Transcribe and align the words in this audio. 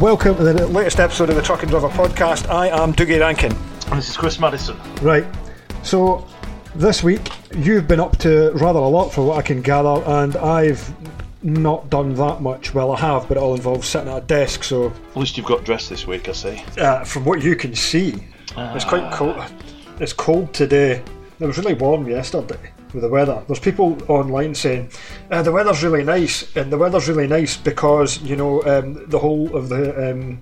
Welcome 0.00 0.36
to 0.36 0.42
the 0.42 0.66
latest 0.66 0.98
episode 0.98 1.30
of 1.30 1.36
the 1.36 1.42
Truck 1.42 1.62
and 1.62 1.70
Driver 1.70 1.88
podcast. 1.88 2.48
I 2.50 2.66
am 2.68 2.92
Dougie 2.92 3.20
Rankine. 3.20 3.52
And 3.52 3.98
this 3.98 4.08
is 4.10 4.16
Chris 4.16 4.40
Maddison. 4.40 4.76
Right, 5.00 5.24
so 5.84 6.26
this 6.74 7.02
week 7.04 7.28
you've 7.56 7.86
been 7.86 8.00
up 8.00 8.18
to 8.18 8.50
rather 8.54 8.80
a 8.80 8.88
lot 8.88 9.10
for 9.10 9.24
what 9.24 9.38
I 9.38 9.42
can 9.42 9.62
gather, 9.62 10.02
and 10.04 10.36
I've 10.36 10.92
not 11.44 11.90
done 11.90 12.14
that 12.16 12.42
much. 12.42 12.74
Well, 12.74 12.90
I 12.92 12.98
have, 13.00 13.28
but 13.28 13.36
it 13.36 13.40
all 13.40 13.54
involves 13.54 13.86
sitting 13.86 14.08
at 14.08 14.18
a 14.18 14.26
desk, 14.26 14.64
so 14.64 14.92
At 15.10 15.16
least 15.16 15.36
you've 15.36 15.46
got 15.46 15.64
dressed 15.64 15.90
this 15.90 16.06
week, 16.08 16.28
I 16.28 16.32
see. 16.32 16.62
uh, 16.78 17.04
from 17.04 17.24
what 17.24 17.42
you 17.42 17.54
can 17.54 17.74
see, 17.76 18.26
it's 18.56 18.84
quite 18.84 19.12
cold. 19.12 19.36
It's 20.00 20.12
cold 20.12 20.52
today. 20.52 21.02
It 21.38 21.46
was 21.46 21.56
really 21.56 21.74
warm 21.74 22.08
yesterday 22.08 22.72
with 22.94 23.02
the 23.02 23.08
weather. 23.08 23.42
There's 23.46 23.58
people 23.58 23.98
online 24.08 24.54
saying 24.54 24.88
uh, 25.30 25.42
the 25.42 25.52
weather's 25.52 25.82
really 25.82 26.04
nice, 26.04 26.54
and 26.56 26.72
the 26.72 26.78
weather's 26.78 27.08
really 27.08 27.26
nice 27.26 27.56
because 27.56 28.22
you 28.22 28.36
know 28.36 28.62
um, 28.64 29.04
the 29.08 29.18
whole 29.18 29.54
of 29.56 29.68
the 29.68 30.12
um, 30.12 30.40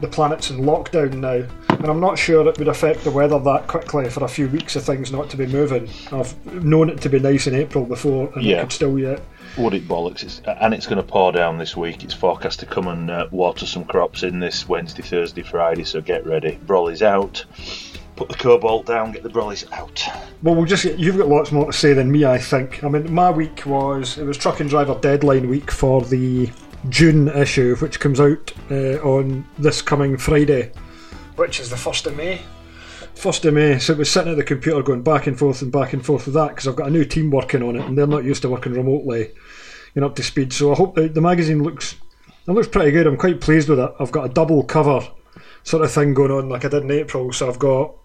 the 0.00 0.08
planet's 0.08 0.50
in 0.50 0.58
lockdown 0.58 1.14
now, 1.14 1.46
and 1.68 1.86
I'm 1.86 2.00
not 2.00 2.18
sure 2.18 2.46
it 2.48 2.58
would 2.58 2.66
affect 2.68 3.04
the 3.04 3.10
weather 3.12 3.38
that 3.38 3.68
quickly 3.68 4.10
for 4.10 4.24
a 4.24 4.28
few 4.28 4.48
weeks 4.48 4.74
of 4.74 4.82
things 4.82 5.12
not 5.12 5.30
to 5.30 5.36
be 5.36 5.46
moving. 5.46 5.88
I've 6.10 6.34
known 6.64 6.90
it 6.90 7.00
to 7.02 7.08
be 7.08 7.20
nice 7.20 7.46
in 7.46 7.54
April 7.54 7.84
before, 7.84 8.30
and 8.34 8.42
Yeah. 8.42 8.58
it 8.58 8.60
could 8.62 8.72
still 8.72 8.98
yet. 8.98 9.20
Would 9.58 9.74
it 9.74 9.86
bollocks? 9.86 10.22
It's, 10.24 10.40
and 10.46 10.72
it's 10.74 10.86
going 10.86 10.96
to 10.96 11.02
pour 11.06 11.30
down 11.30 11.58
this 11.58 11.76
week. 11.76 12.02
It's 12.02 12.14
forecast 12.14 12.58
to 12.60 12.66
come 12.66 12.88
and 12.88 13.10
uh, 13.10 13.28
water 13.30 13.66
some 13.66 13.84
crops 13.84 14.22
in 14.22 14.40
this 14.40 14.66
Wednesday, 14.68 15.02
Thursday, 15.02 15.42
Friday, 15.42 15.84
so 15.84 16.00
get 16.00 16.26
ready. 16.26 16.58
Brolly's 16.66 17.02
out. 17.02 17.44
Put 18.22 18.28
the 18.28 18.34
cobalt 18.36 18.86
down, 18.86 19.10
get 19.10 19.24
the 19.24 19.28
brollies 19.28 19.68
out. 19.72 20.00
Well, 20.44 20.54
we'll 20.54 20.64
just 20.64 20.84
you've 20.84 21.18
got 21.18 21.26
lots 21.26 21.50
more 21.50 21.66
to 21.66 21.72
say 21.72 21.92
than 21.92 22.12
me, 22.12 22.24
I 22.24 22.38
think. 22.38 22.84
I 22.84 22.88
mean, 22.88 23.12
my 23.12 23.32
week 23.32 23.66
was 23.66 24.16
it 24.16 24.22
was 24.22 24.38
truck 24.38 24.60
and 24.60 24.70
driver 24.70 24.96
deadline 25.00 25.48
week 25.48 25.72
for 25.72 26.02
the 26.02 26.48
June 26.88 27.26
issue, 27.26 27.74
which 27.78 27.98
comes 27.98 28.20
out 28.20 28.52
uh, 28.70 29.02
on 29.02 29.44
this 29.58 29.82
coming 29.82 30.16
Friday, 30.16 30.70
which 31.34 31.58
is 31.58 31.68
the 31.68 31.76
first 31.76 32.06
of 32.06 32.16
May. 32.16 32.40
First 33.16 33.44
of 33.44 33.54
May, 33.54 33.80
so 33.80 33.94
it 33.94 33.98
was 33.98 34.08
sitting 34.08 34.30
at 34.30 34.36
the 34.36 34.44
computer 34.44 34.84
going 34.84 35.02
back 35.02 35.26
and 35.26 35.36
forth 35.36 35.60
and 35.60 35.72
back 35.72 35.92
and 35.92 36.06
forth 36.06 36.26
with 36.26 36.34
that 36.34 36.50
because 36.50 36.68
I've 36.68 36.76
got 36.76 36.86
a 36.86 36.92
new 36.92 37.04
team 37.04 37.28
working 37.28 37.64
on 37.64 37.74
it 37.74 37.84
and 37.84 37.98
they're 37.98 38.06
not 38.06 38.22
used 38.22 38.42
to 38.42 38.48
working 38.48 38.72
remotely, 38.72 39.32
know, 39.96 40.06
up 40.06 40.14
to 40.14 40.22
speed. 40.22 40.52
So 40.52 40.70
I 40.70 40.76
hope 40.76 40.94
the, 40.94 41.08
the 41.08 41.20
magazine 41.20 41.64
looks 41.64 41.96
it 42.46 42.52
looks 42.52 42.68
pretty 42.68 42.92
good. 42.92 43.08
I'm 43.08 43.16
quite 43.16 43.40
pleased 43.40 43.68
with 43.68 43.80
it. 43.80 43.92
I've 43.98 44.12
got 44.12 44.30
a 44.30 44.32
double 44.32 44.62
cover 44.62 45.00
sort 45.64 45.82
of 45.82 45.90
thing 45.90 46.14
going 46.14 46.30
on 46.30 46.48
like 46.48 46.64
I 46.64 46.68
did 46.68 46.84
in 46.84 46.90
April. 46.92 47.32
So 47.32 47.48
I've 47.48 47.58
got 47.58 47.96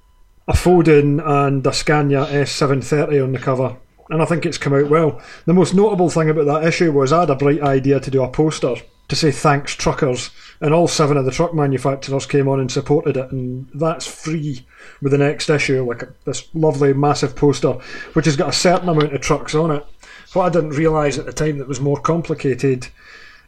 a 0.48 0.54
Foden 0.54 1.22
and 1.26 1.66
a 1.68 1.74
Scania 1.74 2.26
S730 2.26 3.24
on 3.24 3.32
the 3.34 3.40
cover, 3.40 3.76
and 4.10 4.22
I 4.22 4.26
think 4.26 4.46
it's 4.46 4.58
come 4.58 4.74
out 4.74 4.90
well. 4.90 5.22
The 5.46 5.54
most 5.54 5.74
notable 5.74 6.10
thing 6.10 6.30
about 6.30 6.46
that 6.46 6.66
issue 6.66 6.92
was 6.92 7.12
I 7.12 7.22
had 7.22 7.30
a 7.30 7.36
bright 7.36 7.62
idea 7.62 8.00
to 8.00 8.12
do 8.12 8.24
a 8.24 8.30
poster 8.30 8.76
to 9.10 9.16
say 9.16 9.32
thanks 9.32 9.74
truckers, 9.74 10.32
and 10.60 10.74
all 10.74 10.88
seven 10.88 11.18
of 11.18 11.26
the 11.26 11.32
truck 11.32 11.54
manufacturers 11.54 12.26
came 12.26 12.48
on 12.48 12.60
and 12.60 12.72
supported 12.72 13.18
it, 13.18 13.32
and 13.32 13.70
that's 13.74 14.08
free 14.08 14.66
with 15.02 15.12
the 15.12 15.18
next 15.18 15.50
issue, 15.50 15.84
like 15.84 16.04
this 16.24 16.48
lovely 16.54 16.94
massive 16.94 17.36
poster, 17.36 17.74
which 18.14 18.26
has 18.26 18.36
got 18.36 18.50
a 18.50 18.54
certain 18.54 18.90
amount 18.90 19.14
of 19.14 19.22
trucks 19.22 19.56
on 19.56 19.72
it. 19.72 19.86
What 20.34 20.46
I 20.46 20.50
didn't 20.50 20.72
realise 20.72 21.18
at 21.18 21.26
the 21.26 21.34
time 21.34 21.58
that 21.58 21.68
was 21.68 21.80
more 21.80 22.00
complicated 22.00 22.88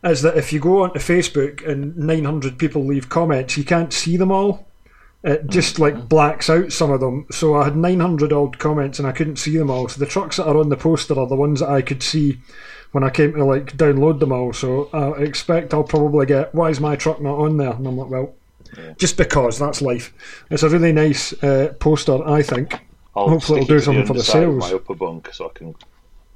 is 0.04 0.22
that 0.22 0.38
if 0.38 0.54
you 0.54 0.62
go 0.62 0.84
onto 0.84 1.00
Facebook 1.00 1.68
and 1.68 1.98
900 1.98 2.58
people 2.58 2.86
leave 2.86 3.10
comments, 3.10 3.58
you 3.58 3.66
can't 3.66 3.92
see 3.92 4.16
them 4.16 4.32
all 4.32 4.69
it 5.24 5.48
just 5.48 5.80
like 5.80 6.08
blacks 6.08 6.50
out 6.50 6.72
some 6.72 6.92
of 6.92 7.02
them. 7.02 7.26
So 7.32 7.56
I 7.56 7.66
had 7.66 7.76
900 7.76 8.32
odd 8.32 8.58
comments 8.58 9.00
and 9.00 9.08
I 9.08 9.12
couldn't 9.12 9.36
see 9.36 9.58
them 9.58 9.70
all. 9.70 9.88
So 9.90 10.00
the 10.00 10.06
trucks 10.06 10.38
that 10.38 10.48
are 10.48 10.58
on 10.58 10.70
the 10.70 10.78
poster 10.78 11.20
are 11.20 11.28
the 11.28 11.36
ones 11.36 11.60
that 11.60 11.70
I 11.70 11.82
could 11.82 12.02
see 12.02 12.40
when 12.92 13.04
I 13.04 13.10
came 13.10 13.34
to 13.34 13.44
like 13.44 13.76
download 13.78 14.20
them 14.20 14.32
all. 14.32 14.54
So 14.54 14.90
I 14.94 15.22
expect 15.22 15.74
I'll 15.74 15.84
probably 15.84 16.26
get 16.26 16.56
why 16.56 16.70
is 16.70 16.80
my 16.80 16.96
truck 16.96 17.22
not 17.22 17.38
on 17.38 17.58
there? 17.58 17.74
And 17.74 17.86
I'm 17.86 17.98
like, 17.98 18.10
well, 18.10 18.34
just 18.98 19.18
because 19.18 19.60
that's 19.60 19.82
life. 19.82 20.14
It's 20.50 20.64
a 20.64 20.70
really 20.70 20.94
nice 20.94 21.34
uh, 21.44 21.74
poster, 21.80 22.26
I 22.28 22.42
think. 22.42 22.80
I'll 23.16 23.30
Hopefully 23.30 23.62
it'll 23.62 23.76
do 23.76 23.80
something 23.82 24.06
for 24.06 24.14
the 24.14 24.20
underside 24.20 24.44
of 24.44 24.64
sales. 24.64 24.72
My 24.72 24.78
upper 24.78 24.96
bunk, 24.96 25.34
so 25.34 25.48
I 25.48 25.50
can 25.54 25.76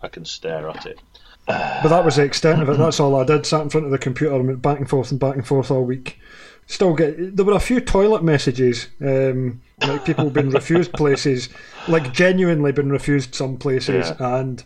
I 0.02 0.07
can 0.09 0.25
stare 0.25 0.68
at 0.69 0.86
it. 0.86 1.00
But 1.46 1.90
that 1.90 2.06
was 2.06 2.16
the 2.16 2.24
extent 2.24 2.62
of 2.62 2.69
it. 2.69 2.78
That's 2.78 3.00
all 3.00 3.16
I 3.16 3.25
did. 3.25 3.46
Sat 3.46 3.62
in 3.62 3.69
front 3.69 3.86
of 3.86 3.91
the 3.91 3.97
computer 3.97 4.36
and 4.36 4.47
went 4.47 4.62
back 4.62 4.80
and 4.80 4.90
forth 4.90 5.12
and 5.12 5.19
back 5.19 5.36
and 5.36 5.46
forth 5.46 5.72
all 5.72 5.84
week. 5.84 6.19
Still 6.68 6.94
get. 6.94 7.35
There 7.35 7.46
were 7.46 7.53
a 7.53 7.59
few 7.59 7.79
toilet 7.79 8.24
messages, 8.24 8.88
um, 9.01 9.62
like 9.81 10.06
people 10.06 10.29
been 10.29 10.50
refused 10.62 10.94
places, 10.94 11.50
like 11.88 12.13
genuinely 12.13 12.72
been 12.72 12.90
refused 12.90 13.35
some 13.35 13.57
places, 13.57 14.12
and 14.19 14.63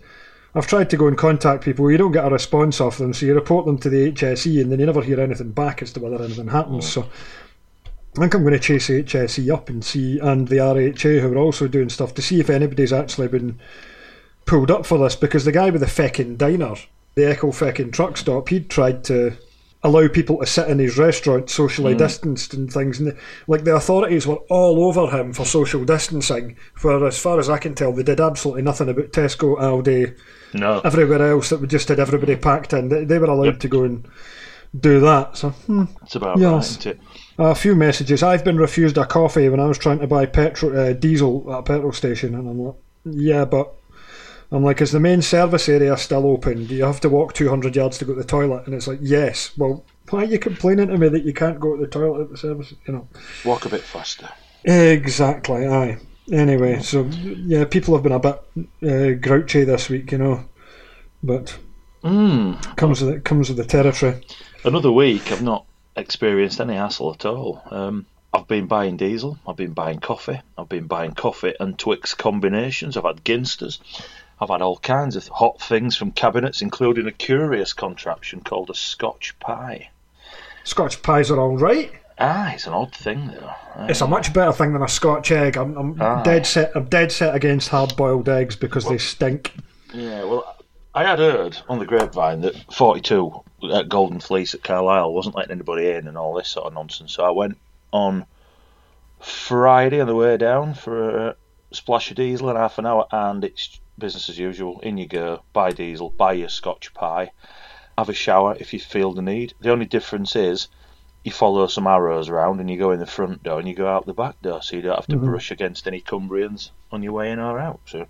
I've 0.54 0.68
tried 0.68 0.90
to 0.92 0.98
go 0.98 1.08
and 1.08 1.18
contact 1.18 1.64
people. 1.64 1.90
You 1.92 1.98
don't 1.98 2.12
get 2.12 2.26
a 2.26 2.30
response 2.30 2.80
off 2.80 2.98
them, 2.98 3.14
so 3.14 3.26
you 3.26 3.34
report 3.34 3.66
them 3.66 3.78
to 3.80 3.90
the 3.90 4.12
HSE, 4.12 4.62
and 4.62 4.72
then 4.72 4.80
you 4.80 4.86
never 4.86 5.02
hear 5.02 5.20
anything 5.20 5.52
back 5.52 5.82
as 5.82 5.92
to 5.94 6.00
whether 6.00 6.24
anything 6.24 6.48
happens. 6.48 6.88
So. 6.88 7.08
I 8.16 8.22
think 8.22 8.34
I'm 8.34 8.42
going 8.42 8.54
to 8.54 8.60
chase 8.60 8.88
the 8.88 9.04
HSE 9.04 9.54
up 9.54 9.70
and 9.70 9.86
see, 9.86 10.18
and 10.18 10.48
the 10.48 10.56
RHA 10.56 11.22
who 11.22 11.34
are 11.34 11.38
also 11.38 11.68
doing 11.68 11.88
stuff 11.88 12.16
to 12.16 12.22
see 12.24 12.40
if 12.40 12.50
anybody's 12.50 12.92
actually 12.92 13.28
been 13.28 13.60
pulled 14.48 14.72
up 14.72 14.88
for 14.88 14.98
this 14.98 15.16
because 15.16 15.46
the 15.46 15.52
guy 15.52 15.70
with 15.70 15.82
the 15.82 15.88
feckin' 15.88 16.36
diner, 16.36 16.74
the 17.14 17.30
Echo 17.30 17.52
feckin' 17.52 17.94
truck 17.94 18.18
stop, 18.18 18.50
he'd 18.50 18.72
tried 18.72 19.04
to 19.04 19.38
allow 19.84 20.08
people 20.08 20.40
to 20.40 20.46
sit 20.46 20.68
in 20.70 20.80
his 20.80 20.98
restaurant 20.98 21.50
socially 21.50 21.94
distanced 21.96 22.54
and 22.54 22.72
things. 22.72 23.00
And 23.00 23.10
the, 23.10 23.18
like 23.48 23.64
the 23.64 23.76
authorities 23.76 24.26
were 24.26 24.40
all 24.50 24.84
over 24.86 25.08
him 25.16 25.34
for 25.34 25.46
social 25.46 25.86
distancing, 25.86 26.58
where 26.82 27.06
as 27.06 27.20
far 27.20 27.40
as 27.40 27.50
I 27.50 27.58
can 27.58 27.76
tell, 27.76 27.94
they 27.94 28.04
did 28.04 28.20
absolutely 28.20 28.64
nothing 28.64 28.90
about 28.90 29.12
Tesco, 29.12 29.58
Aldi, 29.60 30.18
No, 30.54 30.80
everywhere 30.84 31.32
else 31.32 31.50
that 31.50 31.62
would 31.62 31.70
just 31.70 31.90
had 31.90 32.00
everybody 32.00 32.36
packed 32.36 32.74
in. 32.74 32.90
They, 32.90 33.06
they 33.06 33.20
were 33.20 33.28
allowed 33.28 33.46
Yep. 33.46 33.60
to 33.60 33.68
go 33.68 33.84
and 33.84 34.08
do 34.78 35.00
that. 35.00 35.38
So 35.38 35.50
hmm, 35.52 35.84
it's 36.04 36.16
about 36.16 36.40
Yes. 36.40 36.78
right, 36.78 36.86
it? 36.88 37.00
a 37.38 37.56
few 37.56 37.76
messages. 37.76 38.24
I've 38.24 38.44
been 38.44 38.58
refused 38.58 38.98
a 38.98 39.06
coffee 39.06 39.48
when 39.48 39.60
I 39.60 39.66
was 39.68 39.78
trying 39.78 40.00
to 40.00 40.08
buy 40.08 40.26
petrol 40.26 40.78
uh, 40.78 40.94
diesel 40.94 41.46
at 41.54 41.60
a 41.60 41.64
petrol 41.64 41.94
station, 41.94 42.34
and 42.36 42.50
I'm 42.50 42.60
like, 42.60 42.76
yeah, 43.06 43.46
but 43.46 43.74
I'm 44.52 44.64
like, 44.64 44.82
is 44.82 44.92
the 44.92 45.00
main 45.00 45.22
service 45.22 45.68
area 45.68 45.98
still 45.98 46.26
open? 46.26 46.68
Do 46.68 46.76
you 46.76 46.86
have 46.86 47.02
to 47.02 47.10
walk 47.10 47.34
200 47.34 47.76
yards 47.76 47.98
to 47.98 48.06
go 48.06 48.14
to 48.14 48.22
the 48.22 48.28
toilet? 48.28 48.66
And 48.66 48.74
it's 48.74 48.88
like, 48.88 49.00
yes. 49.02 49.52
Well, 49.58 49.84
why 50.10 50.22
are 50.22 50.26
you 50.26 50.40
complaining 50.40 50.88
to 50.88 50.98
me 50.98 51.10
that 51.10 51.26
you 51.26 51.34
can't 51.34 51.60
go 51.60 51.76
to 51.76 51.82
the 51.82 51.90
toilet 51.90 52.22
at 52.24 52.30
the 52.30 52.38
service? 52.38 52.74
You 52.88 52.94
know, 52.94 53.08
Walk 53.46 53.66
a 53.66 53.70
bit 53.70 53.82
faster. 53.82 54.30
exactly. 54.64 55.68
Aye. 55.68 55.98
Anyway, 56.32 56.82
so 56.82 57.06
yeah, 57.46 57.66
people 57.66 57.94
have 57.94 58.04
been 58.04 58.12
a 58.12 58.20
bit 58.20 58.42
uh, 58.84 59.20
grouchy 59.20 59.64
this 59.64 59.90
week, 59.90 60.12
you 60.12 60.18
know, 60.18 60.46
but 61.24 61.58
Mm. 62.04 62.76
comes 62.78 63.02
with 63.02 63.16
it 63.16 63.26
comes 63.26 63.50
with 63.50 63.58
the 63.58 63.66
territory. 63.66 64.22
Another 64.64 64.92
week, 64.92 65.32
I've 65.32 65.42
not 65.42 65.66
experienced 65.96 66.62
any 66.62 66.76
hassle 66.76 67.12
at 67.14 67.26
all. 67.26 67.62
Um, 67.72 68.06
I've 68.34 68.48
been 68.48 68.68
buying 68.68 68.98
diesel, 68.98 69.40
I've 69.48 69.56
been 69.56 69.74
buying 69.74 70.00
coffee, 70.00 70.40
I've 70.58 70.70
been 70.70 70.86
buying 70.86 71.14
coffee 71.14 71.54
and 71.60 71.78
Twix 71.80 72.14
combinations, 72.14 72.96
I've 72.96 73.06
had 73.06 73.24
Ginsters, 73.24 73.80
I've 74.40 74.50
had 74.50 74.62
all 74.62 74.78
kinds 74.78 75.16
of 75.16 75.28
hot 75.28 75.62
things 75.62 75.96
from 75.96 76.12
cabinets, 76.12 76.62
including 76.62 77.08
a 77.08 77.12
curious 77.12 77.74
contraption 77.74 78.42
called 78.42 78.70
a 78.70 78.76
Scotch 78.76 79.38
pie. 79.40 79.90
Scotch 80.64 81.02
pies 81.02 81.32
are 81.32 81.40
all 81.40 81.58
right. 81.58 81.92
Ah, 82.20 82.52
it's 82.54 82.68
an 82.68 82.74
odd 82.74 82.94
thing 82.96 83.28
though. 83.28 83.52
Uh, 83.76 83.88
It's 83.90 84.02
a 84.02 84.08
much 84.08 84.34
better 84.34 84.52
thing 84.52 84.74
than 84.74 84.82
a 84.84 84.88
Scotch 84.88 85.32
egg. 85.32 85.56
I'm, 85.56 85.78
I'm 85.78 86.02
Aye. 86.02 86.24
dead 86.24 86.46
set. 86.46 86.72
I'm 86.76 86.86
dead 86.86 87.12
set 87.12 87.36
against 87.36 87.70
hard-boiled 87.70 88.28
eggs 88.28 88.56
because 88.56 88.86
they 88.88 88.98
stink. 88.98 89.54
Yeah, 89.94 90.24
well, 90.24 90.56
I 90.94 91.04
had 91.04 91.20
heard 91.20 91.58
on 91.70 91.80
the 91.80 91.86
grapevine 91.86 92.42
that 92.42 92.56
42 92.74 93.44
at 93.74 93.88
Golden 93.90 94.20
Fleece 94.20 94.54
at 94.56 94.64
Carlisle 94.64 95.14
wasn't 95.14 95.36
letting 95.36 95.52
anybody 95.52 95.90
in 95.92 96.08
and 96.08 96.18
all 96.18 96.34
this 96.34 96.50
sort 96.50 96.66
of 96.68 96.74
nonsense. 96.74 97.14
So 97.14 97.24
I 97.24 97.30
went 97.32 97.58
on 97.92 98.26
Friday 99.20 100.00
on 100.02 100.08
the 100.08 100.16
way 100.16 100.38
down 100.38 100.74
for 100.74 101.30
a 101.30 101.36
splash 101.72 102.10
of 102.12 102.18
diesel 102.18 102.50
in 102.50 102.56
half 102.56 102.78
an 102.78 102.86
hour, 102.86 103.06
and 103.12 103.44
it's 103.44 103.80
business 103.98 104.30
as 104.30 104.38
usual. 104.38 104.80
In 104.82 104.98
you 104.98 105.08
go, 105.08 105.44
buy 105.54 105.72
diesel, 105.72 106.10
buy 106.10 106.34
your 106.34 106.50
Scotch 106.50 106.94
pie, 106.94 107.32
have 107.98 108.10
a 108.10 108.14
shower 108.14 108.56
if 108.60 108.74
you 108.74 108.80
feel 108.80 109.14
the 109.14 109.22
need. 109.22 109.54
The 109.60 109.72
only 109.72 109.86
difference 109.86 110.36
is 110.36 110.68
you 111.24 111.32
follow 111.32 111.68
some 111.68 111.88
arrows 111.88 112.30
around 112.30 112.60
and 112.60 112.70
you 112.70 112.78
go 112.78 112.92
in 112.92 113.00
the 113.00 113.06
front 113.06 113.44
door 113.44 113.60
and 113.60 113.68
you 113.68 113.76
go 113.76 113.88
out 113.88 114.06
the 114.06 114.14
back 114.14 114.42
door, 114.42 114.62
so 114.62 114.76
you 114.76 114.82
don't 114.82 114.96
have 114.96 115.08
to 115.08 115.18
brush 115.18 115.52
against 115.52 115.88
any 115.88 116.02
Cumbrians 116.02 116.72
on 116.92 117.04
your 117.04 117.14
way 117.14 117.32
in 117.32 117.40
or 117.40 117.60
out. 117.60 117.82
So 117.86 118.08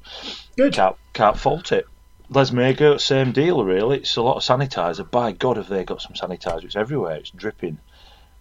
Good. 0.55 0.73
can't 0.73 0.95
can't 1.13 1.39
fault 1.39 1.71
it. 1.71 1.85
Lesmahagow, 2.29 2.99
same 2.99 3.31
deal 3.31 3.63
really. 3.63 3.97
It's 3.99 4.17
a 4.17 4.21
lot 4.21 4.35
of 4.35 4.43
sanitizer. 4.43 5.09
By 5.09 5.31
God, 5.31 5.57
have 5.57 5.69
they 5.69 5.85
got 5.85 6.01
some 6.01 6.13
sanitizer? 6.13 6.65
It's 6.65 6.75
everywhere. 6.75 7.15
It's 7.15 7.31
dripping. 7.31 7.79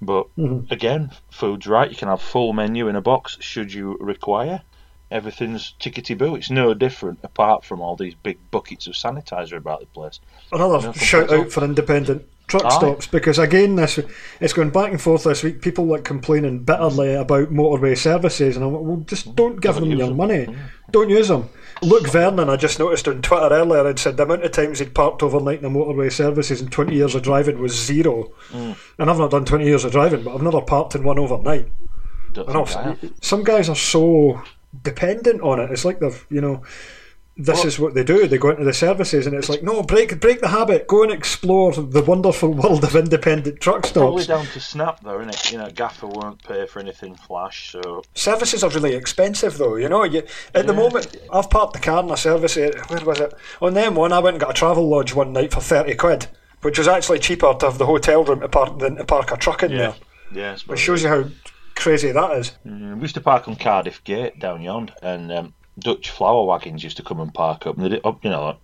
But 0.03 0.27
Mhm. 0.37 0.71
again, 0.71 1.13
food's 1.31 1.67
right. 1.67 1.89
You 1.91 1.97
can 1.97 2.09
have 2.09 2.21
full 2.21 2.53
menu 2.53 2.89
in 2.89 2.97
a 2.97 3.01
box 3.01 3.39
should 3.41 3.73
you 3.73 3.97
require. 4.01 4.63
Everything's 5.11 5.75
tickety 5.81 6.17
boo. 6.19 6.35
It's 6.35 6.51
no 6.51 6.75
different 6.75 7.21
apart 7.23 7.65
from 7.65 7.81
all 7.81 7.95
these 7.97 8.15
big 8.15 8.39
buckets 8.51 8.87
of 8.87 8.95
sanitizer 8.95 9.57
about 9.57 9.81
the 9.81 9.87
place. 9.87 10.19
Another 10.51 10.81
Yeah, 10.89 10.93
shout 10.93 11.33
out 11.33 11.53
for 11.53 11.63
independent 11.65 12.25
truck 12.49 12.65
Aye. 12.65 12.71
stops 12.71 13.07
because 13.07 13.39
again, 13.39 13.77
this 13.77 13.99
it's 14.41 14.53
going 14.53 14.71
back 14.71 14.91
and 14.91 15.01
forth 15.01 15.25
this 15.25 15.43
week. 15.45 15.63
People 15.63 15.87
like 15.87 16.05
complaining 16.05 16.61
bitterly 16.61 17.15
about 17.15 17.53
motorway 17.53 17.97
services, 17.97 18.57
and 18.57 18.65
I'm 18.65 18.73
like, 18.73 18.83
well, 18.83 18.97
just 19.07 19.35
don't 19.37 19.61
give 19.61 19.77
them 19.77 19.91
your 19.91 20.09
them. 20.09 20.17
money. 20.17 20.57
Don't 20.91 21.11
use 21.11 21.29
them. 21.29 21.49
Luke 21.83 22.09
Vernon, 22.09 22.49
I 22.49 22.57
just 22.57 22.79
noticed 22.79 23.07
on 23.07 23.21
Twitter 23.23 23.55
earlier, 23.55 23.85
had 23.85 23.99
said 23.99 24.17
the 24.17 24.23
amount 24.23 24.45
of 24.45 24.51
times 24.53 24.79
he'd 24.79 24.95
parked 24.95 25.23
overnight 25.23 25.63
in 25.63 25.73
the 25.73 25.79
motorway 25.79 26.11
services 26.11 26.61
in 26.63 26.69
20 26.69 26.95
years 26.95 27.15
of 27.15 27.23
driving 27.23 27.61
was 27.61 27.75
zero. 27.79 28.33
Mm. 28.51 28.77
And 28.99 29.11
I've 29.11 29.19
not 29.19 29.31
done 29.31 29.45
20 29.45 29.65
years 29.65 29.85
of 29.85 29.93
driving, 29.93 30.23
but 30.25 30.35
I've 30.35 30.43
never 30.43 30.63
parked 30.63 30.95
in 30.95 31.05
one 31.05 31.19
overnight. 31.19 31.69
Don't 32.33 32.49
I 32.49 32.53
know, 32.55 32.65
think 32.65 32.79
I 32.79 32.83
have. 32.91 33.13
some 33.21 33.45
guys 33.45 33.69
are 33.69 33.77
so 33.77 34.41
dependent 34.83 35.41
on 35.43 35.61
it. 35.61 35.71
It's 35.71 35.85
like 35.85 36.01
they've, 36.01 36.27
you 36.31 36.41
know, 36.41 36.63
this 37.39 37.59
Well- 37.59 37.67
is 37.67 37.79
what 37.79 37.93
they 37.95 38.03
do. 38.03 38.27
They 38.27 38.39
go 38.39 38.49
into 38.49 38.65
the 38.65 38.73
services 38.73 39.27
and 39.27 39.37
it's 39.37 39.51
like, 39.51 39.63
no, 39.63 39.83
break 39.83 40.19
break 40.21 40.41
the 40.41 40.49
habit. 40.49 40.87
Go 40.87 41.03
and 41.03 41.13
explore 41.13 41.71
the 41.73 42.01
wonderful 42.03 42.55
world 42.55 42.83
of 42.83 42.97
independent 42.97 43.61
truck 43.61 43.85
stops. 43.85 43.99
Probably 43.99 44.25
down 44.25 44.47
to 44.47 44.61
Snap 44.61 45.01
though, 45.01 45.21
isn't 45.21 45.35
it? 45.35 45.53
You 45.53 45.59
know, 45.59 45.69
Gaffer 45.69 46.07
won't 46.07 46.43
pay 46.43 46.67
for 46.67 46.81
anything 46.81 47.15
flash, 47.15 47.73
so 47.73 48.03
Services 48.15 48.65
are 48.65 48.71
really 48.71 48.95
expensive, 48.95 49.59
though. 49.59 49.77
You 49.77 49.91
know, 49.91 50.05
you, 50.05 50.23
at 50.55 50.67
the 50.67 50.73
moment, 50.73 51.15
I've 51.31 51.51
parked 51.51 51.75
the 51.75 51.79
car 51.81 52.03
in 52.03 52.11
a 52.11 52.17
service 52.17 52.57
area. 52.57 52.83
Where 52.89 53.05
was 53.05 53.21
it? 53.21 53.35
On 53.61 53.75
the 53.75 53.81
M1, 53.81 54.13
I 54.13 54.19
went 54.19 54.35
and 54.37 54.41
got 54.41 54.59
a 54.59 54.65
Travelodge 54.65 55.13
one 55.13 55.35
night 55.35 55.53
for 55.53 55.61
30 55.61 55.95
quid, 55.97 56.29
which 56.63 56.79
was 56.79 56.89
actually 56.89 57.19
cheaper 57.19 57.53
to 57.53 57.67
have 57.67 57.77
the 57.77 57.85
hotel 57.85 58.25
room 58.25 58.41
to 58.41 58.49
park 58.49 58.79
than 58.79 58.97
to 58.97 59.05
park 59.05 59.31
a 59.31 59.37
truck 59.37 59.63
in 59.63 59.73
yeah, 59.73 59.77
there. 59.79 59.95
yeah. 60.33 60.73
It 60.73 60.79
shows 60.79 61.03
you 61.03 61.11
how 61.11 61.25
crazy 61.77 62.11
that 62.11 62.33
is. 62.33 62.53
Mm, 62.67 62.97
we 62.97 63.03
used 63.03 63.15
to 63.15 63.21
park 63.21 63.47
on 63.49 63.57
Cardiff 63.57 64.03
Gate 64.05 64.39
down 64.39 64.63
yonder, 64.63 64.95
and 65.03 65.31
um, 65.31 65.55
Dutch 65.79 66.11
flower 66.11 66.45
wagons 66.45 66.83
used 66.83 66.97
to 66.97 67.03
come 67.03 67.21
and 67.21 67.33
park 67.33 67.67
up. 67.67 67.79
And 67.79 67.91
did, 67.91 68.03
you 68.23 68.31
know, 68.31 68.57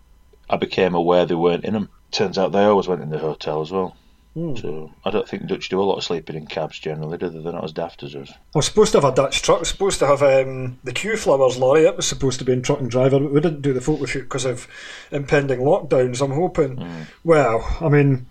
I 0.51 0.57
became 0.57 0.95
aware 0.95 1.27
they 1.27 1.35
weren't 1.35 1.65
in 1.65 1.75
them. 1.75 1.89
Turns 2.11 2.39
out 2.39 2.53
they 2.53 2.65
always 2.65 2.89
went 2.89 3.03
in 3.03 3.11
the 3.11 3.19
hotel 3.19 3.63
as 3.63 3.71
well. 3.71 3.97
Hmm. 4.35 4.57
So 4.57 4.91
I 5.05 5.11
don't 5.11 5.29
think 5.29 5.47
Dutch 5.47 5.69
do 5.69 5.81
a 5.81 5.85
lot 5.85 5.97
of 5.97 6.05
sleeping 6.05 6.37
in 6.37 6.47
cabs 6.47 6.79
generally, 6.79 7.19
do 7.19 7.29
they? 7.29 7.43
They're 7.43 7.53
not 7.53 7.65
as 7.65 7.73
daft 7.73 8.03
as 8.03 8.15
us. 8.15 8.31
I 8.31 8.59
was 8.59 8.65
supposed 8.67 8.93
to 8.93 9.01
have 9.01 9.13
a 9.13 9.15
Dutch 9.15 9.43
truck. 9.43 9.59
I 9.59 9.61
was 9.61 9.69
supposed 9.69 9.99
to 9.99 10.07
have 10.07 10.23
um, 10.23 10.79
the 10.85 10.93
Q 10.93 11.19
Flowers 11.19 11.59
lorry. 11.59 11.85
It 11.85 11.97
was 11.97 12.07
supposed 12.07 12.39
to 12.39 12.45
be 12.45 12.53
in 12.53 12.63
truck 12.63 12.81
and 12.81 12.91
driver, 12.91 13.21
but 13.21 13.33
we 13.33 13.41
didn't 13.41 13.61
do 13.61 13.75
the 13.75 13.83
photo 13.83 14.07
shoot 14.07 14.23
because 14.23 14.47
of 14.47 14.67
impending 15.11 15.61
lockdowns. 15.61 16.23
I'm 16.23 16.33
hoping. 16.33 17.07
Well, 17.25 17.77
I 17.83 17.91
mean, 17.91 18.27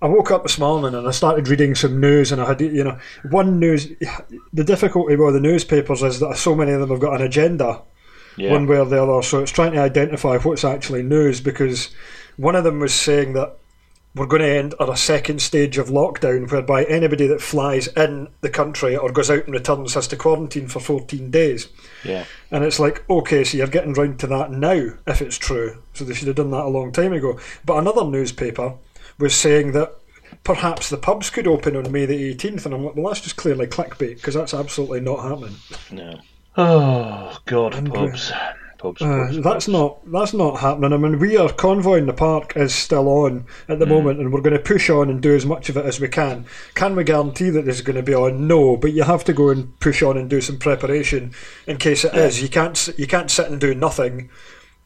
I 0.00 0.06
woke 0.06 0.30
up 0.30 0.44
this 0.44 0.58
morning 0.58 0.94
and 0.94 1.08
I 1.08 1.10
started 1.10 1.48
reading 1.48 1.74
some 1.74 2.00
news, 2.00 2.30
and 2.30 2.40
I 2.40 2.46
had, 2.46 2.60
you 2.60 2.84
know, 2.84 2.98
one 3.30 3.58
news. 3.58 3.88
The 4.52 4.64
difficulty 4.64 5.16
with 5.16 5.34
the 5.34 5.40
newspapers 5.40 6.02
is 6.02 6.20
that 6.20 6.36
so 6.36 6.54
many 6.54 6.72
of 6.72 6.80
them 6.80 6.90
have 6.90 7.00
got 7.00 7.20
an 7.20 7.26
agenda, 7.26 7.82
Yeah, 8.36 8.52
one 8.52 8.66
way 8.66 8.78
or 8.78 8.84
the 8.84 9.02
other. 9.02 9.22
So 9.22 9.40
it's 9.40 9.52
trying 9.52 9.72
to 9.72 9.80
identify 9.80 10.38
what's 10.38 10.64
actually 10.64 11.02
news 11.02 11.40
because 11.40 11.90
one 12.36 12.54
of 12.54 12.64
them 12.64 12.78
was 12.78 12.94
saying 12.94 13.32
that 13.32 13.56
we're 14.14 14.26
going 14.26 14.42
to 14.42 14.48
end 14.48 14.74
at 14.80 14.88
a 14.88 14.96
second 14.96 15.40
stage 15.42 15.78
of 15.78 15.88
lockdown 15.88 16.50
whereby 16.50 16.84
anybody 16.84 17.26
that 17.26 17.42
flies 17.42 17.88
in 17.88 18.28
the 18.40 18.48
country 18.48 18.96
or 18.96 19.12
goes 19.12 19.30
out 19.30 19.44
and 19.44 19.52
returns 19.52 19.94
has 19.94 20.08
to 20.08 20.16
quarantine 20.16 20.66
for 20.66 20.80
14 20.80 21.30
days. 21.30 21.68
yeah, 22.04 22.24
And 22.50 22.64
it's 22.64 22.80
like, 22.80 23.08
okay, 23.08 23.44
so 23.44 23.58
you're 23.58 23.66
getting 23.66 23.92
round 23.92 24.18
to 24.20 24.26
that 24.28 24.50
now, 24.50 24.90
if 25.06 25.20
it's 25.20 25.38
true. 25.38 25.82
So 25.92 26.04
they 26.04 26.14
should 26.14 26.26
have 26.28 26.36
done 26.36 26.50
that 26.52 26.64
a 26.64 26.68
long 26.68 26.90
time 26.90 27.12
ago. 27.12 27.38
But 27.64 27.78
another 27.78 28.04
newspaper 28.04 28.74
was 29.18 29.34
saying 29.34 29.72
that 29.72 29.94
perhaps 30.44 30.88
the 30.90 30.96
pubs 30.96 31.30
could 31.30 31.46
open 31.46 31.76
on 31.76 31.90
May 31.90 32.06
the 32.06 32.34
18th. 32.34 32.64
And 32.66 32.74
I'm 32.74 32.84
like, 32.84 32.94
well, 32.96 33.06
that's 33.08 33.20
just 33.20 33.36
clearly 33.36 33.66
clickbait 33.66 34.16
because 34.16 34.34
that's 34.34 34.54
absolutely 34.54 35.00
not 35.00 35.22
happening. 35.22 35.56
no. 35.90 36.20
Oh 36.56 37.38
God, 37.46 37.74
And, 37.74 37.88
uh, 37.88 37.92
pubs, 37.92 38.32
pubs, 38.78 39.00
Uh, 39.02 39.06
pubs. 39.26 39.36
that's 39.36 39.44
pubs. 39.66 39.68
not 39.68 40.10
that's 40.10 40.34
not 40.34 40.58
happening. 40.58 40.92
I 40.92 40.96
mean, 40.96 41.20
we 41.20 41.36
are 41.36 41.50
convoying 41.52 42.06
the 42.06 42.12
park 42.12 42.56
is 42.56 42.74
still 42.74 43.08
on 43.08 43.44
at 43.68 43.78
the 43.78 43.86
moment, 43.86 44.18
and 44.18 44.32
we're 44.32 44.40
going 44.40 44.56
to 44.56 44.62
push 44.62 44.90
on 44.90 45.08
and 45.08 45.20
do 45.22 45.34
as 45.36 45.46
much 45.46 45.68
of 45.68 45.76
it 45.76 45.84
as 45.86 46.00
we 46.00 46.08
can. 46.08 46.46
Can 46.74 46.96
we 46.96 47.04
guarantee 47.04 47.50
that 47.50 47.64
this 47.64 47.76
is 47.76 47.82
going 47.82 47.94
to 47.96 48.02
be 48.02 48.14
on? 48.14 48.48
No, 48.48 48.76
but 48.76 48.92
you 48.92 49.04
have 49.04 49.22
to 49.24 49.32
go 49.32 49.50
and 49.50 49.78
push 49.78 50.02
on 50.02 50.16
and 50.16 50.28
do 50.28 50.40
some 50.40 50.58
preparation 50.58 51.32
in 51.68 51.76
case 51.76 52.04
it 52.04 52.14
is. 52.14 52.42
You 52.42 52.48
can't 52.48 52.88
you 52.96 53.06
can't 53.06 53.30
sit 53.30 53.48
and 53.50 53.60
do 53.60 53.72
nothing, 53.74 54.30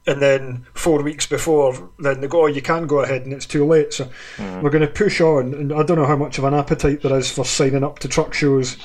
and 0.06 0.20
then 0.20 0.66
four 0.74 1.02
weeks 1.02 1.26
before 1.26 1.90
then 1.98 2.20
they 2.20 2.26
go, 2.26 2.42
oh, 2.42 2.46
you 2.46 2.62
can 2.62 2.86
go 2.86 3.00
ahead, 3.00 3.22
and 3.22 3.32
it's 3.32 3.46
too 3.46 3.64
late. 3.64 3.92
So 3.92 4.08
we're 4.38 4.70
going 4.70 4.80
to 4.80 4.88
push 4.88 5.20
on, 5.20 5.54
and 5.54 5.72
I 5.72 5.82
don't 5.82 5.98
know 5.98 6.06
how 6.06 6.16
much 6.16 6.38
of 6.38 6.44
an 6.44 6.54
appetite 6.54 7.02
there 7.02 7.16
is 7.18 7.30
for 7.30 7.44
signing 7.44 7.84
up 7.84 7.98
to 8.00 8.08
truck 8.08 8.34
shows 8.34 8.76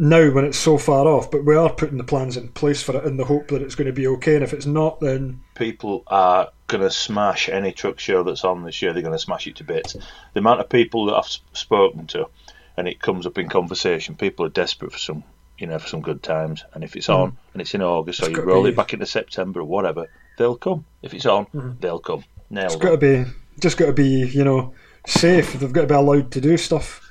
now 0.00 0.30
when 0.30 0.44
it's 0.44 0.58
so 0.58 0.78
far 0.78 1.06
off, 1.06 1.30
but 1.30 1.44
we 1.44 1.56
are 1.56 1.70
putting 1.72 1.98
the 1.98 2.04
plans 2.04 2.36
in 2.36 2.48
place 2.48 2.80
for 2.82 2.96
it 2.96 3.04
in 3.04 3.16
the 3.16 3.24
hope 3.24 3.48
that 3.48 3.62
it's 3.62 3.74
going 3.74 3.86
to 3.88 3.92
be 3.92 4.06
okay. 4.06 4.36
And 4.36 4.44
if 4.44 4.52
it's 4.52 4.66
not, 4.66 5.00
then 5.00 5.40
people 5.54 6.04
are 6.06 6.50
going 6.68 6.82
to 6.82 6.90
smash 6.90 7.48
any 7.48 7.72
truck 7.72 7.98
show 7.98 8.22
that's 8.22 8.44
on 8.44 8.62
this 8.62 8.80
year. 8.80 8.92
They're 8.92 9.02
going 9.02 9.12
to 9.12 9.18
smash 9.18 9.48
it 9.48 9.56
to 9.56 9.64
bits. 9.64 9.94
The 9.94 10.38
amount 10.38 10.60
of 10.60 10.68
people 10.68 11.06
that 11.06 11.16
I've 11.16 11.36
spoken 11.52 12.06
to, 12.08 12.28
and 12.76 12.86
it 12.86 13.00
comes 13.00 13.26
up 13.26 13.38
in 13.38 13.48
conversation, 13.48 14.14
people 14.14 14.46
are 14.46 14.50
desperate 14.50 14.92
for 14.92 14.98
some, 14.98 15.24
you 15.58 15.66
know, 15.66 15.80
for 15.80 15.88
some 15.88 16.00
good 16.00 16.22
times. 16.22 16.62
And 16.74 16.84
if 16.84 16.94
it's 16.94 17.08
on 17.08 17.36
and 17.52 17.60
it's 17.60 17.74
in 17.74 17.82
August, 17.82 18.22
or 18.22 18.26
Mm. 18.26 18.36
You 18.36 18.42
roll 18.42 18.62
be- 18.62 18.68
it 18.68 18.76
back 18.76 18.92
into 18.92 19.06
September 19.06 19.60
or 19.60 19.64
whatever, 19.64 20.06
they'll 20.38 20.56
come. 20.56 20.86
If 21.02 21.12
it's 21.12 21.26
on, 21.26 21.76
they'll 21.80 21.98
come. 21.98 22.24
Nail 22.50 22.64
Mm-hmm. 22.64 22.74
it's 22.74 22.76
got 22.76 22.90
to 22.92 22.96
be 22.96 23.30
just 23.60 23.76
got 23.76 23.86
to 23.86 23.92
be 23.92 24.26
you 24.28 24.44
know 24.44 24.72
safe. 25.06 25.52
They've 25.52 25.72
got 25.72 25.82
to 25.82 25.86
be 25.86 25.94
allowed 25.94 26.30
to 26.32 26.40
do 26.40 26.56
stuff 26.56 27.06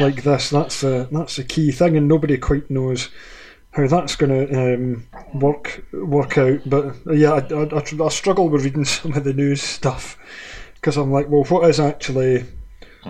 like 0.00 0.22
this. 0.24 0.50
That's 0.50 0.80
the 0.80 1.08
that's 1.12 1.36
the 1.36 1.44
key 1.44 1.70
thing, 1.70 1.96
and 1.96 2.08
nobody 2.08 2.36
quite 2.36 2.70
knows 2.70 3.10
how 3.72 3.86
that's 3.86 4.16
going 4.16 4.48
to 4.48 4.74
um, 4.74 5.06
work 5.34 5.84
work 5.92 6.38
out. 6.38 6.60
But 6.66 6.96
yeah, 7.06 7.32
I, 7.32 7.54
I, 7.54 8.04
I, 8.06 8.08
struggle 8.08 8.48
with 8.48 8.64
reading 8.64 8.84
some 8.86 9.12
of 9.12 9.24
the 9.24 9.34
news 9.34 9.62
stuff 9.62 10.18
because 10.74 10.96
I'm 10.96 11.12
like, 11.12 11.28
well, 11.28 11.44
what 11.44 11.68
is 11.68 11.78
actually 11.78 12.44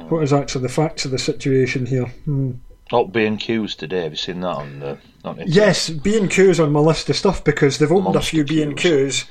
what 0.08 0.22
is 0.22 0.32
actually 0.32 0.62
the 0.62 0.68
facts 0.68 1.04
of 1.04 1.10
the 1.10 1.18
situation 1.18 1.86
here? 1.86 2.06
Hmm. 2.06 2.52
Oh, 2.92 3.06
B 3.06 3.26
and 3.26 3.40
Q's 3.40 3.74
today. 3.74 4.02
Have 4.02 4.12
you 4.12 4.16
seen 4.16 4.40
that 4.40 4.48
on 4.48 4.80
the? 4.80 4.98
Yes, 5.46 5.90
B 5.90 6.16
and 6.16 6.30
Q's 6.30 6.60
on 6.60 6.72
my 6.72 6.80
list 6.80 7.08
of 7.10 7.16
stuff 7.16 7.42
because 7.42 7.78
they've 7.78 7.90
opened 7.90 8.16
a 8.16 8.20
few 8.20 8.44
B 8.44 8.62
and 8.62 8.76
Q's, 8.76 9.24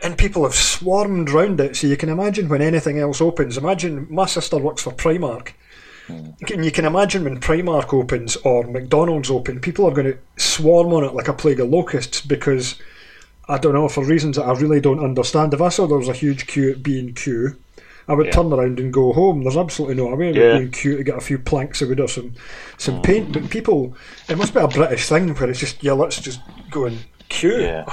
and 0.00 0.16
people 0.16 0.42
have 0.44 0.54
swarmed 0.54 1.30
round 1.30 1.60
it. 1.60 1.76
So 1.76 1.86
you 1.86 1.96
can 1.96 2.08
imagine 2.08 2.48
when 2.48 2.62
anything 2.62 2.98
else 2.98 3.20
opens. 3.20 3.58
Imagine 3.58 4.06
my 4.10 4.26
sister 4.26 4.58
works 4.58 4.82
for 4.82 4.92
Primark. 4.92 5.52
And 6.08 6.64
you 6.64 6.70
can 6.70 6.86
imagine 6.86 7.24
when 7.24 7.38
Primark 7.40 7.92
opens 7.92 8.36
or 8.36 8.64
McDonald's 8.64 9.30
open, 9.30 9.60
people 9.60 9.86
are 9.86 9.90
going 9.90 10.12
to 10.12 10.18
swarm 10.42 10.92
on 10.94 11.04
it 11.04 11.14
like 11.14 11.28
a 11.28 11.34
plague 11.34 11.60
of 11.60 11.68
locusts 11.68 12.22
because 12.22 12.76
I 13.46 13.58
don't 13.58 13.74
know 13.74 13.88
for 13.88 14.04
reasons 14.04 14.36
that 14.36 14.46
I 14.46 14.52
really 14.52 14.80
don't 14.80 15.04
understand. 15.04 15.52
If 15.52 15.60
I 15.60 15.68
saw 15.68 15.86
there 15.86 15.98
was 15.98 16.08
a 16.08 16.14
huge 16.14 16.46
queue 16.46 16.70
at 16.70 16.82
B 16.82 16.98
and 16.98 17.14
Q, 17.14 17.56
I 18.08 18.14
would 18.14 18.26
Yeah. 18.26 18.32
turn 18.32 18.52
around 18.52 18.80
and 18.80 18.92
go 18.92 19.12
home. 19.12 19.42
There's 19.44 19.56
absolutely 19.56 19.96
no 19.96 20.14
way 20.14 20.32
Yeah. 20.32 20.40
yeah. 20.42 20.58
B 20.58 20.64
and 20.64 20.72
Q 20.72 20.96
to 20.96 21.04
get 21.04 21.16
a 21.18 21.20
few 21.20 21.38
planks 21.38 21.82
of 21.82 21.88
wood 21.90 22.00
or 22.00 22.08
some 22.08 22.32
some 22.78 23.02
paint. 23.02 23.32
But 23.32 23.50
people, 23.50 23.94
it 24.28 24.38
must 24.38 24.54
be 24.54 24.60
a 24.60 24.68
British 24.68 25.08
thing 25.08 25.34
where 25.34 25.50
it's 25.50 25.60
just 25.60 25.82
yeah, 25.84 25.92
let's 25.92 26.20
just 26.20 26.40
go 26.70 26.86
and 26.86 26.98
queue. 27.28 27.60
Yeah. 27.60 27.84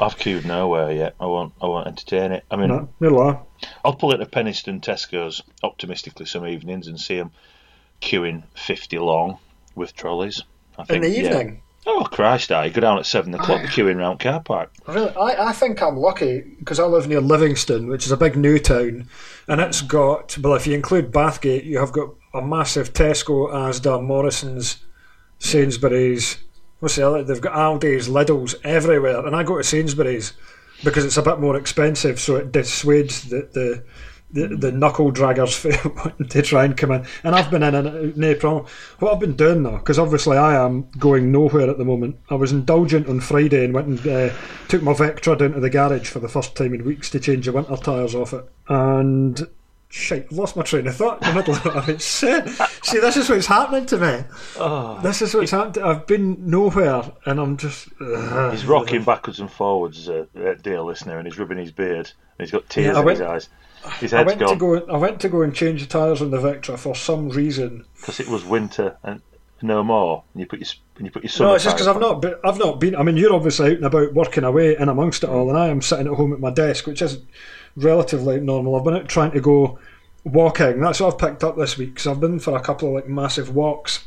I've 0.00 0.16
queued 0.18 0.46
nowhere 0.46 0.92
yet. 0.92 1.14
I 1.20 1.26
won't. 1.26 1.52
I 1.60 1.66
won't 1.66 1.88
entertain 1.88 2.30
it. 2.32 2.44
I 2.50 2.56
mean, 2.56 2.68
no, 2.68 2.88
no. 3.00 3.46
I'll 3.84 3.94
pull 3.94 4.12
into 4.12 4.26
Penistone 4.26 4.80
Tesco's 4.80 5.42
optimistically 5.62 6.26
some 6.26 6.46
evenings 6.46 6.86
and 6.86 6.98
see 6.98 7.16
them 7.16 7.32
queuing 8.00 8.44
50 8.54 8.98
long 8.98 9.38
with 9.74 9.94
trolleys. 9.94 10.42
I 10.78 10.84
think, 10.84 11.04
in 11.04 11.10
the 11.12 11.20
yeah. 11.20 11.50
Oh, 11.86 12.04
Christ, 12.04 12.52
I 12.52 12.68
go 12.68 12.82
down 12.82 12.98
at 12.98 13.06
7 13.06 13.34
o'clock 13.34 13.62
queuing 13.62 13.96
round 13.96 14.20
car 14.20 14.40
park. 14.40 14.70
Really, 14.86 15.10
I, 15.16 15.48
I 15.48 15.52
think 15.52 15.82
I'm 15.82 15.96
lucky 15.96 16.40
because 16.58 16.78
I 16.78 16.84
live 16.84 17.08
near 17.08 17.22
Livingston, 17.22 17.88
which 17.88 18.04
is 18.04 18.12
a 18.12 18.18
big 18.18 18.36
new 18.36 18.58
town, 18.58 19.08
and 19.48 19.60
it's 19.60 19.80
got 19.80 20.36
well, 20.38 20.54
if 20.54 20.66
you 20.66 20.74
include 20.74 21.10
Bathgate, 21.10 21.64
you 21.64 21.78
have 21.78 21.92
got 21.92 22.10
a 22.34 22.42
massive 22.42 22.92
Tesco, 22.92 23.50
Asda, 23.50 24.02
Morrison's, 24.02 24.84
Sainsbury's. 25.38 26.36
What's 26.80 26.96
the 26.96 27.06
other? 27.06 27.24
They've 27.24 27.40
got 27.40 27.54
Aldi's, 27.54 28.08
Lidl's 28.08 28.54
everywhere, 28.62 29.26
and 29.26 29.34
I 29.34 29.42
go 29.42 29.56
to 29.56 29.64
Sainsbury's 29.64 30.34
because 30.84 31.04
it's 31.04 31.16
a 31.16 31.22
bit 31.22 31.40
more 31.40 31.56
expensive, 31.56 32.20
so 32.20 32.36
it 32.36 32.52
dissuades 32.52 33.30
the 33.30 33.48
the. 33.52 33.84
The, 34.32 34.46
the 34.46 34.70
knuckle 34.70 35.10
draggers 35.12 35.60
to 36.30 36.42
try 36.42 36.64
and 36.64 36.76
come 36.76 36.92
in, 36.92 37.04
and 37.24 37.34
I've 37.34 37.50
been 37.50 37.64
in 37.64 37.74
and 37.74 37.88
out, 37.88 38.16
no 38.16 38.34
problem. 38.36 38.66
What 39.00 39.12
I've 39.12 39.18
been 39.18 39.34
doing 39.34 39.64
though, 39.64 39.78
because 39.78 39.98
obviously 39.98 40.36
I 40.36 40.54
am 40.64 40.88
going 40.98 41.32
nowhere 41.32 41.68
at 41.68 41.78
the 41.78 41.84
moment. 41.84 42.16
I 42.30 42.36
was 42.36 42.52
indulgent 42.52 43.08
on 43.08 43.18
Friday 43.20 43.64
and 43.64 43.74
went 43.74 43.88
and 43.88 44.06
uh, 44.06 44.34
took 44.68 44.82
my 44.82 44.92
Vectra 44.92 45.36
down 45.36 45.52
to 45.54 45.60
the 45.60 45.68
garage 45.68 46.08
for 46.08 46.20
the 46.20 46.28
first 46.28 46.54
time 46.54 46.74
in 46.74 46.84
weeks 46.84 47.10
to 47.10 47.18
change 47.18 47.46
the 47.46 47.52
winter 47.52 47.76
tyres 47.76 48.14
off 48.14 48.32
it. 48.32 48.44
And 48.68 49.48
shite, 49.88 50.26
I've 50.30 50.38
lost 50.38 50.54
my 50.54 50.62
train 50.62 50.86
of 50.86 50.94
thought 50.94 51.20
in 51.26 51.30
the 51.30 51.34
middle 51.34 51.54
of 51.76 51.88
it. 51.88 52.00
See, 52.00 52.40
see, 52.84 53.00
this 53.00 53.16
is 53.16 53.28
what's 53.28 53.46
happening 53.48 53.86
to 53.86 53.98
me. 53.98 54.24
Oh, 54.60 55.00
This 55.02 55.22
is 55.22 55.34
what's 55.34 55.50
happened. 55.50 55.78
I've 55.84 56.06
been 56.06 56.48
nowhere, 56.48 57.02
and 57.26 57.40
I'm 57.40 57.56
just. 57.56 57.88
Uh, 58.00 58.50
he's 58.52 58.64
rocking 58.64 59.02
backwards 59.02 59.40
and 59.40 59.50
forwards, 59.50 60.08
uh, 60.08 60.26
uh, 60.40 60.54
dear 60.62 60.82
listener, 60.82 61.18
and 61.18 61.26
he's 61.26 61.36
rubbing 61.36 61.58
his 61.58 61.72
beard, 61.72 62.12
and 62.38 62.46
he's 62.46 62.52
got 62.52 62.68
tears 62.70 62.94
Yeah, 62.94 63.00
in 63.00 63.04
went- 63.04 63.18
his 63.18 63.26
eyes. 63.26 63.48
His 63.98 64.12
I 64.12 64.18
head's 64.18 64.36
went 64.36 64.48
to 64.48 64.56
go. 64.56 64.86
I 64.86 64.96
went 64.96 65.20
to 65.20 65.28
go 65.28 65.42
and 65.42 65.54
change 65.54 65.80
the 65.80 65.86
tyres 65.86 66.20
on 66.20 66.30
the 66.30 66.38
Vectra 66.38 66.78
for 66.78 66.94
some 66.94 67.30
reason. 67.30 67.84
because 67.96 68.20
it 68.20 68.28
was 68.28 68.44
winter 68.44 68.96
and 69.02 69.22
no 69.62 69.82
more. 69.82 70.24
And 70.32 70.40
you 70.40 70.46
put 70.46 70.60
your 70.60 70.68
and 70.96 71.06
you 71.06 71.10
put 71.10 71.24
your 71.24 71.48
No, 71.48 71.54
it's 71.54 71.64
just 71.64 71.76
because 71.76 71.88
I've 71.88 72.00
not 72.00 72.20
been. 72.20 72.34
I've 72.44 72.58
not 72.58 72.80
been. 72.80 72.96
I 72.96 73.02
mean, 73.02 73.16
you're 73.16 73.34
obviously 73.34 73.70
out 73.70 73.76
and 73.76 73.86
about 73.86 74.14
working 74.14 74.44
away 74.44 74.76
and 74.76 74.90
amongst 74.90 75.24
it 75.24 75.30
all, 75.30 75.48
and 75.48 75.58
I 75.58 75.68
am 75.68 75.82
sitting 75.82 76.06
at 76.06 76.14
home 76.14 76.32
at 76.32 76.40
my 76.40 76.50
desk, 76.50 76.86
which 76.86 77.02
is 77.02 77.18
relatively 77.76 78.40
normal. 78.40 78.76
I've 78.76 78.84
been 78.84 78.96
out 78.96 79.08
trying 79.08 79.32
to 79.32 79.40
go 79.40 79.78
walking. 80.24 80.80
That's 80.80 81.00
what 81.00 81.14
I've 81.14 81.18
picked 81.18 81.44
up 81.44 81.56
this 81.56 81.78
week 81.78 81.94
because 81.94 82.06
I've 82.06 82.20
been 82.20 82.38
for 82.38 82.56
a 82.56 82.60
couple 82.60 82.88
of 82.88 82.94
like 82.94 83.08
massive 83.08 83.54
walks. 83.54 84.06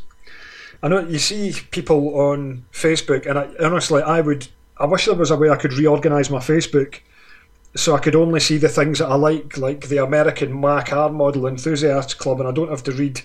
I 0.81 0.89
know 0.89 0.99
you 0.99 1.19
see 1.19 1.53
people 1.71 2.19
on 2.19 2.65
Facebook, 2.71 3.25
and 3.25 3.39
I, 3.39 3.49
honestly, 3.59 4.01
I 4.01 4.21
would 4.21 4.47
I 4.77 4.85
wish 4.85 5.05
there 5.05 5.15
was 5.15 5.31
a 5.31 5.37
way 5.37 5.49
I 5.49 5.55
could 5.55 5.73
reorganise 5.73 6.29
my 6.29 6.39
Facebook 6.39 6.99
so 7.75 7.95
I 7.95 7.99
could 7.99 8.15
only 8.15 8.39
see 8.39 8.57
the 8.57 8.69
things 8.69 8.99
that 8.99 9.07
I 9.07 9.15
like, 9.15 9.57
like 9.57 9.87
the 9.89 9.97
American 10.03 10.59
Mack 10.59 10.93
R 10.93 11.09
model 11.09 11.47
enthusiasts 11.47 12.13
club, 12.13 12.39
and 12.39 12.47
I 12.47 12.51
don't 12.51 12.69
have 12.69 12.83
to 12.83 12.91
read 12.91 13.21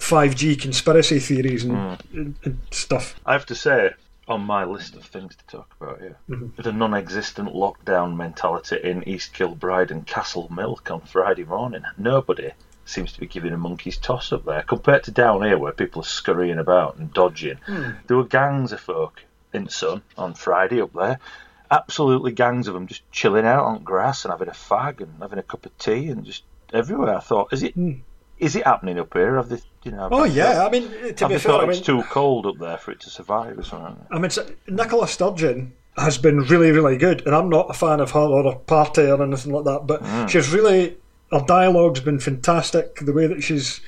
5G 0.00 0.56
conspiracy 0.60 1.18
theories 1.18 1.64
and, 1.64 1.72
Mm. 1.76 1.98
and, 2.14 2.34
and 2.44 2.58
stuff. 2.70 3.14
I 3.26 3.32
have 3.34 3.46
to 3.46 3.54
say, 3.54 3.90
on 4.28 4.40
my 4.42 4.64
list 4.64 4.94
of 4.96 5.04
things 5.04 5.36
to 5.36 5.46
talk 5.46 5.74
about 5.80 6.00
here, 6.00 6.16
Mhm. 6.30 6.56
the 6.56 6.72
non-existent 6.72 7.50
lockdown 7.54 8.16
mentality 8.16 8.76
in 8.82 9.06
East 9.06 9.34
Kilbride 9.34 9.90
and 9.90 10.06
Castlemilk 10.06 10.90
on 10.90 11.00
Friday 11.02 11.44
morning. 11.44 11.82
Nobody 11.98 12.52
seems 12.84 13.12
to 13.12 13.20
be 13.20 13.26
giving 13.26 13.52
a 13.52 13.56
monkey's 13.58 13.98
toss 13.98 14.32
up 14.32 14.44
there 14.44 14.62
compared 14.62 15.04
to 15.04 15.10
down 15.10 15.42
here 15.42 15.58
where 15.58 15.72
people 15.72 16.02
are 16.02 16.06
scurrying 16.06 16.58
about 16.58 16.96
and 16.96 17.12
dodging. 17.12 17.58
There 18.06 18.16
were 18.16 18.24
gangs 18.24 18.72
of 18.72 18.80
folk 18.80 19.22
in 19.52 19.64
the 19.64 19.70
sun 19.70 20.02
on 20.16 20.34
Friday 20.34 20.80
up 20.80 20.92
there. 20.94 21.18
Absolutely 21.72 22.32
gangs 22.32 22.68
of 22.68 22.74
them 22.74 22.86
just 22.86 23.10
chilling 23.12 23.46
out 23.46 23.64
on 23.64 23.82
grass 23.82 24.24
and 24.26 24.30
having 24.32 24.48
a 24.48 24.52
fag 24.52 25.00
and 25.00 25.10
having 25.22 25.38
a 25.38 25.42
cup 25.42 25.64
of 25.64 25.76
tea 25.78 26.08
and 26.08 26.22
just 26.24 26.44
everywhere. 26.72 27.14
I 27.16 27.20
thought, 27.20 27.50
is 27.52 27.62
it 27.62 27.74
is 28.38 28.54
it 28.56 28.64
happening 28.66 28.98
up 28.98 29.12
here? 29.14 29.36
Have 29.36 29.48
they, 29.48 29.58
you 29.82 29.92
know? 29.92 30.08
Oh 30.12 30.24
yeah, 30.24 30.52
thought- 30.54 30.66
I 30.68 30.70
mean 30.70 30.90
to 30.90 31.28
be 31.28 31.38
fair, 31.38 31.38
thought 31.38 31.64
I 31.64 31.70
it's 31.70 31.80
too 31.80 32.02
cold 32.04 32.44
up 32.46 32.58
there 32.58 32.76
for 32.76 32.90
it 32.90 33.00
to 33.00 33.10
survive 33.10 33.58
or 33.58 33.62
something? 33.62 33.96
I 34.10 34.18
mean 34.18 34.30
Nicola 34.68 35.08
Sturgeon 35.08 35.72
has 35.96 36.18
been 36.18 36.40
really 36.40 36.72
really 36.72 36.98
good, 36.98 37.24
and 37.24 37.34
I'm 37.34 37.48
not 37.48 37.70
a 37.70 37.74
fan 37.74 38.00
of 38.00 38.10
her 38.10 38.20
or 38.20 38.52
her 38.52 38.58
party 38.58 39.02
or 39.06 39.22
anything 39.22 39.52
like 39.52 39.64
that, 39.64 39.86
but 39.86 40.02
Mm. 40.02 40.28
she's 40.28 40.52
really 40.52 40.98
her 41.30 41.40
dialogue's 41.46 42.00
been 42.00 42.20
fantastic. 42.20 42.96
The 43.00 43.14
way 43.14 43.26
that 43.28 43.42
she's 43.42 43.80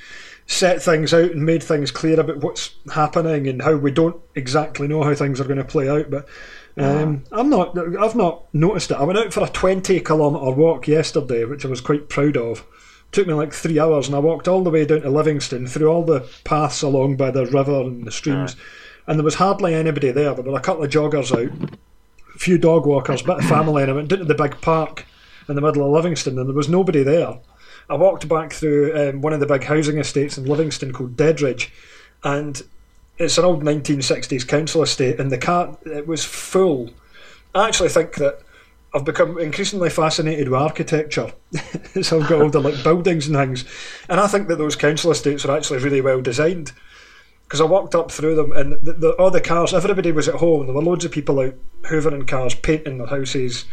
set 0.47 0.81
things 0.81 1.13
out 1.13 1.31
and 1.31 1.45
made 1.45 1.61
things 1.61 1.91
clear 1.91 2.19
about 2.19 2.37
what's 2.37 2.73
happening 2.93 3.47
and 3.47 3.61
how 3.61 3.75
we 3.75 3.91
don't 3.91 4.19
exactly 4.33 4.87
know 4.87 5.03
how 5.03 5.13
things 5.13 5.39
are 5.39 5.43
going 5.45 5.57
to 5.57 5.63
play 5.63 5.87
out, 5.87 6.09
but. 6.09 6.27
Um, 6.77 7.23
I'm 7.31 7.49
not. 7.49 7.77
I've 7.77 8.15
not 8.15 8.53
noticed 8.53 8.91
it. 8.91 8.97
I 8.97 9.03
went 9.03 9.17
out 9.19 9.33
for 9.33 9.43
a 9.43 9.49
20 9.49 9.99
kilometre 10.01 10.51
walk 10.51 10.87
yesterday, 10.87 11.45
which 11.45 11.65
I 11.65 11.69
was 11.69 11.81
quite 11.81 12.09
proud 12.09 12.35
of. 12.35 12.65
took 13.11 13.27
me 13.27 13.33
like 13.33 13.53
three 13.53 13.79
hours, 13.79 14.07
and 14.07 14.15
I 14.15 14.19
walked 14.19 14.47
all 14.47 14.63
the 14.63 14.69
way 14.69 14.85
down 14.85 15.01
to 15.01 15.09
Livingston 15.09 15.67
through 15.67 15.87
all 15.87 16.03
the 16.03 16.27
paths 16.43 16.81
along 16.81 17.15
by 17.15 17.31
the 17.31 17.45
river 17.45 17.81
and 17.81 18.05
the 18.05 18.11
streams, 18.11 18.55
and 19.07 19.17
there 19.17 19.23
was 19.23 19.35
hardly 19.35 19.73
anybody 19.73 20.11
there. 20.11 20.33
There 20.33 20.43
were 20.43 20.57
a 20.57 20.61
couple 20.61 20.83
of 20.83 20.91
joggers 20.91 21.31
out, 21.31 21.71
a 22.35 22.39
few 22.39 22.57
dog 22.57 22.85
walkers, 22.85 23.21
bit 23.21 23.37
of 23.37 23.45
family, 23.45 23.83
and 23.83 23.91
I 23.91 23.95
went 23.95 24.09
down 24.09 24.19
to 24.19 24.25
the 24.25 24.35
big 24.35 24.59
park 24.59 25.05
in 25.47 25.55
the 25.55 25.61
middle 25.61 25.85
of 25.85 25.91
Livingston, 25.91 26.37
and 26.37 26.49
there 26.49 26.55
was 26.55 26.67
nobody 26.67 27.03
there. 27.03 27.39
I 27.89 27.95
walked 27.95 28.27
back 28.27 28.51
through 28.51 28.97
um, 28.97 29.21
one 29.21 29.31
of 29.31 29.39
the 29.39 29.45
big 29.45 29.63
housing 29.63 29.97
estates 29.97 30.37
in 30.37 30.45
Livingston 30.45 30.91
called 30.91 31.15
Dedridge, 31.15 31.69
and 32.23 32.61
it's 33.17 33.37
an 33.37 33.45
old 33.45 33.63
1960s 33.63 34.47
council 34.47 34.83
estate, 34.83 35.19
and 35.19 35.31
the 35.31 35.37
car 35.37 35.77
it 35.85 36.07
was 36.07 36.23
full. 36.23 36.89
I 37.53 37.67
actually 37.67 37.89
think 37.89 38.15
that 38.15 38.41
I've 38.93 39.05
become 39.05 39.37
increasingly 39.39 39.89
fascinated 39.89 40.49
with 40.49 40.61
architecture. 40.61 41.33
so 42.01 42.21
I've 42.21 42.29
got 42.29 42.51
the 42.51 42.61
like 42.61 42.83
buildings 42.83 43.27
and 43.27 43.35
things, 43.35 43.65
and 44.09 44.19
I 44.19 44.27
think 44.27 44.47
that 44.47 44.57
those 44.57 44.75
council 44.75 45.11
estates 45.11 45.45
are 45.45 45.55
actually 45.55 45.79
really 45.79 46.01
well 46.01 46.21
designed. 46.21 46.73
Because 47.43 47.61
I 47.61 47.65
walked 47.65 47.93
up 47.93 48.11
through 48.11 48.35
them, 48.35 48.51
and 48.53 48.73
the, 48.81 48.93
the, 48.93 49.09
all 49.11 49.29
the 49.29 49.39
cars, 49.39 49.71
everybody 49.71 50.11
was 50.11 50.27
at 50.27 50.35
home. 50.35 50.65
There 50.65 50.73
were 50.73 50.81
loads 50.81 51.05
of 51.05 51.11
people 51.11 51.39
out 51.39 51.53
hoovering 51.83 52.27
cars, 52.27 52.55
painting 52.55 52.97
their 52.97 53.05
houses, 53.05 53.65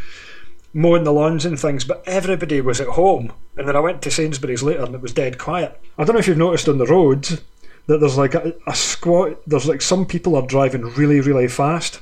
mowing 0.74 1.04
the 1.04 1.12
lawns 1.12 1.46
and 1.46 1.58
things, 1.58 1.84
but 1.84 2.02
everybody 2.06 2.60
was 2.60 2.82
at 2.82 2.88
home. 2.88 3.32
And 3.56 3.66
then 3.66 3.74
I 3.74 3.80
went 3.80 4.02
to 4.02 4.10
Sainsbury's 4.10 4.62
later, 4.62 4.84
and 4.84 4.94
it 4.94 5.00
was 5.00 5.14
dead 5.14 5.38
quiet. 5.38 5.80
I 5.96 6.04
don't 6.04 6.14
know 6.14 6.20
if 6.20 6.28
you've 6.28 6.36
noticed 6.36 6.68
on 6.68 6.76
the 6.76 6.86
roads 6.86 7.40
that 7.86 7.98
there's 7.98 8.16
like 8.16 8.34
a, 8.34 8.54
a 8.66 8.74
squad. 8.74 9.36
There's 9.46 9.66
like 9.66 9.82
some 9.82 10.06
people 10.06 10.36
are 10.36 10.46
driving 10.46 10.82
really, 10.82 11.20
really 11.20 11.48
fast, 11.48 12.00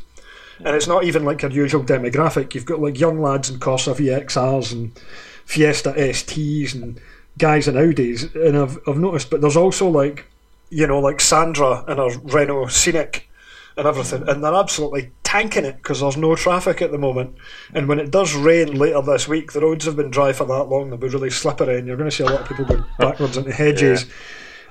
and 0.58 0.76
it's 0.76 0.86
not 0.86 1.04
even 1.04 1.24
like 1.24 1.42
your 1.42 1.50
usual 1.50 1.82
demographic. 1.82 2.54
You've 2.54 2.66
got 2.66 2.80
like 2.80 2.98
young 2.98 3.20
lads 3.20 3.50
in 3.50 3.58
Corsa 3.58 3.94
VXRs 3.94 4.72
and 4.72 4.98
Fiesta 5.44 5.92
STs 5.92 6.74
and 6.74 7.00
guys 7.38 7.66
in 7.66 7.74
Audis, 7.74 8.34
and 8.34 8.56
I've 8.56 8.78
I've 8.86 8.98
noticed. 8.98 9.30
But 9.30 9.40
there's 9.40 9.56
also 9.56 9.88
like, 9.88 10.26
you 10.68 10.86
know, 10.86 11.00
like 11.00 11.20
Sandra 11.20 11.84
and 11.88 11.98
her 11.98 12.18
Renault 12.24 12.68
Scenic 12.68 13.28
and 13.76 13.86
everything, 13.86 14.28
and 14.28 14.44
they're 14.44 14.54
absolutely 14.54 15.10
tanking 15.22 15.64
it 15.64 15.76
because 15.76 16.00
there's 16.00 16.16
no 16.16 16.34
traffic 16.34 16.82
at 16.82 16.92
the 16.92 16.98
moment. 16.98 17.36
And 17.72 17.88
when 17.88 17.98
it 17.98 18.10
does 18.10 18.34
rain 18.34 18.78
later 18.78 19.00
this 19.00 19.28
week, 19.28 19.52
the 19.52 19.60
roads 19.60 19.86
have 19.86 19.96
been 19.96 20.10
dry 20.10 20.32
for 20.32 20.44
that 20.44 20.64
long; 20.64 20.90
they'll 20.90 20.98
be 20.98 21.08
really 21.08 21.30
slippery, 21.30 21.78
and 21.78 21.86
you're 21.86 21.96
going 21.96 22.10
to 22.10 22.14
see 22.14 22.24
a 22.24 22.26
lot 22.26 22.42
of 22.42 22.48
people 22.48 22.64
go 22.64 22.84
backwards 22.98 23.36
into 23.36 23.52
hedges. 23.52 24.06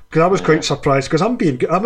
Because 0.10 0.24
I 0.24 0.28
was 0.28 0.42
quite 0.42 0.64
surprised 0.64 1.08
because 1.08 1.22
I'm 1.22 1.36
being 1.36 1.62
I 1.70 1.78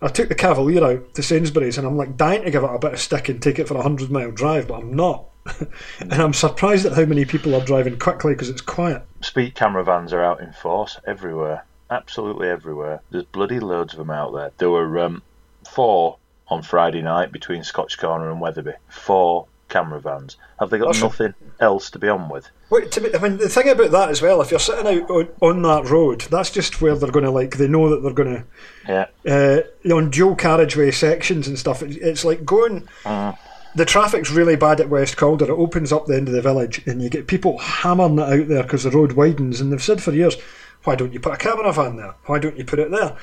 I 0.00 0.08
took 0.08 0.28
the 0.28 0.36
Cavalier 0.36 0.84
out 0.84 1.14
to 1.14 1.22
Sainsbury's 1.22 1.78
and 1.78 1.86
I'm 1.86 1.96
like 1.96 2.16
dying 2.16 2.44
to 2.44 2.50
give 2.50 2.62
it 2.62 2.70
a 2.70 2.78
bit 2.78 2.92
of 2.92 3.00
stick 3.00 3.28
and 3.28 3.42
take 3.42 3.58
it 3.58 3.66
for 3.66 3.76
a 3.76 3.82
hundred 3.82 4.10
mile 4.10 4.30
drive, 4.30 4.68
but 4.68 4.80
I'm 4.80 4.94
not. 4.94 5.24
and 5.98 6.12
I'm 6.12 6.32
surprised 6.32 6.86
at 6.86 6.92
how 6.92 7.06
many 7.06 7.24
people 7.24 7.56
are 7.56 7.64
driving 7.64 7.98
quickly 7.98 8.34
because 8.34 8.50
it's 8.50 8.60
quiet. 8.60 9.02
Speed 9.20 9.56
camera 9.56 9.82
vans 9.82 10.12
are 10.12 10.22
out 10.22 10.40
in 10.40 10.52
force 10.52 11.00
everywhere, 11.06 11.64
absolutely 11.90 12.48
everywhere. 12.48 13.00
There's 13.10 13.24
bloody 13.24 13.58
loads 13.58 13.94
of 13.94 13.98
them 13.98 14.10
out 14.10 14.32
there. 14.32 14.52
There 14.58 14.70
were 14.70 15.00
um, 15.00 15.22
four 15.68 16.18
on 16.46 16.62
Friday 16.62 17.02
night 17.02 17.32
between 17.32 17.64
Scotch 17.64 17.98
Corner 17.98 18.30
and 18.30 18.40
Wetherby. 18.40 18.74
Four 18.88 19.46
camera 19.70 20.00
vans. 20.00 20.36
Have 20.58 20.68
they 20.70 20.78
got 20.78 20.92
That's- 20.92 21.02
nothing 21.02 21.34
else 21.60 21.90
to 21.90 21.98
be 21.98 22.08
on 22.08 22.28
with? 22.28 22.48
Wait, 22.68 22.92
to 22.92 23.00
me, 23.00 23.10
I 23.14 23.18
mean, 23.18 23.38
the 23.38 23.48
thing 23.48 23.68
about 23.68 23.90
that 23.92 24.10
as 24.10 24.20
well, 24.22 24.40
if 24.42 24.50
you're 24.50 24.60
sitting 24.60 24.86
out 24.86 25.10
on, 25.10 25.28
on 25.40 25.62
that 25.62 25.90
road, 25.90 26.20
that's 26.30 26.50
just 26.50 26.80
where 26.82 26.94
they're 26.94 27.10
going 27.10 27.24
to 27.24 27.30
like. 27.30 27.56
They 27.56 27.66
know 27.68 27.88
that 27.88 28.02
they're 28.02 28.12
going 28.12 28.44
Yeah, 28.86 29.06
to 29.24 29.64
uh, 29.90 29.96
on 29.96 30.10
dual 30.10 30.36
carriageway 30.36 30.90
sections 30.90 31.48
and 31.48 31.58
stuff. 31.58 31.82
It, 31.82 31.96
it's 31.96 32.24
like 32.24 32.44
going. 32.44 32.88
Uh. 33.04 33.32
The 33.76 33.84
traffic's 33.84 34.32
really 34.32 34.56
bad 34.56 34.80
at 34.80 34.88
West 34.88 35.16
Calder. 35.16 35.44
It 35.44 35.50
opens 35.50 35.92
up 35.92 36.06
the 36.06 36.16
end 36.16 36.26
of 36.26 36.34
the 36.34 36.42
village, 36.42 36.84
and 36.88 37.00
you 37.00 37.08
get 37.08 37.28
people 37.28 37.56
hammering 37.58 38.18
it 38.18 38.22
out 38.22 38.48
there 38.48 38.62
because 38.64 38.82
the 38.82 38.90
road 38.90 39.12
widens. 39.12 39.60
And 39.60 39.72
they've 39.72 39.80
said 39.80 40.02
for 40.02 40.10
years, 40.10 40.36
"Why 40.82 40.96
don't 40.96 41.12
you 41.12 41.20
put 41.20 41.34
a 41.34 41.36
camera 41.36 41.72
van 41.72 41.94
there? 41.96 42.16
Why 42.26 42.40
don't 42.40 42.56
you 42.58 42.64
put 42.64 42.80
it 42.80 42.90
there?" 42.90 43.16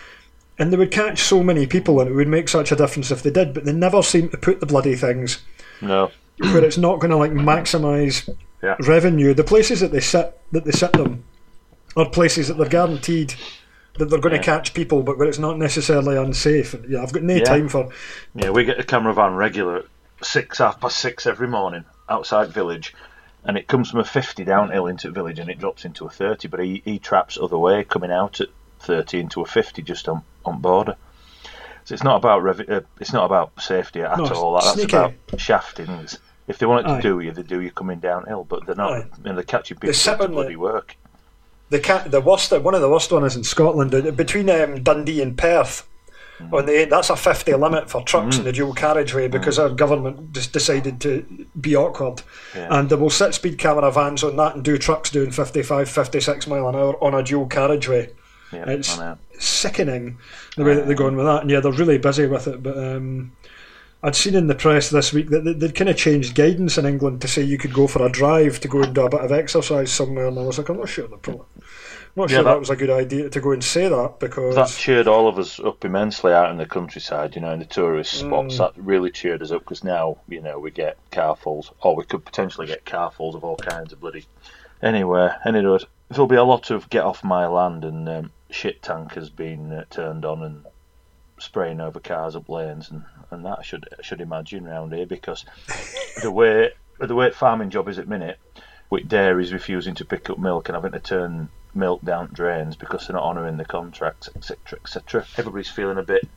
And 0.58 0.72
they 0.72 0.78
would 0.78 0.90
catch 0.90 1.20
so 1.22 1.44
many 1.44 1.68
people, 1.68 2.00
and 2.00 2.10
it 2.10 2.14
would 2.14 2.30
make 2.30 2.48
such 2.48 2.72
a 2.72 2.78
difference 2.78 3.12
if 3.12 3.22
they 3.22 3.30
did. 3.30 3.54
But 3.54 3.66
they 3.66 3.74
never 3.74 4.02
seem 4.02 4.30
to 4.30 4.38
put 4.38 4.62
the 4.62 4.66
bloody 4.66 4.96
things 4.96 5.40
no, 5.82 6.12
where 6.40 6.64
it's 6.64 6.78
not 6.78 7.00
going 7.00 7.12
to 7.12 7.18
like 7.18 7.32
maximise 7.32 8.30
Yeah. 8.64 8.76
revenue. 8.82 9.34
The 9.34 9.44
places 9.44 9.80
that 9.82 9.92
they 9.92 10.00
sit 10.00 10.38
that 10.52 10.66
they 10.66 10.72
sit 10.72 10.94
them 10.94 11.24
are 11.96 12.10
places 12.10 12.48
that 12.48 12.58
they're 12.58 12.70
guaranteed 12.70 13.34
that 13.98 14.10
they're 14.10 14.20
going 14.20 14.36
Yeah. 14.36 14.42
to 14.42 14.46
catch 14.46 14.74
people, 14.76 15.02
but 15.02 15.18
where 15.18 15.28
it's 15.28 15.40
not 15.40 15.58
necessarily 15.58 16.16
unsafe. 16.18 16.76
Yeah, 16.88 17.02
I've 17.02 17.12
got 17.14 17.24
no 17.24 17.36
Yeah. 17.36 17.44
time 17.44 17.68
for. 17.70 17.90
Yeah, 18.36 18.52
we 18.52 18.64
get 18.64 18.80
a 18.80 18.84
camera 18.84 19.14
van 19.14 19.36
regular 19.36 19.78
at 19.78 19.86
six, 20.22 20.60
half 20.60 20.80
past 20.80 21.00
six 21.00 21.26
every 21.26 21.48
morning 21.48 21.84
outside 22.08 22.50
village, 22.50 22.94
and 23.44 23.58
it 23.58 23.68
comes 23.68 23.90
from 23.90 24.00
a 24.00 24.04
50 24.06 24.44
downhill 24.44 24.86
into 24.88 25.10
village 25.10 25.40
and 25.40 25.50
it 25.50 25.58
drops 25.60 25.84
into 25.86 26.06
a 26.06 26.10
30, 26.10 26.48
but 26.48 26.60
he, 26.60 26.82
he 26.86 27.00
traps 27.00 27.38
other 27.42 27.58
way, 27.58 27.84
coming 27.84 28.12
out 28.12 28.40
at 28.40 28.50
30 28.80 29.20
into 29.20 29.42
a 29.42 29.46
50 29.46 29.82
just 29.82 30.08
on, 30.08 30.22
on 30.46 30.60
border. 30.62 30.96
So 31.86 31.94
it's 31.96 32.04
not 32.04 32.18
about 32.18 32.44
rev- 32.44 32.70
uh, 32.70 32.82
it's 33.00 33.14
not 33.14 33.26
about 33.26 33.52
safety 33.60 34.02
at 34.02 34.18
No, 34.18 34.26
all. 34.28 34.54
That's 34.56 34.74
sneaky. 34.74 34.96
about 34.96 35.14
shafting. 35.38 35.86
It's- 35.90 36.18
If 36.48 36.58
they 36.60 36.66
want 36.66 36.86
it 36.86 36.90
to 36.90 36.96
Aye. 36.96 37.02
do 37.02 37.20
you, 37.20 37.32
they 37.32 37.44
do 37.44 37.60
you 37.62 37.72
coming 37.72 38.00
downhill, 38.00 38.46
but 38.46 38.66
they're 38.66 38.76
not. 38.76 38.94
Aye. 38.94 39.06
You 39.18 39.24
know, 39.32 39.36
They 39.36 39.44
to 39.44 40.24
on 40.26 40.32
the- 40.32 40.36
bloody 40.36 40.56
work. 40.56 40.96
The 41.70 41.80
cat, 41.82 42.10
the 42.12 42.22
worst, 42.22 42.52
one 42.54 42.74
of 42.76 42.80
the 42.82 42.90
worst 42.90 43.12
ones 43.12 43.34
is 43.34 43.36
in 43.36 43.44
Scotland, 43.44 43.94
uh, 43.94 44.12
between 44.12 44.50
um, 44.50 44.82
Dundee 44.84 45.22
and 45.22 45.38
Perth. 45.38 45.86
On 46.54 46.68
the 46.68 46.86
that's 46.86 47.10
a 47.10 47.16
fifty 47.16 47.52
limit 47.56 47.90
for 47.90 48.04
trucks 48.04 48.38
in 48.38 48.44
the 48.44 48.52
dual 48.52 48.72
carriageway 48.76 49.28
because 49.28 49.58
our 49.58 49.70
government 49.70 50.34
just 50.34 50.54
decided 50.54 51.02
to 51.02 51.26
be 51.60 51.76
awkward, 51.76 52.22
Yeah. 52.56 52.68
and 52.70 52.88
they 52.92 52.96
will 52.96 53.10
set 53.10 53.34
speed 53.34 53.58
camera 53.58 53.92
vans 53.92 54.24
on 54.24 54.36
that 54.36 54.54
and 54.54 54.64
do 54.64 54.78
trucks 54.78 55.10
doing 55.10 55.32
55, 55.32 55.90
56 55.90 56.46
mile 56.46 56.70
an 56.70 56.76
hour 56.76 57.04
on 57.04 57.16
a 57.16 57.24
dual 57.24 57.48
carriageway. 57.48 58.12
Yeah, 58.54 58.66
It's 58.70 59.00
sickening 59.40 60.20
the 60.56 60.64
way 60.64 60.76
that 60.76 60.86
they're 60.86 60.96
going 60.96 61.16
with 61.16 61.26
that, 61.26 61.42
and 61.42 61.50
yeah, 61.50 61.60
they're 61.60 61.72
really 61.72 61.98
busy 61.98 62.28
with 62.28 62.48
it. 62.48 62.62
But 62.62 62.78
um, 62.78 63.32
I'd 64.04 64.16
seen 64.16 64.36
in 64.36 64.48
the 64.48 64.56
press 64.56 64.90
this 64.90 65.12
week 65.12 65.30
that 65.32 65.44
they- 65.44 65.54
they'd 65.54 65.74
kind 65.76 65.90
of 65.90 65.98
changed 65.98 66.36
guidance 66.36 66.78
in 66.78 66.86
England 66.86 67.22
to 67.22 67.28
say 67.28 67.42
you 67.42 67.58
could 67.58 67.74
go 67.74 67.88
for 67.88 68.06
a 68.06 68.10
drive 68.12 68.60
to 68.60 68.68
go 68.68 68.82
and 68.84 68.94
do 68.94 69.06
a 69.06 69.10
bit 69.10 69.22
of 69.22 69.32
exercise 69.32 69.92
somewhere, 69.92 70.28
and 70.28 70.38
I 70.38 70.44
was 70.44 70.58
like, 70.60 70.70
I'm 70.70 70.78
not 70.78 70.90
sure 70.90 71.08
they're 71.08 71.18
probably. 71.18 71.46
I'm 71.58 72.22
not 72.24 72.30
Yeah, 72.30 72.38
sure 72.38 72.44
that, 72.46 72.52
that- 72.52 72.60
was 72.60 72.70
a 72.70 72.76
good 72.76 72.90
idea 72.92 73.30
to 73.30 73.40
go 73.42 73.52
and 73.52 73.64
say 73.64 73.88
that 73.90 74.20
because 74.20 74.56
That 74.56 74.70
cheered 74.70 75.08
all 75.08 75.28
of 75.28 75.38
us 75.40 75.60
up 75.60 75.84
immensely 75.84 76.32
out 76.32 76.52
in 76.52 76.58
the 76.58 76.66
countryside, 76.68 77.36
you 77.36 77.42
know, 77.42 77.52
in 77.52 77.60
the 77.60 77.66
tourist 77.66 78.16
Mm. 78.24 78.28
spots. 78.28 78.58
That 78.60 78.74
really 78.78 79.10
cheered 79.12 79.42
us 79.42 79.52
up 79.52 79.62
because 79.62 79.84
now, 79.84 80.18
you 80.30 80.42
know, 80.42 80.60
we 80.60 80.70
get 80.72 80.98
carfuls, 81.12 81.72
or 81.82 81.96
we 81.96 82.04
could 82.06 82.24
potentially 82.24 82.68
get 82.68 82.86
carfuls 82.86 83.36
of 83.36 83.44
all 83.44 83.56
kinds 83.58 83.94
of 83.94 84.00
bloody. 84.00 84.26
Anyway, 84.82 85.30
anyway, 85.44 85.80
there'll 86.10 86.28
be 86.28 86.36
a 86.36 86.44
lot 86.44 86.70
of 86.70 86.88
get 86.92 87.04
off 87.04 87.24
my 87.24 87.48
land 87.48 87.84
and 87.84 88.08
um, 88.08 88.32
shit 88.52 88.82
tankers 88.84 89.30
being 89.32 89.72
uh, 89.72 89.84
turned 89.90 90.24
on 90.24 90.44
and 90.44 90.66
spraying 91.48 91.80
over 91.80 92.00
cars 92.00 92.36
up 92.36 92.50
lanes 92.50 92.92
and, 92.92 93.04
and 93.32 93.46
that 93.46 93.60
I 93.60 93.64
should 93.64 93.88
I 93.98 94.02
should 94.02 94.22
imagine 94.22 94.66
round 94.66 94.94
here 94.94 95.06
because 95.06 95.46
the 96.22 96.32
way 96.32 96.74
the 97.00 97.16
way 97.16 97.32
farming 97.32 97.70
job 97.70 97.88
is 97.88 98.00
at 98.00 98.08
minute, 98.08 98.38
with 98.90 99.08
dairies 99.08 99.54
refusing 99.54 99.96
to 99.96 100.06
pick 100.06 100.30
up 100.30 100.38
milk 100.38 100.68
and 100.68 100.76
having 100.76 100.92
to 100.92 101.00
turn 101.00 101.50
milk 101.74 102.04
down 102.04 102.30
drains 102.34 102.76
because 102.76 103.08
they're 103.08 103.16
not 103.16 103.24
honouring 103.24 103.58
the 103.58 103.66
contracts, 103.66 104.30
etc., 104.36 104.80
etc. 104.82 105.26
Everybody's 105.38 105.70
feeling 105.70 105.98
a 105.98 106.04
bit 106.04 106.28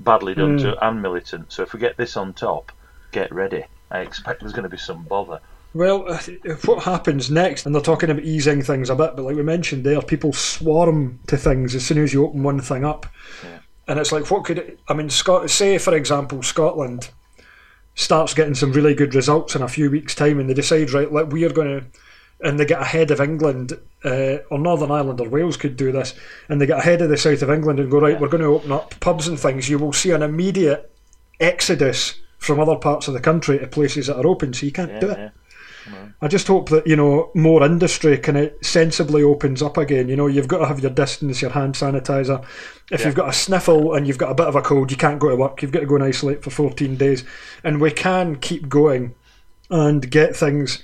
badly 0.00 0.34
done 0.34 0.58
to 0.58 0.86
and 0.86 1.00
militant. 1.00 1.52
So 1.52 1.62
if 1.62 1.72
we 1.72 1.80
get 1.80 1.96
this 1.96 2.16
on 2.16 2.32
top, 2.32 2.72
get 3.12 3.32
ready. 3.32 3.64
I 3.90 4.00
expect 4.00 4.40
there's 4.40 4.52
going 4.52 4.64
to 4.64 4.68
be 4.68 4.76
some 4.76 5.04
bother. 5.04 5.40
Well, 5.74 6.10
uh, 6.10 6.18
what 6.64 6.84
happens 6.84 7.30
next? 7.30 7.66
And 7.66 7.74
they're 7.74 7.82
talking 7.82 8.08
about 8.08 8.24
easing 8.24 8.62
things 8.62 8.88
a 8.88 8.94
bit, 8.94 9.14
but 9.14 9.24
like 9.24 9.36
we 9.36 9.42
mentioned 9.42 9.84
there, 9.84 10.00
people 10.00 10.32
swarm 10.32 11.20
to 11.26 11.36
things 11.36 11.74
as 11.74 11.84
soon 11.84 11.98
as 11.98 12.14
you 12.14 12.24
open 12.24 12.42
one 12.42 12.60
thing 12.60 12.84
up. 12.84 13.06
Yeah. 13.44 13.58
And 13.88 13.98
it's 13.98 14.12
like, 14.12 14.30
what 14.30 14.44
could 14.44 14.58
it, 14.58 14.80
I 14.88 14.94
mean, 14.94 15.10
Scot, 15.10 15.48
say 15.50 15.78
for 15.78 15.94
example, 15.94 16.42
Scotland 16.42 17.10
starts 17.94 18.34
getting 18.34 18.54
some 18.54 18.72
really 18.72 18.94
good 18.94 19.14
results 19.14 19.54
in 19.54 19.62
a 19.62 19.68
few 19.68 19.90
weeks' 19.90 20.14
time, 20.14 20.38
and 20.40 20.50
they 20.50 20.54
decide, 20.54 20.90
right, 20.90 21.10
like 21.12 21.30
we 21.32 21.44
are 21.44 21.52
going 21.52 21.80
to, 21.80 21.86
and 22.46 22.58
they 22.58 22.64
get 22.66 22.82
ahead 22.82 23.10
of 23.10 23.20
England, 23.20 23.72
uh, 24.04 24.38
or 24.50 24.58
Northern 24.58 24.90
Ireland 24.90 25.20
or 25.20 25.28
Wales 25.28 25.56
could 25.56 25.76
do 25.76 25.92
this, 25.92 26.14
and 26.48 26.60
they 26.60 26.66
get 26.66 26.80
ahead 26.80 27.00
of 27.00 27.08
the 27.08 27.16
south 27.16 27.42
of 27.42 27.50
England 27.50 27.78
and 27.80 27.90
go, 27.90 28.00
right, 28.00 28.20
we're 28.20 28.28
going 28.28 28.42
to 28.42 28.48
open 28.48 28.72
up 28.72 28.98
pubs 29.00 29.28
and 29.28 29.38
things. 29.38 29.68
You 29.68 29.78
will 29.78 29.92
see 29.92 30.10
an 30.10 30.22
immediate 30.22 30.92
exodus 31.40 32.20
from 32.38 32.60
other 32.60 32.76
parts 32.76 33.08
of 33.08 33.14
the 33.14 33.20
country 33.20 33.58
to 33.58 33.66
places 33.66 34.08
that 34.08 34.16
are 34.16 34.26
open, 34.26 34.52
so 34.52 34.66
you 34.66 34.72
can't 34.72 34.92
Yeah, 34.92 35.00
do 35.00 35.10
it. 35.10 35.18
yeah. 35.18 35.30
I 36.20 36.28
just 36.28 36.46
hope 36.46 36.68
that 36.70 36.86
you 36.86 36.96
know 36.96 37.30
more 37.34 37.62
industry 37.64 38.16
kind 38.18 38.38
of 38.38 38.52
sensibly 38.62 39.22
opens 39.22 39.62
up 39.62 39.76
again. 39.76 40.08
You 40.08 40.16
know, 40.16 40.26
you've 40.26 40.48
got 40.48 40.58
to 40.58 40.66
have 40.66 40.80
your 40.80 40.90
distance, 40.90 41.42
your 41.42 41.50
hand 41.52 41.74
sanitizer. 41.74 42.42
If 42.90 43.00
Yeah. 43.00 43.06
you've 43.06 43.16
got 43.16 43.28
a 43.28 43.32
sniffle 43.32 43.94
and 43.94 44.06
you've 44.06 44.18
got 44.18 44.30
a 44.30 44.34
bit 44.34 44.46
of 44.46 44.56
a 44.56 44.62
cold, 44.62 44.90
you 44.90 44.96
can't 44.96 45.18
go 45.18 45.28
to 45.28 45.36
work. 45.36 45.62
You've 45.62 45.72
got 45.72 45.80
to 45.80 45.86
go 45.86 45.96
and 45.96 46.04
isolate 46.04 46.42
for 46.42 46.50
14 46.50 46.96
days, 46.96 47.24
and 47.62 47.80
we 47.80 47.90
can 47.90 48.36
keep 48.36 48.68
going 48.68 49.14
and 49.70 50.10
get 50.10 50.36
things 50.36 50.82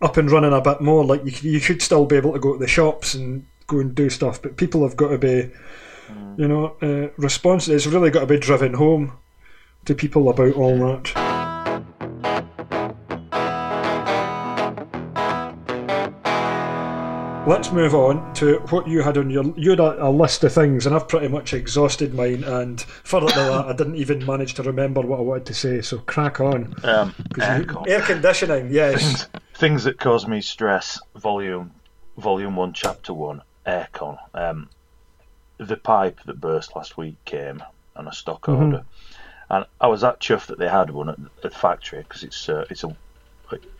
up 0.00 0.16
and 0.16 0.30
running 0.30 0.52
a 0.52 0.60
bit 0.60 0.80
more. 0.80 1.04
Like 1.04 1.24
you, 1.42 1.52
you 1.52 1.58
should 1.60 1.80
still 1.82 2.04
be 2.06 2.16
able 2.16 2.32
to 2.32 2.38
go 2.40 2.54
to 2.54 2.58
the 2.58 2.66
shops 2.66 3.14
and 3.14 3.46
go 3.68 3.78
and 3.78 3.94
do 3.94 4.10
stuff, 4.10 4.42
but 4.42 4.56
people 4.56 4.82
have 4.82 4.96
got 4.96 5.08
to 5.08 5.18
be, 5.18 5.50
you 6.36 6.48
know, 6.48 6.76
uh, 6.82 7.08
responsive. 7.16 7.74
It's 7.74 7.86
really 7.86 8.10
got 8.10 8.20
to 8.20 8.26
be 8.26 8.38
driven 8.38 8.74
home 8.74 9.12
to 9.84 9.94
people 9.94 10.28
about 10.28 10.54
all 10.54 10.76
that. 10.78 11.31
Let's 17.44 17.72
move 17.72 17.92
on 17.94 18.32
to 18.34 18.58
what 18.70 18.86
you 18.86 19.02
had 19.02 19.18
on 19.18 19.28
your. 19.28 19.42
You 19.56 19.70
had 19.70 19.80
a, 19.80 20.06
a 20.06 20.10
list 20.10 20.44
of 20.44 20.52
things, 20.52 20.86
and 20.86 20.94
I've 20.94 21.08
pretty 21.08 21.26
much 21.26 21.52
exhausted 21.52 22.14
mine. 22.14 22.44
And 22.44 22.80
further 22.80 23.26
to 23.28 23.34
that, 23.34 23.64
I 23.66 23.72
didn't 23.72 23.96
even 23.96 24.24
manage 24.24 24.54
to 24.54 24.62
remember 24.62 25.00
what 25.00 25.18
I 25.18 25.22
wanted 25.22 25.46
to 25.46 25.54
say. 25.54 25.82
So 25.82 25.98
crack 25.98 26.40
on. 26.40 26.72
Um, 26.84 27.12
'Cause 27.34 27.58
you- 27.58 27.84
air 27.88 28.00
conditioning, 28.02 28.70
yes. 28.70 29.26
Things 29.54 29.82
that 29.84 29.98
cause 29.98 30.26
me 30.28 30.40
stress. 30.40 31.00
Volume, 31.16 31.72
volume 32.16 32.54
one, 32.54 32.72
chapter 32.72 33.12
one. 33.12 33.42
Aircon. 33.66 34.18
Um, 34.34 34.68
the 35.58 35.76
pipe 35.76 36.20
that 36.26 36.40
burst 36.40 36.76
last 36.76 36.96
week 36.96 37.16
came 37.24 37.60
on 37.96 38.06
a 38.06 38.12
stock 38.12 38.42
Mm-hmm. 38.42 38.62
order, 38.64 38.84
and 39.50 39.66
I 39.80 39.88
was 39.88 40.00
that 40.02 40.20
chuffed 40.20 40.46
that 40.46 40.58
they 40.58 40.68
had 40.68 40.90
one 40.90 41.08
at, 41.08 41.18
at 41.18 41.42
the 41.42 41.50
factory 41.58 42.02
because 42.02 42.22
it's 42.22 42.48
uh, 42.48 42.66
it's 42.70 42.84
a 42.84 42.96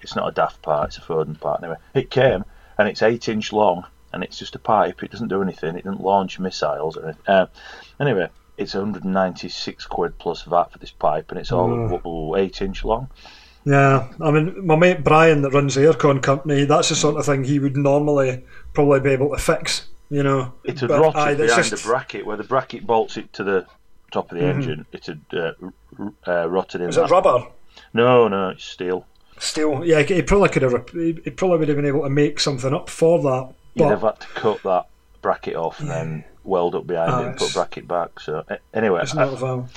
it's 0.03 0.17
not 0.17 0.29
a 0.29 0.33
daft 0.33 0.61
part, 0.63 0.89
it's 0.89 0.99
a 0.99 1.01
Foden 1.01 1.39
part. 1.41 1.63
Anyway, 1.63 1.79
it 1.95 2.11
came 2.11 2.45
and 2.79 2.89
it's 2.89 3.03
eight 3.03 3.29
inch 3.29 3.53
long 3.53 3.85
and 4.13 4.23
it's 4.23 4.39
just 4.39 4.55
a 4.55 4.59
pipe. 4.59 5.03
It 5.03 5.11
doesn't 5.11 5.29
do 5.29 5.43
anything. 5.43 5.77
It 5.77 5.85
doesn't 5.85 6.03
launch 6.03 6.39
missiles 6.39 6.97
or 6.97 7.05
anything. 7.05 7.23
Uh, 7.27 7.47
anyway, 8.01 8.29
it's 8.59 8.75
196 8.75 9.87
quid 9.87 10.19
plus 10.19 10.43
VAT 10.43 10.73
for 10.73 10.79
this 10.79 10.91
pipe, 10.91 11.31
and 11.31 11.41
it's 11.41 11.51
all 11.53 12.35
eight 12.37 12.61
inch 12.61 12.85
long. 12.85 13.09
Yeah, 13.65 14.09
I 14.21 14.31
mean, 14.33 14.67
my 14.67 14.75
mate 14.77 15.05
Brian 15.05 15.43
that 15.43 15.53
runs 15.53 15.77
the 15.77 15.83
aircon 15.83 16.23
company, 16.23 16.65
that's 16.65 16.89
the 16.89 16.97
sort 16.97 17.17
of 17.17 17.25
thing 17.25 17.45
he 17.45 17.59
would 17.61 17.77
normally 17.77 18.45
probably 18.75 19.01
be 19.01 19.11
able 19.11 19.31
to 19.31 19.39
fix, 19.39 19.87
you 20.11 20.23
know. 20.25 20.53
it's 20.65 20.81
But, 20.81 21.01
rotted 21.01 21.17
aye, 21.17 21.35
behind 21.37 21.65
just- 21.65 21.83
the 21.85 21.89
bracket 21.89 22.27
where 22.27 22.37
the 22.37 22.45
bracket 22.45 22.87
bolts 22.87 23.17
it 23.17 23.33
to 23.35 23.45
the 23.45 23.67
top 24.11 24.33
of 24.33 24.39
the 24.39 24.45
engine. 24.45 24.85
It 24.93 25.07
had 25.07 25.21
uh, 25.33 25.53
uh, 26.27 26.49
rotted 26.49 26.81
in. 26.81 26.89
Is 26.89 26.97
that. 26.97 27.05
it 27.05 27.11
rubber? 27.11 27.47
No, 27.95 28.29
no, 28.29 28.51
it's 28.51 28.65
steel. 28.65 29.07
Steel? 29.43 29.85
Yeah, 29.85 30.03
he 30.03 30.23
probably 30.23 30.49
could 30.51 30.63
have. 30.63 30.89
He 30.91 31.13
probably 31.13 31.59
would 31.59 31.69
have 31.69 31.77
been 31.77 31.87
able 31.87 32.03
to 32.05 32.11
make 32.11 32.39
something 32.39 32.73
up 32.73 32.89
for 32.89 33.21
that. 33.23 33.55
You'd 33.75 33.89
have 33.89 34.03
had 34.03 34.21
to 34.21 34.27
cut 34.29 34.63
that 34.63 34.87
bracket 35.21 35.57
off 35.57 35.81
and 35.81 35.91
then 35.91 36.25
weld 36.45 36.75
up 36.75 36.87
behind 36.87 37.11
Ah, 37.11 37.21
it 37.23 37.27
and 37.27 37.37
put 37.37 37.53
bracket 37.53 37.89
back. 37.89 38.21
So 38.21 38.45
anyway, 38.73 39.01
it's 39.03 39.15
not. 39.15 39.43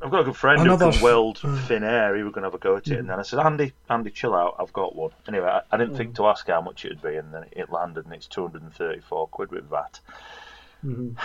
I've 0.00 0.12
got 0.12 0.20
a 0.20 0.24
good 0.24 0.36
friend 0.36 0.60
Another 0.60 0.86
who 0.86 0.92
can 0.92 1.02
weld 1.02 1.38
thin 1.66 1.82
air. 1.82 2.14
He 2.14 2.22
was 2.22 2.32
going 2.32 2.42
to 2.42 2.46
have 2.46 2.54
a 2.54 2.58
go 2.58 2.76
at 2.76 2.86
it, 2.86 3.00
and 3.00 3.10
then 3.10 3.18
I 3.18 3.22
said, 3.22 3.40
"Andy, 3.40 3.72
Andy, 3.90 4.10
chill 4.10 4.32
out. 4.32 4.54
I've 4.60 4.72
got 4.72 4.94
one." 4.94 5.10
Anyway, 5.26 5.48
I, 5.48 5.62
I 5.72 5.76
didn't 5.76 5.96
think 5.96 6.14
to 6.16 6.26
ask 6.28 6.46
how 6.46 6.60
much 6.60 6.84
it'd 6.84 7.02
be, 7.02 7.16
and 7.16 7.34
then 7.34 7.46
it 7.50 7.72
landed, 7.72 8.04
and 8.04 8.14
it's 8.14 8.28
two 8.28 8.42
hundred 8.42 8.62
and 8.62 8.72
thirty-four 8.72 9.26
quid 9.28 9.50
with 9.50 9.68
VAT. 9.68 9.98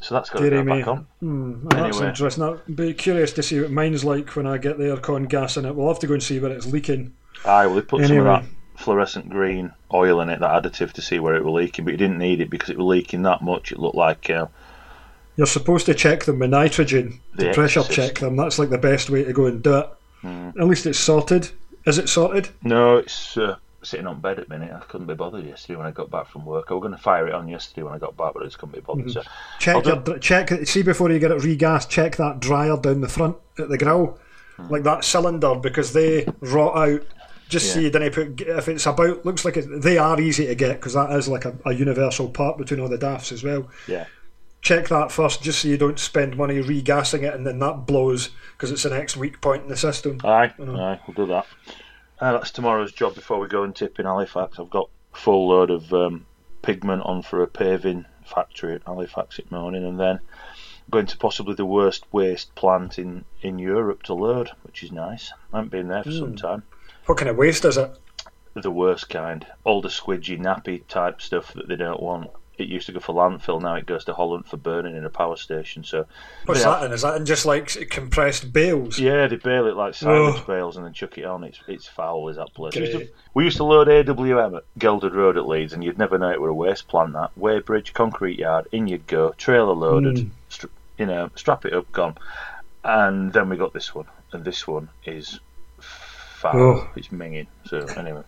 so 0.00 0.14
that's 0.14 0.30
got 0.30 0.40
to 0.40 0.50
go 0.50 0.64
back 0.64 0.86
on. 0.86 1.06
Hmm, 1.20 1.52
well, 1.52 1.60
that's 1.84 1.96
Anyway. 1.96 2.08
interesting. 2.08 2.42
I'd 2.44 2.76
be 2.76 2.94
curious 2.94 3.32
to 3.34 3.42
see 3.42 3.60
what 3.60 3.70
mine's 3.70 4.04
like 4.04 4.34
when 4.36 4.46
I 4.46 4.58
get 4.58 4.78
the 4.78 4.84
aircon 4.84 5.28
gas 5.28 5.56
in 5.56 5.64
it. 5.66 5.74
We'll 5.74 5.88
have 5.88 5.98
to 6.00 6.06
go 6.06 6.14
and 6.14 6.22
see 6.22 6.38
where 6.40 6.50
it's 6.50 6.66
leaking. 6.66 7.12
Aye, 7.44 7.66
well, 7.66 7.76
they 7.76 7.82
put 7.82 8.06
some 8.06 8.18
of 8.18 8.24
that 8.24 8.44
fluorescent 8.76 9.28
green 9.28 9.72
oil 9.92 10.20
in 10.22 10.28
it, 10.30 10.40
that 10.40 10.62
additive, 10.62 10.92
to 10.92 11.02
see 11.02 11.18
where 11.18 11.34
it 11.34 11.44
was 11.44 11.52
leaking, 11.52 11.84
but 11.84 11.92
you 11.92 11.98
didn't 11.98 12.18
need 12.18 12.40
it 12.40 12.48
because 12.50 12.70
it 12.70 12.78
was 12.78 12.86
leaking 12.86 13.22
that 13.22 13.42
much. 13.42 13.72
It 13.72 13.78
looked 13.78 13.96
like 13.96 14.30
uh, 14.30 14.46
You're 15.36 15.46
supposed 15.46 15.86
to 15.86 15.94
check 15.94 16.24
them 16.24 16.38
with 16.38 16.50
nitrogen, 16.50 17.20
to 17.38 17.52
pressure 17.52 17.80
Exorcist. 17.80 17.92
check 17.92 18.18
them. 18.20 18.36
That's 18.36 18.58
like 18.58 18.70
the 18.70 18.78
best 18.78 19.10
way 19.10 19.24
to 19.24 19.32
go 19.32 19.46
and 19.46 19.62
do 19.62 19.78
it. 19.78 19.88
Hmm. 20.22 20.48
At 20.58 20.66
least 20.66 20.86
it's 20.86 20.98
sorted. 20.98 21.50
Is 21.86 21.98
it 21.98 22.08
sorted? 22.08 22.48
no, 22.62 22.96
it's 22.98 23.36
uh, 23.36 23.56
sitting 23.82 24.06
on 24.06 24.20
bed 24.20 24.38
at 24.38 24.48
the 24.48 24.58
minute. 24.58 24.74
I 24.74 24.80
couldn't 24.80 25.06
be 25.06 25.14
bothered 25.14 25.44
yesterday 25.46 25.76
when 25.76 25.86
I 25.86 25.90
got 25.90 26.10
back 26.10 26.28
from 26.28 26.44
work. 26.44 26.66
I 26.70 26.74
was 26.74 26.82
going 26.82 26.92
to 26.92 26.98
fire 27.02 27.26
it 27.28 27.34
on 27.34 27.48
yesterday 27.48 27.82
when 27.82 27.94
I 27.94 27.98
got 27.98 28.16
back, 28.16 28.34
but 28.34 28.42
I 28.42 28.46
just 28.46 28.58
couldn't 28.58 28.74
be 28.74 28.80
bothered. 28.80 29.10
So 29.10 29.22
Check 29.58 29.84
your 29.86 29.96
do- 29.96 30.18
check. 30.18 30.50
See 30.66 30.82
before 30.82 31.10
you 31.10 31.18
get 31.18 31.30
it 31.30 31.40
regassed. 31.42 31.88
Check 31.88 32.16
that 32.16 32.40
dryer 32.40 32.76
down 32.76 33.00
the 33.00 33.08
front 33.08 33.36
at 33.58 33.68
the 33.68 33.78
grill, 33.78 34.18
Hmm. 34.56 34.68
like 34.68 34.82
that 34.84 35.04
cylinder, 35.04 35.54
because 35.54 35.92
they 35.92 36.26
rot 36.40 36.76
out. 36.76 37.02
Just 37.48 37.72
so 37.72 37.80
Yeah. 37.80 37.86
you 37.86 37.90
didn't 37.90 38.12
put 38.14 38.40
if 38.42 38.68
it's 38.68 38.86
about 38.86 39.24
looks 39.26 39.44
like 39.44 39.56
it, 39.56 39.82
they 39.82 39.98
are 39.98 40.20
easy 40.20 40.46
to 40.46 40.54
get 40.54 40.74
because 40.78 40.92
that 40.94 41.10
is 41.12 41.26
like 41.26 41.44
a, 41.46 41.56
a 41.66 41.72
universal 41.72 42.28
part 42.28 42.58
between 42.58 42.78
all 42.78 42.88
the 42.88 42.96
DAFs 42.98 43.32
as 43.32 43.42
well. 43.42 43.66
yeah, 43.88 44.04
Check 44.62 44.86
that 44.88 45.10
first, 45.10 45.42
just 45.42 45.62
so 45.62 45.68
you 45.68 45.76
don't 45.76 45.98
spend 45.98 46.36
money 46.36 46.62
regassing 46.62 47.22
it 47.22 47.34
and 47.34 47.44
then 47.46 47.58
that 47.58 47.86
blows 47.86 48.28
because 48.52 48.70
it's 48.70 48.84
the 48.84 48.90
next 48.90 49.16
weak 49.16 49.40
point 49.40 49.64
in 49.64 49.68
the 49.68 49.76
system. 49.76 50.20
aye, 50.22 50.52
aye, 50.60 51.00
we'll 51.08 51.14
do 51.16 51.26
that. 51.26 51.44
Uh, 52.20 52.32
that's 52.32 52.50
tomorrow's 52.50 52.92
job 52.92 53.14
before 53.14 53.40
we 53.40 53.48
go 53.48 53.62
and 53.62 53.74
tip 53.74 53.98
in 53.98 54.04
Halifax. 54.04 54.58
I've 54.58 54.68
got 54.68 54.90
a 55.14 55.16
full 55.16 55.48
load 55.48 55.70
of 55.70 55.92
um, 55.94 56.26
pigment 56.60 57.02
on 57.02 57.22
for 57.22 57.42
a 57.42 57.46
paving 57.46 58.04
factory 58.26 58.74
at 58.74 58.82
Halifax 58.84 59.38
at 59.38 59.50
morning, 59.50 59.86
and 59.86 59.98
then 59.98 60.20
going 60.90 61.06
to 61.06 61.16
possibly 61.16 61.54
the 61.54 61.64
worst 61.64 62.04
waste 62.12 62.54
plant 62.54 62.98
in, 62.98 63.24
in 63.40 63.58
Europe 63.58 64.02
to 64.02 64.14
load, 64.14 64.50
which 64.64 64.82
is 64.82 64.92
nice. 64.92 65.32
I 65.52 65.56
haven't 65.56 65.70
been 65.70 65.88
there 65.88 66.02
for 66.02 66.12
some 66.12 66.36
time. 66.36 66.62
What 67.06 67.16
kind 67.16 67.30
of 67.30 67.36
waste 67.36 67.64
is 67.64 67.78
it? 67.78 67.90
The 68.54 68.70
worst 68.70 69.08
kind, 69.08 69.46
all 69.64 69.80
the 69.80 69.88
squidgy, 69.88 70.38
nappy 70.38 70.86
type 70.88 71.22
stuff 71.22 71.54
that 71.54 71.68
they 71.68 71.76
don't 71.76 72.02
want. 72.02 72.30
It 72.60 72.68
used 72.68 72.86
to 72.86 72.92
go 72.92 73.00
for 73.00 73.14
landfill, 73.14 73.60
now 73.60 73.74
it 73.74 73.86
goes 73.86 74.04
to 74.04 74.12
Holland 74.14 74.46
for 74.46 74.56
burning 74.58 74.94
in 74.96 75.04
a 75.04 75.10
power 75.10 75.36
station. 75.36 75.82
So, 75.82 76.06
What's 76.46 76.60
Yeah. 76.62 76.70
that 76.70 76.84
in? 76.84 76.92
Is 76.92 77.02
that 77.02 77.16
in 77.16 77.24
just 77.26 77.46
like 77.46 77.68
compressed 77.90 78.52
bales? 78.52 78.98
yeah, 78.98 79.26
they 79.26 79.36
bale 79.36 79.66
it 79.66 79.76
like 79.76 79.94
silage 79.94 80.36
Oh. 80.42 80.44
bales 80.46 80.76
and 80.76 80.84
then 80.86 80.92
chuck 80.92 81.16
it 81.18 81.24
on. 81.24 81.42
It's 81.44 81.58
it's 81.66 81.86
foul, 81.88 82.28
as 82.28 82.36
that 82.36 82.52
place? 82.54 82.74
We 82.74 82.82
used, 82.82 82.92
to, 82.98 83.08
we 83.34 83.44
used 83.44 83.56
to 83.56 83.64
load 83.64 83.88
AWM 83.88 84.56
at 84.58 84.64
Gelderd 84.78 85.14
Road 85.14 85.36
at 85.36 85.48
Leeds, 85.48 85.72
and 85.72 85.82
you'd 85.82 85.98
never 85.98 86.18
know 86.18 86.30
it 86.30 86.40
were 86.40 86.48
a 86.48 86.54
waste 86.54 86.86
plant. 86.88 87.14
That 87.14 87.30
Weybridge 87.36 87.92
concrete 87.94 88.38
yard, 88.38 88.66
in 88.72 88.86
you'd 88.86 89.06
go, 89.06 89.30
trailer 89.38 89.72
loaded, 89.74 90.16
Mm. 90.50 90.68
you 90.98 91.06
know, 91.06 91.30
strap 91.34 91.64
it 91.64 91.72
up, 91.72 91.90
gone. 91.92 92.16
And 92.84 93.32
then 93.32 93.48
we 93.48 93.56
got 93.56 93.72
this 93.72 93.94
one, 93.94 94.06
and 94.32 94.44
this 94.44 94.66
one 94.66 94.88
is 95.06 95.40
foul. 95.78 96.56
Oh. 96.60 96.88
It's 96.96 97.08
minging. 97.08 97.46
So 97.66 97.78
anyway, 97.96 98.22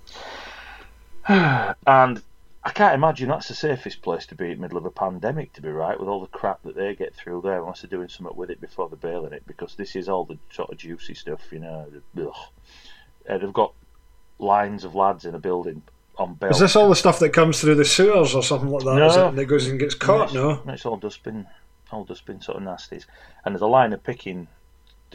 and 1.28 2.22
I 2.64 2.70
can't 2.70 2.94
imagine 2.94 3.28
that's 3.28 3.48
the 3.48 3.54
safest 3.54 4.02
place 4.02 4.24
to 4.26 4.36
be 4.36 4.52
in 4.52 4.58
the 4.58 4.62
middle 4.62 4.78
of 4.78 4.84
a 4.84 4.90
pandemic, 4.90 5.52
to 5.54 5.62
be 5.62 5.68
right, 5.68 5.98
with 5.98 6.08
all 6.08 6.20
the 6.20 6.28
crap 6.28 6.62
that 6.62 6.76
they 6.76 6.94
get 6.94 7.14
through 7.14 7.42
there, 7.42 7.60
unless 7.60 7.80
they're 7.80 7.90
doing 7.90 8.08
something 8.08 8.36
with 8.36 8.50
it 8.50 8.60
before 8.60 8.88
they're 8.88 8.96
bailing 8.96 9.32
it, 9.32 9.44
because 9.46 9.74
this 9.74 9.96
is 9.96 10.08
all 10.08 10.24
the 10.24 10.38
sort 10.50 10.70
of 10.70 10.78
juicy 10.78 11.14
stuff, 11.14 11.40
you 11.50 11.58
know. 11.58 11.86
ugh. 12.18 12.34
Uh, 13.28 13.38
they've 13.38 13.52
got 13.52 13.72
lines 14.38 14.84
of 14.84 14.94
lads 14.94 15.24
in 15.24 15.34
a 15.34 15.38
building 15.38 15.82
on 16.16 16.34
bail. 16.34 16.50
Is 16.50 16.60
this 16.60 16.76
all 16.76 16.88
the 16.88 16.96
stuff 16.96 17.18
that 17.18 17.30
comes 17.30 17.60
through 17.60 17.76
the 17.76 17.84
sewers 17.84 18.34
or 18.34 18.42
something 18.42 18.70
like 18.70 18.84
that? 18.84 18.94
No. 18.94 19.06
Is 19.06 19.16
it, 19.16 19.26
and 19.26 19.38
it 19.38 19.46
goes 19.46 19.66
and 19.66 19.80
gets 19.80 19.94
caught? 19.94 20.32
No. 20.32 20.62
It's 20.68 20.86
all 20.86 20.96
dustbin, 20.96 21.46
all 21.90 22.04
dustbin 22.04 22.42
sort 22.42 22.58
of 22.58 22.62
nasties. 22.62 23.06
And 23.44 23.54
there's 23.54 23.62
a 23.62 23.66
line 23.66 23.92
of 23.92 24.02
picking 24.04 24.48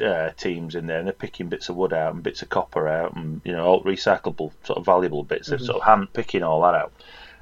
uh, 0.04 0.32
teams 0.32 0.76
in 0.76 0.88
there, 0.88 1.00
and 1.00 1.08
they're 1.08 1.14
picking 1.14 1.50
bits 1.50 1.70
of 1.70 1.76
wood 1.76 1.94
out 1.94 2.14
and 2.14 2.24
bits 2.24 2.42
of 2.42 2.50
copper 2.50 2.88
out, 2.88 3.16
and 3.16 3.42
you 3.44 3.52
know, 3.52 3.66
all 3.66 3.84
recyclable, 3.84 4.52
sort 4.64 4.78
of 4.78 4.86
valuable 4.86 5.24
bits. 5.24 5.50
They're 5.50 5.60
sort 5.60 5.82
of 5.82 5.88
hand 5.88 6.14
picking 6.14 6.44
all 6.44 6.62
that 6.62 6.76
out, 6.76 6.94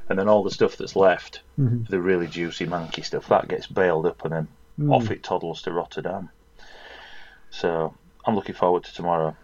and 0.09 0.19
then 0.19 0.27
all 0.27 0.43
the 0.43 0.51
stuff 0.51 0.77
that's 0.77 0.95
left, 0.95 1.41
the 1.89 1.99
really 1.99 2.27
juicy, 2.27 2.65
manky 2.67 3.03
stuff, 3.03 3.27
that 3.29 3.47
gets 3.47 3.67
bailed 3.67 4.05
up, 4.05 4.23
and 4.23 4.33
then 4.33 4.47
off 4.91 5.09
it 5.11 5.23
toddles 5.23 5.61
to 5.63 5.71
Rotterdam. 5.71 6.29
So 7.49 7.93
I'm 8.25 8.35
looking 8.35 8.55
forward 8.55 8.83
to 8.83 8.93
tomorrow, 8.93 9.35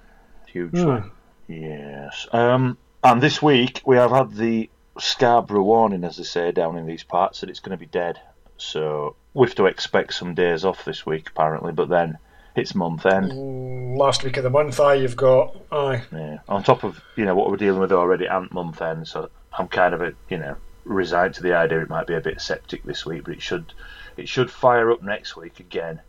hugely. 0.47 0.81
Hmm. 0.83 1.07
Yes. 1.47 2.27
Um, 2.31 2.77
and 3.03 3.21
this 3.21 3.41
week 3.41 3.81
we 3.85 3.95
have 3.97 4.11
had 4.11 4.35
the 4.35 4.69
Scarborough 4.99 5.63
warning, 5.63 6.03
as 6.03 6.17
they 6.17 6.23
say 6.23 6.51
down 6.51 6.77
in 6.77 6.85
these 6.85 7.03
parts, 7.03 7.41
that 7.41 7.49
it's 7.49 7.59
going 7.59 7.77
to 7.77 7.77
be 7.77 7.85
dead. 7.85 8.19
So 8.57 9.15
we 9.33 9.47
have 9.47 9.55
to 9.55 9.65
expect 9.65 10.13
some 10.13 10.35
days 10.35 10.65
off 10.65 10.85
this 10.85 11.05
week, 11.05 11.29
apparently. 11.29 11.71
But 11.71 11.89
then 11.89 12.17
it's 12.55 12.75
month 12.75 13.05
end. 13.05 13.97
Last 13.97 14.23
week 14.23 14.37
of 14.37 14.43
the 14.43 14.49
month, 14.49 14.79
aye, 14.79 14.95
you've 14.95 15.15
got 15.15 15.55
aye. 15.71 16.03
Yeah. 16.11 16.39
On 16.49 16.63
top 16.63 16.83
of 16.83 17.01
you 17.15 17.25
know 17.25 17.35
what 17.35 17.49
we're 17.49 17.57
dealing 17.57 17.79
with 17.79 17.91
already 17.91 18.25
and 18.25 18.51
month 18.51 18.81
end, 18.81 19.07
so 19.07 19.29
I'm 19.57 19.67
kind 19.67 19.93
of 19.93 20.01
a 20.01 20.13
you 20.29 20.37
know 20.37 20.55
resigned 20.85 21.35
to 21.35 21.43
the 21.43 21.53
idea 21.55 21.81
it 21.81 21.89
might 21.89 22.07
be 22.07 22.15
a 22.15 22.21
bit 22.21 22.41
septic 22.41 22.83
this 22.83 23.05
week, 23.05 23.23
but 23.25 23.33
it 23.35 23.41
should 23.41 23.73
it 24.17 24.27
should 24.27 24.49
fire 24.51 24.91
up 24.91 25.01
next 25.03 25.35
week 25.35 25.59
again. 25.59 25.99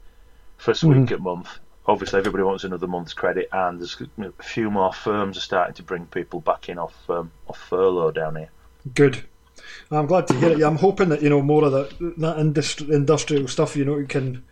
1st 0.58 0.84
week 0.84 0.96
Mhm. 1.08 1.12
at 1.12 1.20
month. 1.20 1.58
Obviously, 1.86 2.18
everybody 2.20 2.44
wants 2.44 2.62
another 2.62 2.86
month's 2.86 3.12
credit, 3.14 3.48
and 3.52 3.80
there's 3.80 4.00
a 4.20 4.42
few 4.42 4.70
more 4.70 4.92
firms 4.92 5.36
are 5.36 5.40
starting 5.40 5.74
to 5.74 5.82
bring 5.82 6.06
people 6.06 6.40
back 6.40 6.68
in 6.68 6.78
off 6.78 6.94
um, 7.10 7.32
off 7.48 7.58
furlough 7.58 8.12
down 8.12 8.36
here. 8.36 8.50
Good. 8.94 9.24
I'm 9.90 10.06
glad 10.06 10.28
to 10.28 10.34
hear 10.34 10.50
it. 10.50 10.62
I'm 10.62 10.76
hoping 10.78 11.08
that 11.10 11.20
you 11.22 11.28
know 11.28 11.42
more 11.42 11.64
of 11.64 11.72
that 11.72 11.90
that 12.18 12.36
industri- 12.36 12.90
industrial 12.92 13.48
stuff. 13.48 13.76
You 13.76 13.84
know, 13.84 14.04
can 14.08 14.44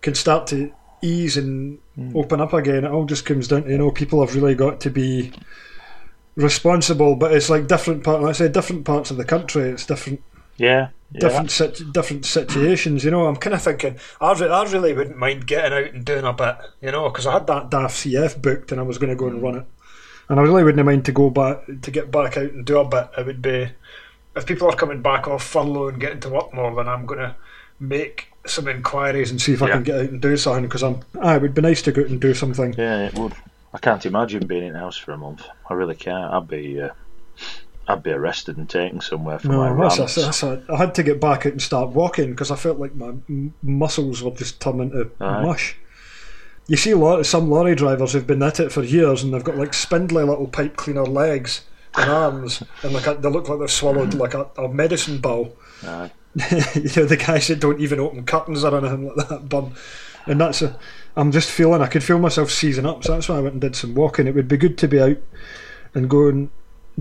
can 0.00 0.14
start 0.14 0.46
to 0.48 0.72
ease 1.02 1.36
and 1.36 1.78
hmm. 1.94 2.16
open 2.16 2.40
up 2.40 2.52
again. 2.52 2.84
It 2.84 2.90
all 2.90 3.04
just 3.04 3.26
comes 3.26 3.48
down 3.48 3.64
to 3.64 3.70
you 3.70 3.78
know 3.78 3.90
people 3.90 4.24
have 4.24 4.34
really 4.34 4.54
got 4.54 4.80
to 4.80 4.90
be 4.90 5.32
responsible. 6.36 7.16
But 7.16 7.32
it's 7.32 7.50
like 7.50 7.66
different 7.66 8.04
part. 8.04 8.22
Like 8.22 8.30
I 8.30 8.32
say 8.32 8.48
different 8.48 8.84
parts 8.84 9.10
of 9.10 9.16
the 9.16 9.24
country. 9.24 9.64
It's 9.64 9.86
different 9.86 10.22
Yeah, 10.56 10.88
yeah. 11.10 11.20
different 11.20 11.50
sit- 11.50 11.92
different 11.92 12.24
situations. 12.24 13.04
You 13.04 13.10
know, 13.10 13.26
I'm 13.26 13.36
kind 13.36 13.54
of 13.54 13.62
thinking 13.62 13.98
I, 14.20 14.32
re- 14.32 14.48
I 14.48 14.62
really 14.64 14.94
wouldn't 14.94 15.18
mind 15.18 15.46
getting 15.46 15.72
out 15.72 15.94
and 15.94 16.04
doing 16.04 16.24
a 16.24 16.32
bit. 16.32 16.56
You 16.80 16.92
know, 16.92 17.10
because 17.10 17.26
I 17.26 17.34
had 17.34 17.46
that 17.48 17.70
DAF 17.70 17.90
CF 17.90 18.40
booked 18.40 18.72
and 18.72 18.80
I 18.80 18.84
was 18.84 18.98
going 18.98 19.10
to 19.10 19.16
go 19.16 19.26
and 19.26 19.38
hmm. 19.38 19.44
run 19.44 19.56
it, 19.56 19.66
and 20.28 20.40
I 20.40 20.42
really 20.42 20.64
wouldn't 20.64 20.84
mind 20.86 21.04
to 21.06 21.12
go 21.12 21.30
back 21.30 21.66
to 21.82 21.90
get 21.90 22.10
back 22.10 22.36
out 22.36 22.52
and 22.52 22.64
do 22.64 22.78
a 22.78 22.88
bit. 22.88 23.10
It 23.18 23.26
would 23.26 23.42
be 23.42 23.70
if 24.34 24.46
people 24.46 24.68
are 24.68 24.76
coming 24.76 25.02
back 25.02 25.28
off 25.28 25.44
furlough 25.44 25.88
and 25.88 26.00
getting 26.00 26.20
to 26.20 26.30
work 26.30 26.54
more, 26.54 26.74
then 26.74 26.88
I'm 26.88 27.06
going 27.06 27.20
to 27.20 27.36
make 27.78 28.31
some 28.46 28.68
inquiries 28.68 29.30
and 29.30 29.40
see 29.40 29.52
if 29.52 29.62
I 29.62 29.68
Yeah. 29.68 29.74
can 29.74 29.82
get 29.84 29.94
out 30.00 30.08
and 30.10 30.20
do 30.20 30.36
something 30.36 30.64
because 30.64 30.82
I'm. 30.82 31.00
Ah, 31.20 31.36
it 31.36 31.42
would 31.42 31.54
be 31.54 31.62
nice 31.62 31.82
to 31.82 31.92
go 31.92 32.02
out 32.02 32.08
and 32.08 32.20
do 32.20 32.34
something. 32.34 32.74
Yeah, 32.76 33.06
it 33.06 33.14
would. 33.18 33.34
I 33.74 33.78
can't 33.78 34.04
imagine 34.04 34.46
being 34.46 34.64
in 34.66 34.72
the 34.74 34.78
house 34.80 34.96
for 34.96 35.12
a 35.12 35.16
month. 35.18 35.42
I 35.70 35.74
really 35.74 35.94
can't. 35.94 36.32
I'd 36.32 36.48
be, 36.48 36.80
uh, 36.82 36.90
I'd 37.88 38.02
be 38.02 38.10
arrested 38.10 38.58
and 38.58 38.68
taken 38.68 39.00
somewhere 39.00 39.38
for 39.38 39.48
my 39.48 39.54
No, 39.70 39.82
that's, 39.82 39.98
rants. 39.98 40.14
that's, 40.16 40.40
that's 40.40 40.42
a, 40.42 40.62
I 40.72 40.76
had 40.76 40.94
to 40.96 41.02
get 41.02 41.20
back 41.20 41.46
out 41.46 41.52
and 41.52 41.62
start 41.62 41.90
walking 41.90 42.30
because 42.30 42.50
I 42.50 42.56
felt 42.56 42.78
like 42.78 42.94
my 42.94 43.08
m- 43.28 43.54
muscles 43.62 44.22
were 44.22 44.30
just 44.32 44.60
turning 44.60 44.90
into 44.90 45.10
Aye. 45.20 45.42
mush. 45.42 45.76
You 46.68 46.76
see 46.76 46.90
a 46.90 46.96
lot 46.98 47.18
of 47.18 47.26
some 47.26 47.50
lorry 47.50 47.74
drivers 47.74 48.12
who've 48.12 48.26
been 48.26 48.42
at 48.42 48.60
it 48.60 48.70
for 48.72 48.82
years 48.82 49.22
and 49.22 49.32
they've 49.32 49.42
got 49.42 49.56
like 49.56 49.72
spindly 49.74 50.22
little 50.22 50.46
pipe 50.46 50.76
cleaner 50.76 51.04
legs 51.06 51.62
and 51.96 52.10
arms 52.10 52.62
and 52.82 52.92
like 52.92 53.06
a, 53.06 53.14
they 53.14 53.28
look 53.30 53.48
like 53.48 53.58
they've 53.58 53.70
swallowed 53.70 54.14
like 54.14 54.34
a, 54.34 54.46
a 54.58 54.68
medicine 54.68 55.18
ball. 55.18 55.56
Aye. 55.82 56.10
you 56.50 56.90
know 56.96 57.04
the 57.04 57.22
guys 57.24 57.48
that 57.48 57.60
don't 57.60 57.80
even 57.80 58.00
open 58.00 58.24
curtains 58.24 58.64
or 58.64 58.76
anything 58.76 59.12
like 59.14 59.28
that 59.28 59.48
burn. 59.48 59.74
And 60.26 60.40
that's 60.40 60.62
a, 60.62 60.78
I'm 61.16 61.32
just 61.32 61.50
feeling 61.50 61.82
I 61.82 61.88
could 61.88 62.04
feel 62.04 62.18
myself 62.18 62.50
seizing 62.50 62.86
up, 62.86 63.04
so 63.04 63.12
that's 63.12 63.28
why 63.28 63.36
I 63.36 63.40
went 63.40 63.54
and 63.54 63.60
did 63.60 63.76
some 63.76 63.94
walking. 63.94 64.26
It 64.26 64.34
would 64.34 64.48
be 64.48 64.56
good 64.56 64.78
to 64.78 64.88
be 64.88 65.00
out 65.00 65.18
and 65.94 66.08
go 66.08 66.28
and 66.28 66.48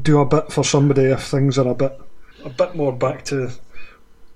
do 0.01 0.19
a 0.19 0.25
bit 0.25 0.51
for 0.51 0.63
somebody 0.63 1.03
if 1.03 1.23
things 1.23 1.57
are 1.57 1.67
a 1.67 1.75
bit 1.75 1.99
a 2.43 2.49
bit 2.49 2.75
more 2.75 2.91
back 2.91 3.23
to 3.25 3.51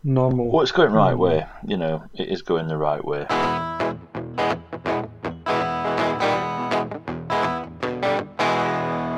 normal. 0.04 0.50
Well, 0.50 0.62
it's 0.62 0.72
going 0.72 0.92
the 0.92 0.98
right 0.98 1.18
way. 1.18 1.46
You 1.66 1.78
know, 1.78 2.04
it 2.14 2.30
is 2.30 2.42
going 2.42 2.68
the 2.68 2.78
right 2.78 3.04
way. 3.04 3.26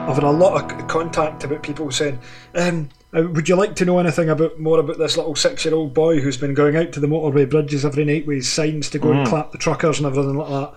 I've 0.07 0.15
had 0.15 0.23
a 0.23 0.31
lot 0.31 0.71
of 0.71 0.87
contact 0.87 1.43
about 1.43 1.63
people 1.63 1.91
saying, 1.91 2.19
um, 2.55 2.87
uh, 3.15 3.23
"Would 3.23 3.47
you 3.49 3.55
like 3.55 3.75
to 3.75 3.85
know 3.85 3.99
anything 3.99 4.29
about 4.29 4.59
more 4.59 4.79
about 4.79 4.97
this 4.97 5.17
little 5.17 5.35
six-year-old 5.35 5.93
boy 5.93 6.19
who's 6.19 6.37
been 6.37 6.53
going 6.53 6.75
out 6.75 6.91
to 6.93 6.99
the 6.99 7.07
motorway 7.07 7.49
bridges 7.49 7.85
every 7.85 8.05
night 8.05 8.25
with 8.27 8.37
his 8.37 8.51
signs 8.51 8.89
to 8.91 8.99
go 8.99 9.11
and 9.11 9.27
clap 9.27 9.51
the 9.51 9.57
truckers 9.57 9.97
and 9.99 10.07
everything 10.07 10.37
like 10.37 10.49
that?" 10.49 10.73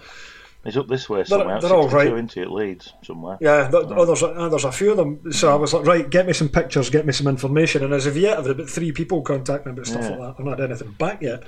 He's 0.63 0.77
up 0.77 0.89
this 0.89 1.09
way 1.09 1.25
somewhere. 1.25 1.59
they're 1.59 1.73
all 1.73 1.89
62 1.89 1.97
right. 1.97 2.19
into 2.19 2.43
it 2.43 2.51
leads 2.51 2.93
somewhere. 3.03 3.39
Yeah, 3.41 3.71
th- 3.71 3.85
oh, 3.89 4.05
there's, 4.05 4.21
a, 4.21 4.27
uh, 4.27 4.49
there's 4.51 4.65
a 4.67 4.71
few 4.71 4.91
of 4.91 4.99
them. 4.99 5.33
So 5.33 5.51
I 5.51 5.55
was 5.55 5.73
like, 5.73 5.87
right, 5.87 6.11
get 6.11 6.27
me 6.27 6.35
some 6.35 6.51
pictures, 6.51 6.91
get 6.91 7.07
me 7.07 7.15
some 7.15 7.27
information. 7.29 7.83
And 7.83 7.95
as 7.95 8.05
of 8.05 8.15
yet, 8.15 8.37
I've 8.37 8.45
had 8.45 8.57
about 8.57 8.69
three 8.69 8.93
people 8.93 9.23
contact 9.23 9.65
me 9.65 9.73
about 9.73 9.87
stuff 9.87 10.03
Yeah. 10.03 10.11
like 10.11 10.19
that. 10.19 10.35
I've 10.39 10.45
not 10.45 10.59
had 10.59 10.71
anything 10.71 10.91
back 10.99 11.23
yet. 11.23 11.45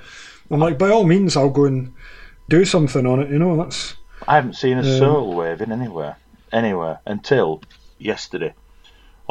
I'm 0.49 0.59
like, 0.59 0.79
by 0.79 0.89
all 0.89 1.03
means, 1.03 1.37
I'll 1.37 1.51
go 1.51 1.65
and 1.65 1.93
do 2.49 2.65
something 2.65 3.05
on 3.05 3.21
it. 3.21 3.29
You 3.29 3.37
know, 3.37 3.55
that's 3.55 3.93
I 4.27 4.33
haven't 4.33 4.55
seen 4.55 4.77
a 4.79 4.81
Um, 4.81 4.97
soul 4.97 5.35
waving 5.35 5.71
anywhere, 5.71 6.15
anywhere 6.51 6.99
until 7.05 7.61
yesterday. 7.99 8.55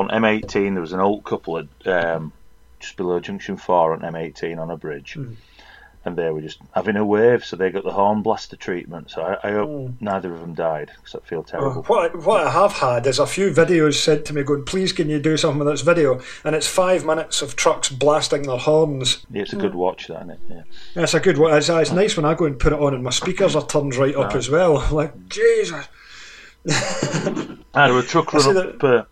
On 0.02 0.22
M18, 0.22 0.72
there 0.72 0.80
was 0.80 0.92
an 0.92 0.98
old 1.00 1.22
couple 1.24 1.58
at 1.58 1.86
um, 1.86 2.32
just 2.80 2.96
below 2.96 3.20
Junction 3.20 3.56
Four 3.56 3.92
on 3.92 4.00
M18 4.00 4.58
on 4.58 4.68
a 4.70 4.76
bridge, 4.76 5.12
Hmm. 5.14 5.34
and 6.04 6.16
they 6.16 6.28
were 6.30 6.40
just 6.40 6.58
having 6.74 6.96
a 6.96 7.04
wave. 7.04 7.44
So 7.44 7.54
they 7.54 7.70
got 7.70 7.84
the 7.84 7.92
horn 7.92 8.22
blaster 8.22 8.56
treatment. 8.56 9.12
So 9.12 9.22
I, 9.22 9.48
I 9.48 9.52
hope 9.52 9.68
Hmm. 9.70 10.04
neither 10.04 10.34
of 10.34 10.40
them 10.40 10.54
died 10.54 10.90
because 10.96 11.14
I 11.14 11.28
feel 11.28 11.38
Oh, 11.38 11.42
terrible. 11.44 11.82
what 11.84 12.10
I, 12.10 12.16
what 12.16 12.44
I 12.44 12.50
have 12.50 12.72
had 12.72 13.06
is 13.06 13.20
a 13.20 13.26
few 13.28 13.52
videos 13.52 13.94
sent 13.94 14.24
to 14.24 14.34
me 14.34 14.42
going, 14.42 14.64
please 14.64 14.92
can 14.92 15.08
you 15.08 15.20
do 15.20 15.36
something 15.36 15.60
with 15.60 15.68
this 15.68 15.82
video? 15.82 16.20
And 16.44 16.56
it's 16.56 16.66
five 16.66 17.04
minutes 17.04 17.40
of 17.40 17.54
trucks 17.54 17.88
blasting 17.88 18.42
their 18.42 18.58
horns. 18.58 19.24
Yeah, 19.30 19.42
it's 19.42 19.52
a 19.52 19.56
good 19.56 19.76
watch, 19.76 20.08
that 20.08 20.16
isn't 20.16 20.30
it? 20.30 20.40
Yeah. 20.48 20.62
It's 21.04 21.14
a 21.14 21.20
good 21.20 21.38
one. 21.38 21.54
It's, 21.56 21.68
it's 21.68 21.92
nice 21.92 22.16
when 22.16 22.26
I 22.26 22.34
go 22.34 22.46
and 22.46 22.58
put 22.58 22.72
it 22.72 22.80
on 22.80 22.92
and 22.94 23.04
my 23.04 23.10
speakers 23.10 23.54
are 23.54 23.64
turned 23.64 23.94
right 23.94 24.16
up 24.16 24.34
as 24.34 24.50
well. 24.50 24.84
like, 24.90 25.28
Jesus. 25.28 25.86
Ah, 27.74 27.86
there 27.86 27.94
were 27.94 28.00
a 28.00 28.02
truck 28.02 28.34
I 28.34 28.38
run 28.38 28.56
up 28.58 29.08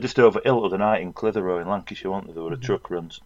just 0.00 0.18
over 0.18 0.40
Hill 0.44 0.68
the 0.68 0.78
night 0.78 1.02
in 1.02 1.12
Clitheroe 1.12 1.58
in 1.60 1.68
Lancashire, 1.68 2.10
wasn't 2.10 2.28
there? 2.28 2.34
There 2.34 2.42
were 2.44 2.52
a 2.52 2.56
Mm-hmm. 2.56 2.64
truck 2.64 2.90
runs 2.90 3.20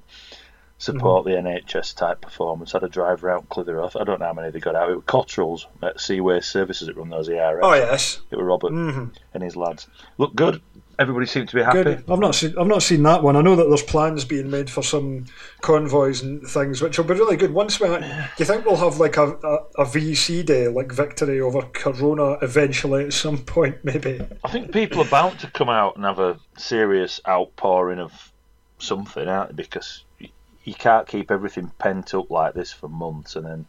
support 0.77 1.25
the 1.25 1.31
NHS 1.31 1.95
type 1.97 2.21
performance. 2.21 2.73
Had 2.73 2.83
a 2.83 2.89
driver 2.89 3.31
out 3.31 3.43
in 3.43 3.47
Clitheroe. 3.47 3.89
I 3.99 4.05
don't 4.05 4.21
know 4.21 4.27
how 4.27 4.33
many 4.33 4.51
they 4.51 4.59
got 4.61 4.75
out. 4.75 4.91
It 4.91 4.97
was 4.97 5.05
Cottrell's 5.07 5.67
at 5.83 6.01
Seaway 6.01 6.41
Services 6.41 6.89
that 6.89 6.97
run 6.97 7.09
those 7.11 7.29
ERS. 7.29 7.61
Oh, 7.63 7.75
yes. 7.75 8.21
It 8.31 8.37
was 8.37 8.45
Robert 8.45 8.73
and 8.73 9.43
his 9.43 9.57
lads. 9.57 9.87
Look 10.19 10.35
good. 10.35 10.61
Everybody 10.99 11.27
seemed 11.27 11.49
to 11.49 11.57
be 11.57 11.63
happy. 11.63 11.83
Good. 11.83 12.05
I've 12.09 12.19
not 12.19 12.35
seen. 12.35 12.55
I've 12.59 12.67
not 12.67 12.83
seen 12.83 13.03
that 13.05 13.23
one. 13.23 13.37
I 13.37 13.41
know 13.43 13.57
that 13.57 13.69
there's 13.69 13.83
plans 13.83 14.25
being 14.25 14.51
made 14.51 14.71
for 14.71 14.83
some 14.83 15.27
convoys 15.61 16.23
and 16.23 16.43
things, 16.47 16.81
which 16.81 16.99
will 16.99 17.05
be 17.05 17.15
really 17.15 17.37
good. 17.37 17.53
Once 17.53 17.81
we, 17.81 17.89
do 17.89 18.05
you 18.39 18.45
think 18.45 18.65
we'll 18.65 18.77
have 18.77 18.99
like 18.99 19.17
a, 19.17 19.33
a, 19.33 19.55
a 19.83 19.85
VC 19.85 20.45
day, 20.45 20.69
like 20.69 20.93
victory 20.93 21.41
over 21.41 21.63
Corona, 21.63 22.33
eventually 22.43 23.05
at 23.07 23.13
some 23.13 23.39
point, 23.39 23.77
maybe? 23.85 24.21
I 24.45 24.51
think 24.51 24.73
people 24.73 25.03
are 25.03 25.09
bound 25.09 25.39
to 25.41 25.51
come 25.51 25.69
out 25.69 25.97
and 25.97 26.05
have 26.05 26.19
a 26.19 26.39
serious 26.57 27.21
outpouring 27.27 27.99
of 27.99 28.33
something, 28.79 29.27
aren't 29.29 29.51
they? 29.57 29.63
Because 29.63 30.05
y- 30.21 30.31
you 30.65 30.75
can't 30.75 31.07
keep 31.07 31.31
everything 31.31 31.71
pent 31.79 32.15
up 32.15 32.31
like 32.31 32.55
this 32.55 32.73
for 32.73 32.89
months 32.89 33.37
and 33.37 33.47
then 33.47 33.67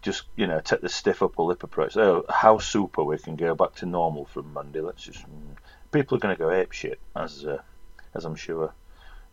just, 0.00 0.22
you 0.36 0.46
know, 0.46 0.60
take 0.60 0.80
the 0.80 0.88
stiff 0.88 1.22
upper 1.22 1.42
lip 1.42 1.62
approach. 1.62 1.96
Oh, 1.96 2.24
how 2.28 2.58
super 2.58 3.02
we 3.04 3.18
can 3.18 3.36
go 3.36 3.54
back 3.54 3.74
to 3.76 3.86
normal 3.86 4.24
from 4.26 4.52
Monday. 4.52 4.80
Let's 4.80 5.02
just. 5.04 5.20
mm. 5.22 5.56
People 5.92 6.16
are 6.16 6.20
going 6.20 6.36
to 6.36 6.38
go 6.38 6.50
ape 6.50 6.72
shit, 6.72 7.00
as, 7.16 7.44
uh, 7.44 7.62
as 8.14 8.24
I'm 8.24 8.36
sure 8.36 8.74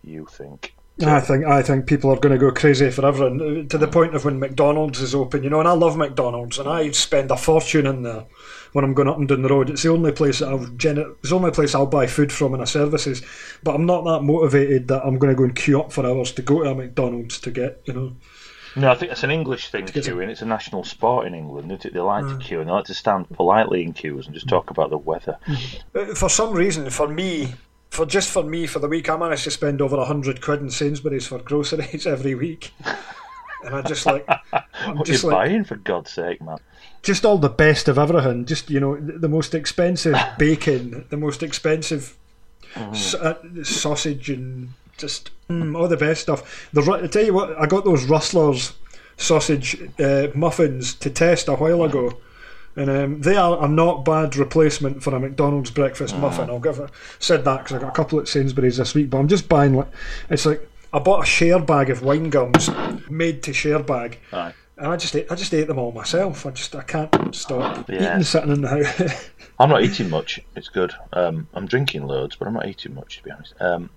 you 0.04 0.26
think. 0.26 0.76
I 1.04 1.20
think 1.20 1.44
I 1.44 1.62
think 1.62 1.88
people 1.88 2.10
are 2.10 2.16
going 2.16 2.32
to 2.32 2.40
go 2.40 2.52
crazy 2.52 2.90
forever, 2.90 3.28
and 3.28 3.42
uh, 3.42 3.70
to 3.70 3.78
the 3.78 3.88
point 3.88 4.16
of 4.16 4.24
when 4.24 4.40
McDonald's 4.40 5.02
is 5.02 5.14
open. 5.14 5.44
You 5.44 5.50
know, 5.50 5.60
and 5.60 5.68
I 5.68 5.74
love 5.74 5.98
McDonald's, 5.98 6.58
and 6.58 6.70
I 6.70 6.90
spend 6.92 7.32
a 7.32 7.36
fortune 7.36 7.86
in 7.86 8.04
there 8.04 8.24
when 8.72 8.86
I'm 8.86 8.94
going 8.94 9.10
up 9.10 9.18
and 9.18 9.28
down 9.28 9.42
the 9.42 9.50
road. 9.50 9.70
It's 9.70 9.84
the 9.84 9.90
only 9.90 10.14
place 10.14 10.40
that 10.40 10.48
I'll 10.48 10.60
gener- 10.60 11.16
it's 11.20 11.32
the 11.32 11.36
only 11.36 11.52
place 11.52 11.76
I'll 11.76 11.86
buy 11.86 12.08
food 12.08 12.32
from 12.32 12.54
in 12.54 12.62
a 12.62 12.66
services. 12.66 13.22
But 13.62 13.76
I'm 13.76 13.86
not 13.86 14.06
that 14.06 14.22
motivated 14.22 14.88
that 14.88 15.06
I'm 15.06 15.20
going 15.20 15.34
to 15.34 15.38
go 15.38 15.44
and 15.44 15.54
queue 15.54 15.82
up 15.82 15.92
for 15.92 16.06
hours 16.06 16.32
to 16.32 16.42
go 16.42 16.64
to 16.64 16.70
a 16.70 16.76
McDonald's 16.76 17.40
to 17.42 17.52
get 17.52 17.82
you 17.84 17.94
know. 17.94 18.16
No, 18.76 18.92
I 18.92 18.96
think 18.96 19.12
it's 19.12 19.24
an 19.24 19.32
English 19.32 19.70
thing, 19.70 19.86
queuing. 19.86 20.28
It's 20.28 20.42
a 20.42 20.46
national 20.46 20.84
sport 20.84 21.28
in 21.28 21.34
England, 21.34 21.72
isn't 21.72 21.86
it? 21.86 21.94
They 21.94 22.00
like 22.02 22.26
to 22.28 22.38
queue 22.38 22.60
and 22.60 22.68
they 22.70 22.74
like 22.74 22.86
to 22.86 22.94
stand 22.94 23.30
politely 23.30 23.84
in 23.84 23.94
queues 23.94 24.26
and 24.26 24.34
just 24.34 24.50
talk 24.50 24.70
about 24.70 24.90
the 24.90 24.98
weather. 24.98 25.38
Uh, 25.96 26.06
For 26.14 26.28
some 26.30 26.52
reason, 26.54 26.90
for 26.90 27.08
me, 27.08 27.54
for 27.90 28.06
just 28.06 28.30
for 28.30 28.44
me, 28.44 28.68
for 28.68 28.80
the 28.80 28.90
week, 28.90 29.10
I 29.10 29.16
managed 29.16 29.46
to 29.46 29.52
spend 29.52 29.82
over 29.82 29.96
a 29.96 30.06
hundred 30.06 30.42
quid 30.42 30.60
in 30.60 30.70
Sainsbury's 30.70 31.28
for 31.28 31.40
groceries 31.40 32.06
every 32.16 32.36
week, 32.36 32.74
and 33.64 33.76
I 33.76 33.82
just 33.82 34.06
like, 34.06 34.26
I'm 34.30 34.42
What 34.98 35.02
are 35.02 35.04
just 35.12 35.24
you 35.24 35.30
like, 35.30 35.38
buying, 35.48 35.64
for 35.64 35.76
God's 35.78 36.12
sake, 36.12 36.42
man? 36.42 36.58
just 37.02 37.24
all 37.24 37.38
the 37.38 37.50
best 37.50 37.88
of 37.88 37.98
everything. 38.00 38.46
Just 38.46 38.70
you 38.70 38.80
know, 38.82 38.98
the 39.00 39.30
most 39.30 39.54
expensive 39.56 40.18
bacon, 40.38 41.06
the 41.10 41.18
most 41.18 41.44
expensive 41.44 42.18
s- 42.76 43.14
uh, 43.14 43.36
sausage, 43.64 44.30
and 44.30 44.70
just 44.98 45.30
mm, 45.50 45.78
all 45.78 45.88
the 45.88 45.98
best 45.98 46.22
stuff. 46.22 46.70
The 46.74 46.82
I 47.04 47.08
tell 47.08 47.24
you 47.26 47.34
what, 47.34 47.58
I 47.60 47.66
got 47.66 47.86
those 47.86 48.06
Rustlers 48.06 48.74
sausage 49.18 49.78
uh, 50.00 50.28
muffins 50.36 50.94
to 50.96 51.10
test 51.10 51.48
a 51.48 51.54
while 51.56 51.84
ago. 51.84 52.18
And 52.78 52.90
um, 52.90 53.22
they 53.22 53.38
are 53.38 53.64
a 53.64 53.70
not 53.70 54.04
bad 54.04 54.36
replacement 54.36 55.02
for 55.02 55.16
a 55.16 55.20
McDonald's 55.20 55.72
breakfast 55.72 56.18
muffin. 56.18 56.50
I'll 56.50 56.60
give 56.60 56.80
it 56.80 56.90
said 57.20 57.46
that 57.46 57.60
because 57.64 57.78
I 57.78 57.80
got 57.80 57.88
a 57.90 57.92
couple 57.96 58.20
at 58.20 58.28
Sainsbury's 58.28 58.76
this 58.78 58.94
week. 58.94 59.10
But 59.10 59.20
I'm 59.20 59.30
just 59.30 59.48
buying 59.48 59.76
like 59.76 59.88
it's 60.30 60.46
like 60.46 60.70
I 60.92 61.00
bought 61.00 61.24
a 61.24 61.26
share 61.26 61.60
bag 61.60 61.90
of 61.90 62.02
wine 62.04 62.30
gums, 62.30 62.70
made 63.10 63.44
to 63.44 63.54
share 63.54 63.80
bag, 63.80 64.20
Aye. 64.34 64.54
and 64.78 64.88
I 64.88 64.98
just 64.98 65.16
ate, 65.16 65.32
I 65.32 65.36
just 65.36 65.54
ate 65.54 65.68
them 65.68 65.80
all 65.80 65.94
myself. 65.94 66.46
I 66.46 66.52
just 66.52 66.76
I 66.76 66.84
can't 66.84 67.34
stop 67.34 67.90
Yeah. 67.90 68.12
eating 68.12 68.24
sitting 68.24 68.52
in 68.52 68.62
the 68.62 68.68
house. 68.68 69.30
I'm 69.60 69.70
not 69.70 69.82
eating 69.84 70.10
much. 70.10 70.42
It's 70.58 70.68
good. 70.68 70.94
Um, 71.14 71.48
I'm 71.54 71.68
drinking 71.68 72.06
loads, 72.08 72.36
but 72.36 72.50
I'm 72.50 72.56
not 72.56 72.68
eating 72.68 72.94
much 72.94 73.18
to 73.20 73.24
be 73.24 73.32
honest. 73.32 73.54
Um, 73.62 73.90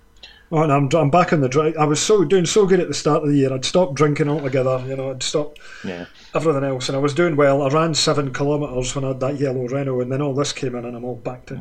Oh, 0.50 0.62
and 0.62 0.72
I'm, 0.72 0.88
I'm 0.94 1.10
back 1.10 1.32
on 1.32 1.40
the 1.42 1.48
drive. 1.48 1.76
I 1.76 1.84
was 1.84 2.00
so 2.00 2.24
doing 2.24 2.46
so 2.46 2.64
good 2.66 2.80
at 2.80 2.88
the 2.88 2.94
start 2.94 3.22
of 3.22 3.28
the 3.28 3.36
year. 3.36 3.52
I'd 3.52 3.64
stopped 3.66 3.94
drinking 3.94 4.28
altogether. 4.28 4.82
You 4.86 4.96
know, 4.96 5.10
I'd 5.10 5.22
stopped 5.22 5.58
Yeah. 5.84 6.06
everything 6.34 6.64
else, 6.64 6.88
and 6.88 6.96
I 6.96 7.00
was 7.00 7.12
doing 7.14 7.36
well. 7.36 7.62
I 7.62 7.68
ran 7.68 7.94
seven 7.94 8.32
kilometres 8.32 8.94
when 8.94 9.04
I 9.04 9.08
had 9.08 9.20
that 9.20 9.38
yellow 9.38 9.66
Renault, 9.68 10.00
and 10.00 10.10
then 10.12 10.22
all 10.22 10.34
this 10.34 10.52
came 10.52 10.74
in, 10.74 10.84
and 10.86 10.96
I'm 10.96 11.04
all 11.04 11.16
back 11.16 11.46
to 11.46 11.60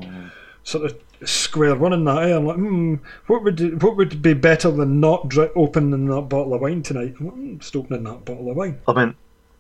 sort 0.64 0.86
of 0.86 0.98
square 1.28 1.76
one 1.76 1.92
in 1.94 2.06
that. 2.06 2.24
Eh? 2.24 2.36
I'm 2.36 2.46
like, 2.46 2.56
hmm, 2.56 2.96
what 3.28 3.44
would 3.44 3.82
what 3.84 3.98
would 3.98 4.22
be 4.22 4.34
better 4.34 4.72
than 4.72 5.00
not 5.02 5.28
dri- 5.28 5.50
opening 5.56 6.06
that 6.08 6.22
bottle 6.30 6.54
of 6.54 6.62
wine 6.62 6.82
tonight? 6.84 7.16
Hmm, 7.18 7.58
just 7.58 7.76
opening 7.76 8.04
that 8.04 8.24
bottle 8.24 8.50
of 8.50 8.56
wine. 8.56 8.80
I 8.88 8.94
mean, 8.94 9.16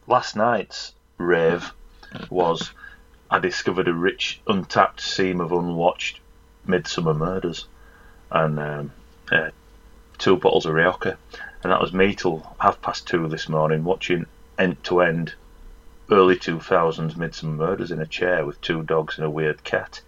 last 0.07 0.35
night's 0.37 0.93
rave 1.17 1.73
was 2.29 2.71
I 3.29 3.39
discovered 3.39 3.89
a 3.89 3.93
rich, 3.93 4.39
untapped 4.47 5.01
seam 5.01 5.41
of 5.41 5.51
unwatched 5.51 6.21
Midsomer 6.65 7.15
Murders 7.17 7.67
and 8.31 8.59
um, 8.59 8.91
uh, 9.31 9.49
two 10.17 10.37
bottles 10.37 10.65
of 10.65 10.73
Rioja. 10.73 11.17
And 11.63 11.71
that 11.71 11.81
was 11.81 11.93
me 11.93 12.13
till 12.15 12.55
half 12.59 12.81
past 12.81 13.07
two 13.07 13.27
this 13.27 13.49
morning 13.49 13.83
watching 13.83 14.25
end 14.57 14.83
to 14.85 15.01
end 15.01 15.33
early 16.09 16.35
2000s 16.37 17.13
Midsomer 17.15 17.55
Murders 17.55 17.91
in 17.91 17.99
a 17.99 18.05
chair 18.05 18.45
with 18.45 18.59
two 18.61 18.83
dogs 18.83 19.17
and 19.17 19.25
a 19.25 19.29
weird 19.29 19.63
cat. 19.63 20.01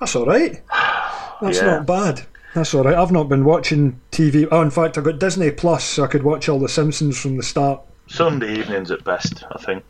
That's 0.00 0.16
all 0.16 0.26
right. 0.26 0.62
That's 1.42 1.58
Yeah. 1.58 1.66
not 1.78 1.86
bad. 1.86 2.26
That's 2.54 2.74
all 2.74 2.84
right. 2.84 2.94
I've 2.96 3.12
not 3.12 3.28
been 3.28 3.44
watching 3.44 4.00
TV. 4.10 4.46
Oh, 4.50 4.60
in 4.62 4.70
fact, 4.70 4.98
I 4.98 5.00
got 5.00 5.18
Disney 5.18 5.50
Plus, 5.50 5.84
so 5.84 6.04
I 6.04 6.06
could 6.06 6.22
watch 6.22 6.48
all 6.48 6.58
the 6.58 6.68
Simpsons 6.68 7.18
from 7.20 7.36
the 7.36 7.42
start. 7.42 7.80
Sunday 8.08 8.58
evenings 8.58 8.90
at 8.90 9.04
best, 9.04 9.42
I 9.52 9.58
think, 9.58 9.84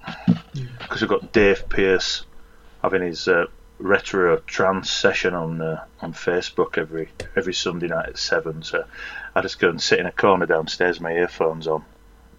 because 0.79 1.01
we've 1.01 1.11
got 1.11 1.33
Dave 1.33 1.69
Pearce 1.69 2.25
having 2.83 3.03
his 3.03 3.27
uh, 3.27 3.47
retro 3.83 4.39
trance 4.39 4.91
session 4.91 5.35
on 5.35 5.61
uh, 5.61 5.85
on 6.01 6.13
Facebook 6.13 6.79
every 6.79 7.09
every 7.37 7.53
Sunday 7.53 7.89
night 7.89 8.11
at 8.11 8.19
seven. 8.19 8.63
So 8.63 8.85
I 9.35 9.43
just 9.43 9.59
go 9.59 9.69
and 9.69 9.81
sit 9.81 9.99
in 9.99 10.07
a 10.07 10.13
corner 10.13 10.47
downstairs, 10.47 11.01
my 11.01 11.13
earphones 11.13 11.67
on, 11.67 11.85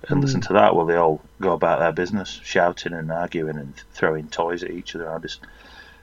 and 0.08 0.22
listen 0.22 0.42
to 0.42 0.54
that 0.54 0.76
while 0.76 0.86
they 0.86 0.96
all 0.96 1.22
go 1.40 1.54
about 1.54 1.80
their 1.80 1.92
business, 1.92 2.40
shouting 2.44 2.94
and 2.94 3.12
arguing 3.12 3.58
and 3.58 3.76
throwing 3.94 4.28
toys 4.30 4.64
at 4.64 4.72
each 4.72 4.96
other. 4.96 5.12
I 5.12 5.20
just 5.20 5.42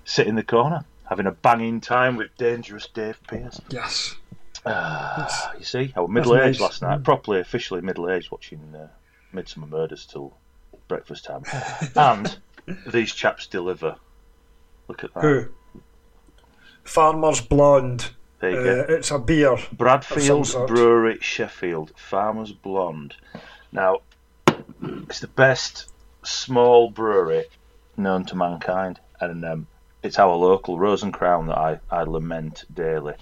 sit 0.04 0.26
in 0.26 0.34
the 0.34 0.42
corner, 0.42 0.84
having 1.08 1.26
a 1.26 1.32
banging 1.32 1.80
time 1.80 2.16
with 2.16 2.36
dangerous 2.36 2.86
Dave 2.86 3.20
Pearce. 3.26 3.60
Yes. 3.70 4.16
Ah, 4.66 5.54
you 5.58 5.64
see, 5.64 5.92
I 5.96 6.00
was 6.00 6.10
middle 6.10 6.36
aged 6.36 6.60
nice. 6.60 6.60
last 6.60 6.82
night, 6.82 7.02
properly, 7.02 7.40
officially 7.40 7.80
middle 7.80 8.10
aged, 8.10 8.30
watching 8.30 8.60
uh, 8.74 8.88
Midsomer 9.34 9.68
Murders 9.68 10.04
till 10.04 10.36
breakfast 10.86 11.24
time. 11.24 11.44
and 11.96 12.36
these 12.86 13.14
chaps 13.14 13.46
deliver. 13.46 13.96
Look 14.90 15.04
at 15.04 15.14
that. 15.14 15.22
Who? 15.22 15.46
Farmer's 16.82 17.40
Blonde. 17.40 18.10
There 18.40 18.50
you 18.50 18.58
Uh, 18.58 18.86
go. 18.86 18.94
it's 18.94 19.12
a 19.12 19.20
beer. 19.20 19.56
Bradfield. 19.72 20.52
Brewery, 20.66 21.18
Sheffield, 21.20 21.92
Farmer's 21.96 22.50
Blonde. 22.50 23.14
Now, 23.70 23.98
it's 24.82 25.20
the 25.20 25.28
best 25.28 25.92
small 26.24 26.90
brewery 26.90 27.44
known 27.96 28.24
to 28.24 28.34
mankind, 28.34 28.98
and 29.20 29.44
um, 29.44 29.68
it's 30.02 30.18
our 30.18 30.34
local 30.34 30.76
Rose 30.76 31.04
and 31.04 31.14
Crown 31.14 31.46
that 31.46 31.56
I, 31.58 31.78
I 31.88 32.02
lament 32.02 32.64
daily. 32.74 33.14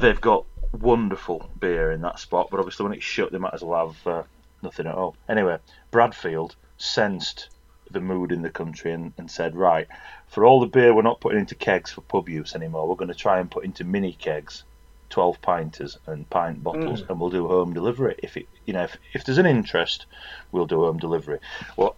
They've 0.00 0.20
got 0.20 0.44
wonderful 0.78 1.50
beer 1.58 1.90
in 1.90 2.02
that 2.02 2.20
spot, 2.20 2.50
but 2.52 2.60
obviously 2.60 2.84
when 2.84 2.92
it's 2.92 3.02
shut, 3.02 3.32
they 3.32 3.38
might 3.38 3.54
as 3.54 3.64
well 3.64 3.88
have 3.88 4.06
uh, 4.06 4.22
nothing 4.62 4.86
at 4.86 4.94
all. 4.94 5.16
Anyway, 5.28 5.58
Bradfield 5.90 6.54
sensed 6.78 7.48
the 7.92 8.00
mood 8.00 8.32
in 8.32 8.42
the 8.42 8.50
country 8.50 8.92
and, 8.92 9.12
and 9.18 9.30
said, 9.30 9.54
right, 9.56 9.88
for 10.28 10.44
all 10.44 10.60
the 10.60 10.66
beer 10.66 10.94
we're 10.94 11.02
not 11.02 11.20
putting 11.20 11.40
into 11.40 11.54
kegs 11.54 11.90
for 11.90 12.00
pub 12.02 12.28
use 12.28 12.54
anymore, 12.54 12.88
we're 12.88 12.94
going 12.94 13.08
to 13.08 13.14
try 13.14 13.40
and 13.40 13.50
put 13.50 13.64
into 13.64 13.84
mini 13.84 14.12
kegs 14.12 14.64
12 15.10 15.42
pinters 15.42 15.98
and 16.06 16.28
pint 16.30 16.62
bottles 16.62 17.02
mm. 17.02 17.10
and 17.10 17.20
we'll 17.20 17.30
do 17.30 17.48
home 17.48 17.74
delivery 17.74 18.14
if 18.22 18.36
it 18.36 18.48
you 18.64 18.72
know 18.72 18.84
if, 18.84 18.96
if 19.12 19.24
there's 19.24 19.38
an 19.38 19.46
interest 19.46 20.06
we'll 20.52 20.66
do 20.66 20.84
home 20.84 20.98
delivery 20.98 21.38
well 21.76 21.96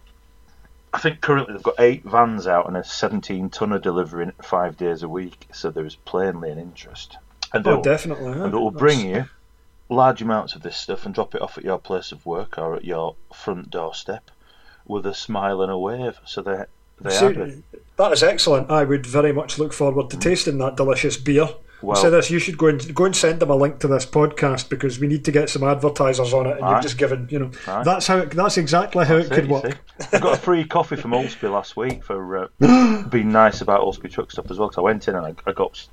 I 0.91 0.99
think 0.99 1.21
currently 1.21 1.53
they've 1.53 1.63
got 1.63 1.79
eight 1.79 2.03
vans 2.03 2.45
out 2.45 2.67
and 2.67 2.77
a 2.77 2.83
17 2.83 3.49
tonner 3.49 3.79
delivering 3.79 4.31
five 4.41 4.77
days 4.77 5.03
a 5.03 5.09
week 5.09 5.47
so 5.53 5.69
there's 5.69 5.95
plainly 5.95 6.51
an 6.51 6.59
interest 6.59 7.17
and 7.53 7.65
Oh, 7.67 7.81
definitely. 7.81 8.33
huh? 8.33 8.45
and 8.45 8.53
it 8.53 8.57
will 8.57 8.71
bring 8.71 9.07
you 9.07 9.25
large 9.89 10.21
amounts 10.21 10.55
of 10.55 10.63
this 10.63 10.77
stuff 10.77 11.05
and 11.05 11.13
drop 11.13 11.35
it 11.35 11.41
off 11.41 11.57
at 11.57 11.63
your 11.63 11.79
place 11.79 12.11
of 12.11 12.25
work 12.25 12.57
or 12.57 12.75
at 12.75 12.83
your 12.83 13.15
front 13.33 13.69
doorstep 13.69 14.31
with 14.85 15.05
a 15.05 15.13
smile 15.13 15.61
and 15.61 15.71
a 15.71 15.77
wave 15.77 16.19
so 16.25 16.41
they 16.41 16.63
they 17.01 17.13
have 17.15 17.37
it 17.37 17.63
that 17.97 18.11
is 18.11 18.23
excellent. 18.23 18.71
I 18.71 18.83
would 18.83 19.05
very 19.05 19.31
much 19.31 19.59
look 19.59 19.71
forward 19.71 20.09
to 20.09 20.17
tasting 20.17 20.57
that 20.57 20.75
delicious 20.75 21.15
beer. 21.17 21.49
Well- 21.81 21.97
Say 21.97 22.09
this, 22.09 22.31
you 22.31 22.39
should 22.39 22.57
go 22.57 22.67
and 22.67 22.95
go 22.95 23.05
and 23.05 23.15
send 23.15 23.39
them 23.41 23.49
a 23.49 23.55
link 23.55 23.79
to 23.79 23.87
this 23.87 24.05
podcast 24.05 24.69
because 24.69 24.99
we 24.99 25.07
need 25.07 25.25
to 25.25 25.31
get 25.31 25.49
some 25.49 25.63
advertisers 25.63 26.33
on 26.33 26.47
it. 26.47 26.55
And 26.57 26.63
Aye. 26.65 26.73
you've 26.73 26.81
just 26.81 26.97
given, 26.97 27.27
you 27.29 27.39
know, 27.39 27.51
Aye. 27.67 27.83
that's 27.83 28.07
how 28.07 28.19
it, 28.19 28.31
that's 28.31 28.57
exactly 28.57 29.05
how 29.05 29.17
it 29.17 29.29
That's 29.29 29.35
could 29.35 29.43
it, 29.43 29.47
you 29.47 29.53
work. 29.53 29.77
I 30.13 30.19
got 30.19 30.37
a 30.37 30.41
free 30.41 30.63
coffee 30.77 30.95
from 30.95 31.11
Ulsby 31.11 31.51
last 31.51 31.75
week 31.75 32.03
for 32.03 32.37
uh, 32.37 33.03
being 33.09 33.31
nice 33.31 33.59
about 33.61 33.81
Ulsby 33.81 34.11
truck 34.11 34.31
stuff 34.31 34.49
as 34.49 34.57
well. 34.57 34.69
Because 34.69 34.77
I 34.79 34.81
went 34.81 35.07
in 35.07 35.15
and 35.15 35.25
I, 35.25 35.35
I 35.45 35.51
got 35.51 35.85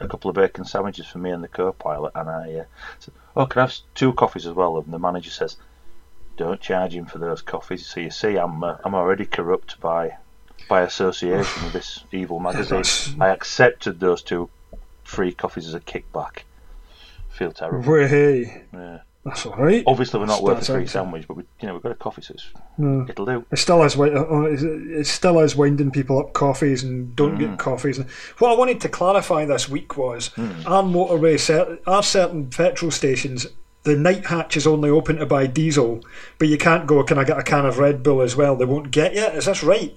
a 0.00 0.08
couple 0.08 0.30
of 0.30 0.34
bacon 0.36 0.64
sandwiches 0.64 1.06
for 1.06 1.18
me 1.18 1.30
and 1.30 1.44
the 1.44 1.48
co-pilot, 1.48 2.12
and 2.14 2.28
I 2.28 2.54
uh, 2.60 2.64
said, 2.98 3.14
"Oh, 3.36 3.44
can 3.46 3.60
I 3.60 3.66
have 3.66 3.74
two 3.94 4.14
coffees 4.14 4.46
as 4.46 4.54
well?" 4.54 4.78
And 4.78 4.92
the 4.92 4.98
manager 4.98 5.30
says, 5.30 5.56
"Don't 6.36 6.60
charge 6.60 6.94
him 6.94 7.06
for 7.06 7.18
those 7.18 7.42
coffees." 7.42 7.86
So 7.86 8.00
you 8.00 8.10
see, 8.10 8.36
I'm 8.36 8.62
uh, 8.62 8.76
I'm 8.84 8.94
already 8.94 9.24
corrupt 9.26 9.80
by 9.80 10.16
by 10.68 10.82
association 10.82 11.64
with 11.64 11.72
this 11.72 12.04
evil 12.12 12.40
magazine. 12.40 12.84
I 13.20 13.28
accepted 13.28 14.00
those 14.00 14.22
two 14.22 14.48
free 15.04 15.32
coffees 15.32 15.66
as 15.68 15.74
a 15.74 15.80
kickback. 15.80 16.42
Feel 17.30 17.52
terrible. 17.52 17.90
Way, 17.92 18.64
Yeah. 18.72 18.98
that's 19.24 19.44
all 19.44 19.56
right. 19.56 19.82
Obviously, 19.86 20.20
we're 20.20 20.26
not 20.26 20.42
worth 20.42 20.68
a 20.68 20.72
free 20.72 20.86
sandwich, 20.86 21.26
but 21.26 21.36
we, 21.36 21.42
you 21.60 21.66
know, 21.66 21.74
we've 21.74 21.82
got 21.82 21.90
a 21.92 21.96
coffee, 21.96 22.22
so 22.22 22.34
No. 22.78 23.06
it'll 23.08 23.26
do. 23.26 23.44
It 23.50 23.58
still 23.58 23.82
is. 23.82 23.98
uh, 23.98 24.04
It 24.44 25.06
still 25.06 25.40
is 25.40 25.56
winding 25.56 25.90
people 25.90 26.18
up 26.20 26.32
coffees 26.32 26.84
and 26.84 27.14
don't 27.16 27.34
Mm. 27.36 27.38
get 27.40 27.58
coffees. 27.58 27.98
What 28.38 28.52
I 28.52 28.56
wanted 28.56 28.80
to 28.82 28.88
clarify 28.88 29.44
this 29.46 29.68
week 29.68 29.96
was 29.98 30.30
Mm. 30.36 30.64
our 30.66 30.82
motorway, 30.84 31.78
our 31.86 32.02
certain 32.04 32.50
petrol 32.50 32.92
stations, 32.92 33.46
the 33.84 33.96
night 33.96 34.26
hatch 34.26 34.56
is 34.56 34.66
only 34.66 34.90
open 34.90 35.16
to 35.16 35.26
buy 35.26 35.46
diesel, 35.46 36.02
but 36.38 36.48
you 36.48 36.58
can't 36.58 36.86
go. 36.86 37.02
Can 37.04 37.18
I 37.18 37.24
get 37.24 37.38
a 37.38 37.42
can 37.42 37.66
of 37.66 37.78
Red 37.78 38.02
Bull 38.02 38.22
as 38.22 38.34
well? 38.34 38.56
They 38.56 38.64
won't 38.64 38.90
get 38.90 39.14
you. 39.14 39.24
Is 39.24 39.46
this 39.46 39.62
right? 39.62 39.96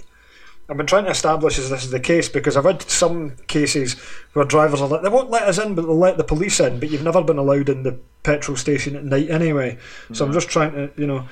I've 0.70 0.76
been 0.76 0.86
trying 0.86 1.06
to 1.06 1.12
establish 1.12 1.58
if 1.58 1.70
this 1.70 1.86
is 1.86 1.92
the 1.92 2.00
case 2.00 2.28
because 2.28 2.58
I've 2.58 2.66
had 2.66 2.82
some 2.82 3.38
cases 3.48 3.94
where 4.34 4.44
drivers 4.44 4.82
are 4.82 4.90
like, 4.90 5.02
they 5.02 5.10
won't 5.10 5.30
let 5.30 5.44
us 5.44 5.58
in, 5.58 5.76
but 5.76 5.84
they'll 5.84 5.98
let 5.98 6.18
the 6.18 6.26
police 6.26 6.60
in. 6.60 6.80
But 6.80 6.90
you've 6.90 7.04
never 7.04 7.24
been 7.24 7.38
allowed 7.38 7.70
in 7.70 7.84
the 7.84 7.98
petrol 8.24 8.58
station 8.58 8.98
at 8.98 9.06
night 9.06 9.30
anyway. 9.30 9.78
So 10.12 10.26
I'm 10.26 10.32
mm. 10.32 10.34
just 10.34 10.50
trying 10.50 10.74
to, 10.74 10.92
you 10.98 11.08
know, 11.08 11.26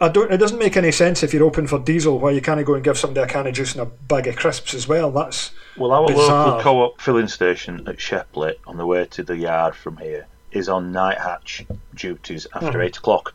I 0.00 0.08
don't. 0.08 0.30
It 0.32 0.36
doesn't 0.36 0.58
make 0.58 0.76
any 0.76 0.92
sense 0.92 1.22
if 1.22 1.32
you're 1.32 1.44
open 1.44 1.66
for 1.66 1.78
diesel 1.78 2.18
why 2.18 2.30
you 2.30 2.40
can't 2.40 2.64
go 2.64 2.74
and 2.74 2.84
give 2.84 2.98
somebody 2.98 3.24
a 3.24 3.32
can 3.32 3.46
of 3.46 3.54
juice 3.54 3.72
and 3.72 3.82
a 3.82 3.86
bag 3.86 4.26
of 4.26 4.36
crisps 4.36 4.74
as 4.74 4.86
well. 4.86 5.10
That's 5.10 5.50
Well, 5.76 5.92
our 5.92 6.06
Bizarre. 6.06 6.46
local 6.46 6.62
co-op 6.62 7.00
filling 7.00 7.28
station 7.28 7.88
at 7.88 7.96
Shepley, 7.98 8.54
on 8.66 8.76
the 8.76 8.86
way 8.86 9.06
to 9.06 9.22
the 9.22 9.36
yard 9.36 9.74
from 9.74 9.96
here, 9.96 10.26
is 10.52 10.68
on 10.68 10.92
night 10.92 11.18
hatch 11.18 11.64
duties 11.94 12.46
after 12.54 12.78
Mhm. 12.78 12.84
eight 12.84 12.96
o'clock. 12.96 13.34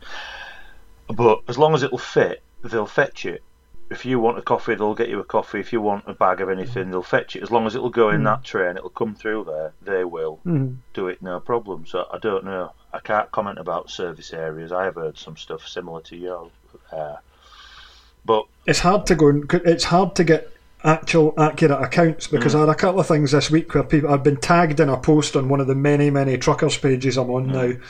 But 1.08 1.40
as 1.48 1.58
long 1.58 1.74
as 1.74 1.82
it'll 1.82 1.98
fit, 1.98 2.42
they'll 2.62 2.86
fetch 2.86 3.26
it. 3.26 3.42
If 3.90 4.06
you 4.06 4.18
want 4.18 4.38
a 4.38 4.42
coffee, 4.42 4.74
they'll 4.74 4.94
get 4.94 5.10
you 5.10 5.20
a 5.20 5.24
coffee. 5.24 5.60
If 5.60 5.72
you 5.72 5.80
want 5.80 6.04
a 6.08 6.14
bag 6.14 6.40
of 6.40 6.48
anything, 6.48 6.90
they'll 6.90 7.02
fetch 7.02 7.36
it. 7.36 7.42
As 7.42 7.50
long 7.50 7.66
as 7.66 7.74
it'll 7.74 7.90
go 7.90 8.08
in 8.08 8.22
Mm. 8.22 8.24
that 8.24 8.44
train, 8.44 8.76
it'll 8.76 8.88
come 8.88 9.14
through 9.14 9.44
there. 9.44 9.72
They 9.82 10.04
will 10.04 10.40
do 10.94 11.08
it, 11.08 11.20
no 11.20 11.38
problem. 11.38 11.84
So 11.86 12.06
I 12.10 12.18
don't 12.18 12.44
know. 12.44 12.72
I 12.92 13.00
can't 13.00 13.30
comment 13.30 13.58
about 13.58 13.90
service 13.90 14.32
areas. 14.32 14.72
I 14.72 14.84
have 14.84 14.94
heard 14.94 15.18
some 15.18 15.36
stuff 15.36 15.68
similar 15.68 16.00
to 16.02 16.16
yours. 16.16 16.50
Uh, 16.90 17.16
but 18.24 18.46
it's 18.66 18.78
hard 18.80 19.06
to 19.08 19.14
go. 19.14 19.28
And, 19.28 19.52
it's 19.52 19.84
hard 19.84 20.16
to 20.16 20.24
get 20.24 20.50
actual 20.84 21.32
accurate 21.38 21.82
accounts 21.82 22.26
because 22.26 22.52
mm. 22.52 22.58
I 22.58 22.60
had 22.60 22.68
a 22.68 22.74
couple 22.74 23.00
of 23.00 23.06
things 23.06 23.32
this 23.32 23.50
week 23.50 23.74
where 23.74 23.82
people 23.82 24.12
I've 24.12 24.22
been 24.22 24.36
tagged 24.36 24.80
in 24.80 24.88
a 24.88 24.98
post 24.98 25.34
on 25.34 25.48
one 25.48 25.60
of 25.60 25.66
the 25.66 25.74
many 25.74 26.10
many 26.10 26.36
truckers 26.36 26.76
pages 26.76 27.16
I'm 27.16 27.30
on 27.30 27.46
mm. 27.46 27.52
now, 27.52 27.80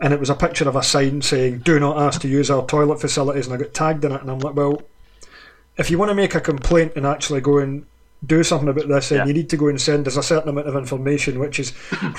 and 0.00 0.12
it 0.12 0.20
was 0.20 0.30
a 0.30 0.34
picture 0.34 0.68
of 0.68 0.76
a 0.76 0.82
sign 0.82 1.22
saying 1.22 1.58
"Do 1.58 1.78
not 1.78 1.96
ask 1.96 2.20
to 2.22 2.28
use 2.28 2.50
our 2.50 2.66
toilet 2.66 3.00
facilities," 3.00 3.46
and 3.46 3.54
I 3.54 3.58
got 3.58 3.72
tagged 3.72 4.04
in 4.04 4.12
it, 4.12 4.20
and 4.20 4.30
I'm 4.30 4.40
like, 4.40 4.56
well, 4.56 4.82
if 5.76 5.90
you 5.90 5.98
want 5.98 6.10
to 6.10 6.14
make 6.14 6.34
a 6.34 6.40
complaint 6.40 6.92
and 6.96 7.06
actually 7.06 7.40
go 7.40 7.58
and 7.58 7.86
do 8.26 8.42
something 8.44 8.68
about 8.68 8.86
this, 8.88 9.10
and 9.10 9.18
Yeah. 9.20 9.26
you 9.26 9.32
need 9.32 9.48
to 9.48 9.56
go 9.56 9.68
and 9.68 9.80
send 9.80 10.06
us 10.06 10.16
a 10.16 10.22
certain 10.22 10.50
amount 10.50 10.66
of 10.68 10.76
information, 10.76 11.38
which 11.38 11.58
is 11.58 11.70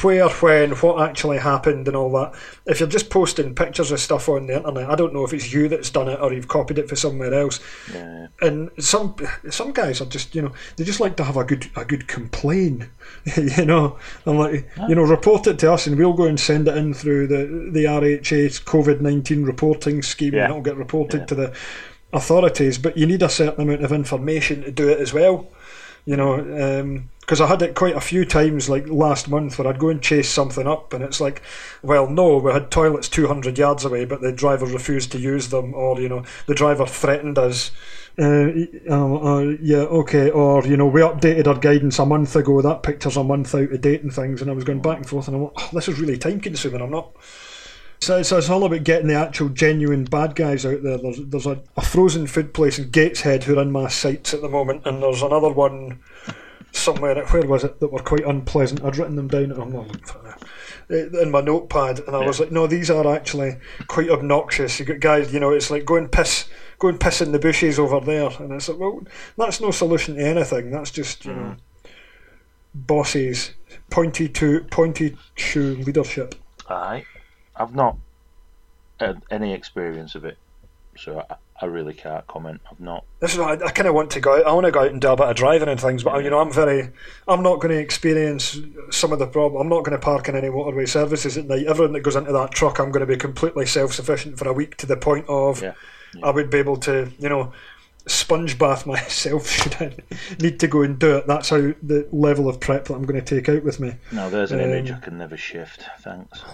where, 0.01 0.27
when, 0.29 0.71
what 0.71 1.07
actually 1.07 1.37
happened, 1.37 1.87
and 1.87 1.95
all 1.95 2.11
that. 2.13 2.33
If 2.65 2.79
you're 2.79 2.89
just 2.89 3.09
posting 3.11 3.53
pictures 3.53 3.91
of 3.91 3.99
stuff 3.99 4.27
on 4.27 4.47
the 4.47 4.57
internet, 4.57 4.89
I 4.89 4.95
don't 4.95 5.13
know 5.13 5.23
if 5.23 5.31
it's 5.33 5.53
you 5.53 5.67
that's 5.69 5.91
done 5.91 6.07
it 6.09 6.19
or 6.19 6.33
you've 6.33 6.47
copied 6.47 6.79
it 6.79 6.89
for 6.89 6.95
somewhere 6.95 7.33
else. 7.33 7.59
yeah, 7.93 8.27
And 8.41 8.71
some 8.79 9.15
some 9.51 9.73
guys 9.73 10.01
are 10.01 10.05
just 10.05 10.33
you 10.33 10.41
know 10.41 10.51
they 10.75 10.83
just 10.83 10.99
like 10.99 11.15
to 11.17 11.23
have 11.23 11.37
a 11.37 11.43
good 11.43 11.67
a 11.75 11.85
good 11.85 12.07
complain, 12.07 12.89
you 13.37 13.65
know. 13.65 13.97
I'm 14.25 14.37
like 14.39 14.67
ah. 14.79 14.87
you 14.87 14.95
know 14.95 15.03
report 15.03 15.45
it 15.47 15.59
to 15.59 15.71
us 15.71 15.85
and 15.85 15.97
we'll 15.97 16.13
go 16.13 16.25
and 16.25 16.39
send 16.39 16.67
it 16.67 16.75
in 16.77 16.93
through 16.95 17.27
the 17.27 17.69
the 17.71 17.85
RHA's 17.85 18.59
COVID 18.59 19.01
nineteen 19.01 19.43
reporting 19.43 20.01
scheme 20.01 20.33
Yeah. 20.33 20.45
and 20.45 20.51
it'll 20.51 20.63
get 20.63 20.77
reported 20.77 21.19
Yeah. 21.21 21.25
to 21.27 21.35
the 21.35 21.53
authorities. 22.13 22.77
But 22.77 22.97
you 22.97 23.05
need 23.05 23.21
a 23.21 23.29
certain 23.29 23.61
amount 23.61 23.83
of 23.83 23.91
information 23.91 24.63
to 24.63 24.71
do 24.71 24.89
it 24.89 24.99
as 24.99 25.13
well. 25.13 25.47
You 26.05 26.17
know, 26.17 27.03
because 27.21 27.39
I 27.39 27.47
had 27.47 27.61
it 27.61 27.75
quite 27.75 27.95
a 27.95 28.01
few 28.01 28.25
times, 28.25 28.67
like 28.69 28.87
last 28.87 29.29
month, 29.29 29.57
where 29.57 29.67
I'd 29.67 29.79
go 29.79 29.89
and 29.89 30.01
chase 30.01 30.29
something 30.29 30.67
up, 30.67 30.93
and 30.93 31.03
it's 31.03 31.21
like, 31.21 31.41
well, 31.81 32.09
no, 32.09 32.37
we 32.37 32.51
had 32.51 32.71
toilets 32.71 33.07
200 33.07 33.57
yards 33.57 33.85
away, 33.85 34.05
but 34.05 34.21
the 34.21 34.31
driver 34.33 34.65
refused 34.65 35.11
to 35.13 35.19
use 35.19 35.49
them, 35.49 35.73
or 35.73 36.01
you 36.01 36.09
know, 36.09 36.23
the 36.47 36.55
driver 36.55 36.85
threatened 36.85 37.37
us. 37.37 37.71
Uh, 38.19 38.49
uh, 38.89 39.55
yeah, 39.61 39.77
okay, 39.77 40.29
or 40.29 40.65
you 40.65 40.75
know, 40.75 40.87
we 40.87 40.99
updated 41.01 41.47
our 41.47 41.57
guidance 41.57 41.99
a 41.99 42.05
month 42.05 42.35
ago. 42.35 42.61
That 42.61 42.83
picture's 42.83 43.15
a 43.15 43.23
month 43.23 43.55
out 43.55 43.71
of 43.71 43.81
date 43.81 44.03
and 44.03 44.13
things, 44.13 44.41
and 44.41 44.51
I 44.51 44.53
was 44.53 44.65
going 44.65 44.81
back 44.81 44.97
and 44.97 45.07
forth, 45.07 45.27
and 45.27 45.37
I'm 45.37 45.43
like, 45.43 45.53
oh, 45.55 45.69
this 45.71 45.87
is 45.87 45.99
really 45.99 46.17
time 46.17 46.41
consuming. 46.41 46.81
I'm 46.81 46.91
not. 46.91 47.15
So, 48.01 48.23
so 48.23 48.39
it's 48.39 48.49
all 48.49 48.63
about 48.63 48.83
getting 48.83 49.07
the 49.07 49.13
actual 49.13 49.49
genuine 49.49 50.05
bad 50.05 50.35
guys 50.35 50.65
out 50.65 50.81
there. 50.81 50.97
There's, 50.97 51.19
there's 51.23 51.45
a, 51.45 51.61
a 51.77 51.85
frozen 51.85 52.25
food 52.25 52.51
place 52.51 52.79
in 52.79 52.89
Gateshead 52.89 53.43
who 53.43 53.59
are 53.59 53.61
in 53.61 53.71
my 53.71 53.89
sights 53.89 54.33
at 54.33 54.41
the 54.41 54.49
moment, 54.49 54.87
and 54.87 55.03
there's 55.03 55.21
another 55.21 55.49
one 55.49 55.99
somewhere. 56.71 57.23
Where 57.27 57.45
was 57.45 57.63
it 57.63 57.79
that 57.79 57.91
were 57.91 57.99
quite 57.99 58.25
unpleasant? 58.25 58.83
I'd 58.83 58.97
written 58.97 59.17
them 59.17 59.27
down. 59.27 59.51
I'm 59.51 59.71
not 59.71 59.87
looking 59.87 60.01
for 60.01 60.19
it 60.89 61.13
in 61.13 61.29
my 61.29 61.41
notepad, 61.41 61.99
and 61.99 62.15
I 62.15 62.25
was 62.25 62.39
like, 62.39 62.51
no, 62.51 62.65
these 62.65 62.89
are 62.89 63.07
actually 63.15 63.57
quite 63.87 64.09
obnoxious. 64.09 64.79
You 64.79 64.85
got 64.85 64.99
guys, 64.99 65.31
you 65.31 65.39
know, 65.39 65.51
it's 65.51 65.69
like 65.69 65.85
go 65.85 65.95
and 65.95 66.11
piss, 66.11 66.49
go 66.79 66.87
and 66.87 66.99
piss 66.99 67.21
in 67.21 67.31
the 67.31 67.39
bushes 67.39 67.79
over 67.79 67.99
there, 67.99 68.29
and 68.39 68.51
it's 68.51 68.67
like, 68.67 68.79
well, 68.79 69.01
that's 69.37 69.61
no 69.61 69.69
solution 69.69 70.15
to 70.15 70.23
anything. 70.23 70.71
That's 70.71 70.91
just 70.91 71.25
you 71.25 71.33
know, 71.33 71.55
mm. 71.85 71.91
bosses, 72.73 73.51
pointy 73.89 74.27
to 74.29 74.61
pointy 74.71 75.17
shoe 75.35 75.75
leadership. 75.75 76.35
Aye. 76.67 77.05
I've 77.61 77.75
not 77.75 77.97
had 78.99 79.21
any 79.29 79.53
experience 79.53 80.15
of 80.15 80.25
it, 80.25 80.37
so 80.97 81.25
I, 81.29 81.35
I 81.61 81.65
really 81.65 81.93
can't 81.93 82.25
comment. 82.27 82.61
I've 82.71 82.79
not. 82.79 83.05
This 83.19 83.33
is 83.33 83.39
what 83.39 83.61
I, 83.61 83.67
I 83.67 83.71
kind 83.71 83.87
of 83.87 83.93
want 83.93 84.11
to 84.11 84.19
go 84.19 84.37
out. 84.37 84.47
I 84.47 84.51
want 84.51 84.65
to 84.65 84.71
go 84.71 84.81
out 84.81 84.91
and 84.91 84.99
do 84.99 85.09
a 85.11 85.15
bit 85.15 85.27
of 85.29 85.35
driving 85.35 85.69
and 85.69 85.79
things, 85.79 86.03
but 86.03 86.23
you 86.23 86.29
know, 86.29 86.39
I'm 86.39 86.51
very, 86.51 86.89
I'm 87.27 87.43
not 87.43 87.59
going 87.59 87.73
to 87.73 87.79
experience 87.79 88.57
some 88.89 89.11
of 89.13 89.19
the 89.19 89.27
problem. 89.27 89.61
I'm 89.61 89.69
not 89.69 89.83
going 89.83 89.97
to 89.97 90.03
park 90.03 90.27
in 90.27 90.35
any 90.35 90.49
waterway 90.49 90.85
services 90.87 91.37
at 91.37 91.45
night. 91.45 91.67
Everything 91.67 91.93
that 91.93 92.01
goes 92.01 92.15
into 92.15 92.31
that 92.31 92.51
truck, 92.51 92.79
I'm 92.79 92.91
going 92.91 93.05
to 93.05 93.11
be 93.11 93.17
completely 93.17 93.65
self-sufficient 93.67 94.37
for 94.39 94.47
a 94.47 94.53
week 94.53 94.77
to 94.77 94.85
the 94.87 94.97
point 94.97 95.25
of, 95.29 95.61
Yeah. 95.61 95.73
I 96.23 96.31
would 96.31 96.49
be 96.49 96.57
able 96.57 96.77
to, 96.77 97.11
you 97.19 97.29
know, 97.29 97.53
sponge 98.07 98.57
bath 98.57 98.85
myself 98.87 99.47
should 99.47 99.75
I 99.79 99.95
need 100.39 100.59
to 100.61 100.67
go 100.67 100.81
and 100.81 100.97
do 100.97 101.17
it. 101.17 101.27
That's 101.27 101.49
how 101.49 101.73
the 101.83 102.07
level 102.11 102.49
of 102.49 102.59
prep 102.59 102.85
that 102.85 102.95
I'm 102.95 103.05
going 103.05 103.23
to 103.23 103.35
take 103.35 103.47
out 103.49 103.63
with 103.63 103.79
me. 103.79 103.93
Now 104.11 104.29
there's 104.29 104.51
an 104.51 104.59
image 104.59 104.89
Um, 104.89 104.97
I 104.97 104.99
can 104.99 105.17
never 105.19 105.37
shift. 105.37 105.85
Thanks. 105.99 106.41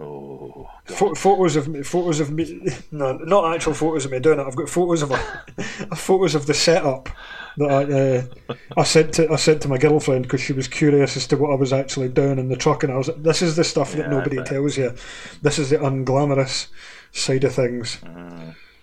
Oh. 0.00 0.70
Photos 0.86 1.56
of 1.56 1.66
me, 1.66 1.82
photos 1.82 2.20
of 2.20 2.30
me, 2.30 2.68
no, 2.92 3.14
not 3.18 3.54
actual 3.54 3.74
photos 3.74 4.04
of 4.04 4.12
me 4.12 4.20
doing 4.20 4.38
it. 4.38 4.46
I've 4.46 4.54
got 4.54 4.68
photos 4.68 5.02
of 5.02 5.10
a, 5.10 5.16
photos 5.96 6.36
of 6.36 6.46
the 6.46 6.54
setup 6.54 7.08
that 7.56 7.68
I, 7.68 8.52
uh, 8.54 8.54
I 8.76 8.84
sent 8.84 9.14
to 9.14 9.30
I 9.32 9.36
sent 9.36 9.62
to 9.62 9.68
my 9.68 9.76
girlfriend 9.76 10.22
because 10.22 10.40
she 10.40 10.52
was 10.52 10.68
curious 10.68 11.16
as 11.16 11.26
to 11.28 11.36
what 11.36 11.50
I 11.50 11.56
was 11.56 11.72
actually 11.72 12.08
doing 12.08 12.38
in 12.38 12.48
the 12.48 12.56
truck, 12.56 12.84
and 12.84 12.92
I 12.92 12.96
was 12.96 13.08
like, 13.08 13.22
"This 13.24 13.42
is 13.42 13.56
the 13.56 13.64
stuff 13.64 13.94
Yeah, 13.94 14.02
that 14.02 14.10
nobody 14.10 14.42
tells 14.44 14.78
you. 14.78 14.94
This 15.42 15.58
is 15.58 15.70
the 15.70 15.78
unglamorous 15.78 16.68
side 17.10 17.42
of 17.42 17.54
things." 17.54 17.98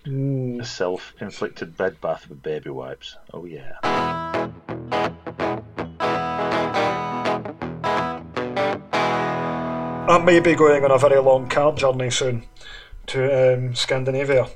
A 0.06 0.64
self-inflicted 0.64 1.76
bed 1.76 2.00
bath 2.00 2.28
with 2.28 2.42
baby 2.42 2.70
wipes. 2.70 3.16
Oh 3.32 3.46
yeah. 3.46 4.50
I 10.08 10.18
may 10.18 10.38
be 10.38 10.54
going 10.54 10.84
on 10.84 10.92
a 10.92 10.98
very 10.98 11.20
long 11.20 11.48
car 11.48 11.72
journey 11.74 12.10
soon 12.10 12.44
to 13.08 13.54
um, 13.54 13.74
Scandinavia. 13.74 14.46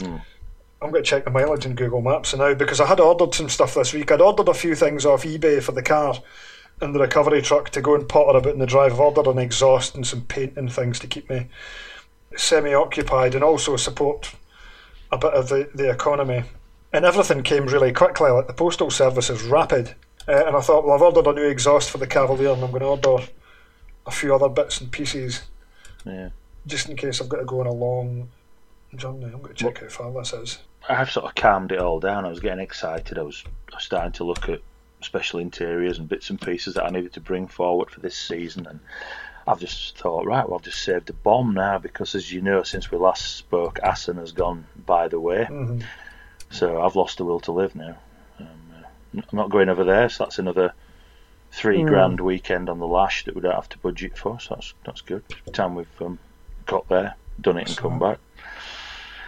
I'm 0.00 0.90
going 0.90 1.02
to 1.02 1.02
check 1.02 1.24
the 1.24 1.30
mileage 1.30 1.66
in 1.66 1.74
Google 1.74 2.00
Maps 2.00 2.36
now 2.36 2.54
because 2.54 2.80
I 2.80 2.86
had 2.86 3.00
ordered 3.00 3.34
some 3.34 3.48
stuff 3.48 3.74
this 3.74 3.92
week. 3.92 4.12
I'd 4.12 4.20
ordered 4.20 4.48
a 4.48 4.54
few 4.54 4.76
things 4.76 5.04
off 5.04 5.24
eBay 5.24 5.60
for 5.60 5.72
the 5.72 5.82
car 5.82 6.14
and 6.80 6.94
the 6.94 7.00
recovery 7.00 7.42
truck 7.42 7.70
to 7.70 7.80
go 7.80 7.96
and 7.96 8.08
potter 8.08 8.38
about 8.38 8.52
in 8.52 8.60
the 8.60 8.66
drive. 8.66 8.92
I've 8.92 9.00
ordered 9.00 9.26
an 9.26 9.38
exhaust 9.38 9.96
and 9.96 10.06
some 10.06 10.22
paint 10.22 10.56
and 10.56 10.72
things 10.72 11.00
to 11.00 11.08
keep 11.08 11.28
me 11.28 11.48
semi 12.36 12.72
occupied 12.72 13.34
and 13.34 13.42
also 13.42 13.76
support 13.76 14.32
a 15.10 15.18
bit 15.18 15.32
of 15.32 15.48
the, 15.48 15.68
the 15.74 15.90
economy. 15.90 16.44
And 16.92 17.04
everything 17.04 17.42
came 17.42 17.66
really 17.66 17.92
quickly, 17.92 18.30
like 18.30 18.46
the 18.46 18.52
postal 18.52 18.90
service 18.90 19.30
is 19.30 19.42
rapid. 19.42 19.96
Uh, 20.28 20.44
and 20.46 20.56
I 20.56 20.60
thought, 20.60 20.84
well, 20.84 20.94
I've 20.94 21.02
ordered 21.02 21.26
a 21.26 21.32
new 21.32 21.48
exhaust 21.48 21.90
for 21.90 21.98
the 21.98 22.06
Cavalier 22.06 22.52
and 22.52 22.62
I'm 22.62 22.70
going 22.70 22.82
to 22.82 22.86
order 22.86 23.24
a 24.06 24.10
few 24.10 24.34
other 24.34 24.48
bits 24.48 24.80
and 24.80 24.90
pieces 24.90 25.42
Yeah. 26.04 26.30
just 26.66 26.88
in 26.88 26.96
case 26.96 27.20
I've 27.20 27.28
got 27.28 27.38
to 27.38 27.44
go 27.44 27.60
on 27.60 27.66
a 27.66 27.72
long 27.72 28.28
journey. 28.96 29.24
I'm 29.26 29.40
going 29.42 29.54
to 29.54 29.64
check 29.64 29.80
how 29.80 29.88
far 29.88 30.12
this 30.12 30.32
is. 30.32 30.58
I've 30.88 31.10
sort 31.10 31.26
of 31.26 31.34
calmed 31.34 31.72
it 31.72 31.78
all 31.78 32.00
down. 32.00 32.24
I 32.24 32.28
was 32.28 32.40
getting 32.40 32.58
excited. 32.62 33.18
I 33.18 33.22
was, 33.22 33.44
starting 33.78 34.12
to 34.12 34.24
look 34.24 34.48
at 34.48 34.60
special 35.00 35.38
interiors 35.40 35.98
and 35.98 36.08
bits 36.08 36.28
and 36.30 36.40
pieces 36.40 36.74
that 36.74 36.84
I 36.84 36.90
needed 36.90 37.12
to 37.14 37.20
bring 37.20 37.46
forward 37.46 37.90
for 37.90 38.00
this 38.00 38.16
season. 38.16 38.66
And 38.66 38.80
I've 39.46 39.60
just 39.60 39.96
thought, 39.96 40.26
right, 40.26 40.46
well, 40.48 40.58
I've 40.58 40.64
just 40.64 40.82
saved 40.82 41.08
a 41.10 41.14
bomb 41.14 41.54
now 41.54 41.78
because, 41.78 42.14
as 42.14 42.30
you 42.32 42.42
know, 42.42 42.62
since 42.64 42.90
we 42.90 42.98
last 42.98 43.36
spoke, 43.36 43.78
Assen 43.82 44.16
has 44.18 44.32
gone 44.32 44.66
by 44.84 45.08
the 45.08 45.18
way. 45.20 45.46
Mhm. 45.50 45.82
So 46.50 46.82
I've 46.82 46.96
lost 46.96 47.16
the 47.18 47.24
will 47.24 47.40
to 47.40 47.52
live 47.52 47.74
now. 47.74 47.96
Um, 48.38 48.46
uh, 48.76 48.86
I'm 49.14 49.24
not 49.32 49.48
going 49.50 49.68
over 49.70 49.84
there, 49.84 50.08
so 50.10 50.24
that's 50.24 50.38
another 50.38 50.74
three 51.52 51.82
grand 51.84 52.20
weekend 52.20 52.68
on 52.68 52.78
the 52.78 52.86
lash 52.86 53.24
that 53.24 53.34
we 53.34 53.40
don't 53.42 53.54
have 53.54 53.68
to 53.68 53.78
budget 53.78 54.16
for. 54.18 54.40
So 54.40 54.54
that's 54.54 54.74
that's 54.84 55.00
good. 55.02 55.22
Time 55.52 55.74
we've 55.74 55.86
um, 56.00 56.18
got 56.66 56.88
there, 56.88 57.14
done 57.40 57.58
it, 57.58 57.68
and 57.68 57.76
come 57.76 57.98
back. 57.98 58.18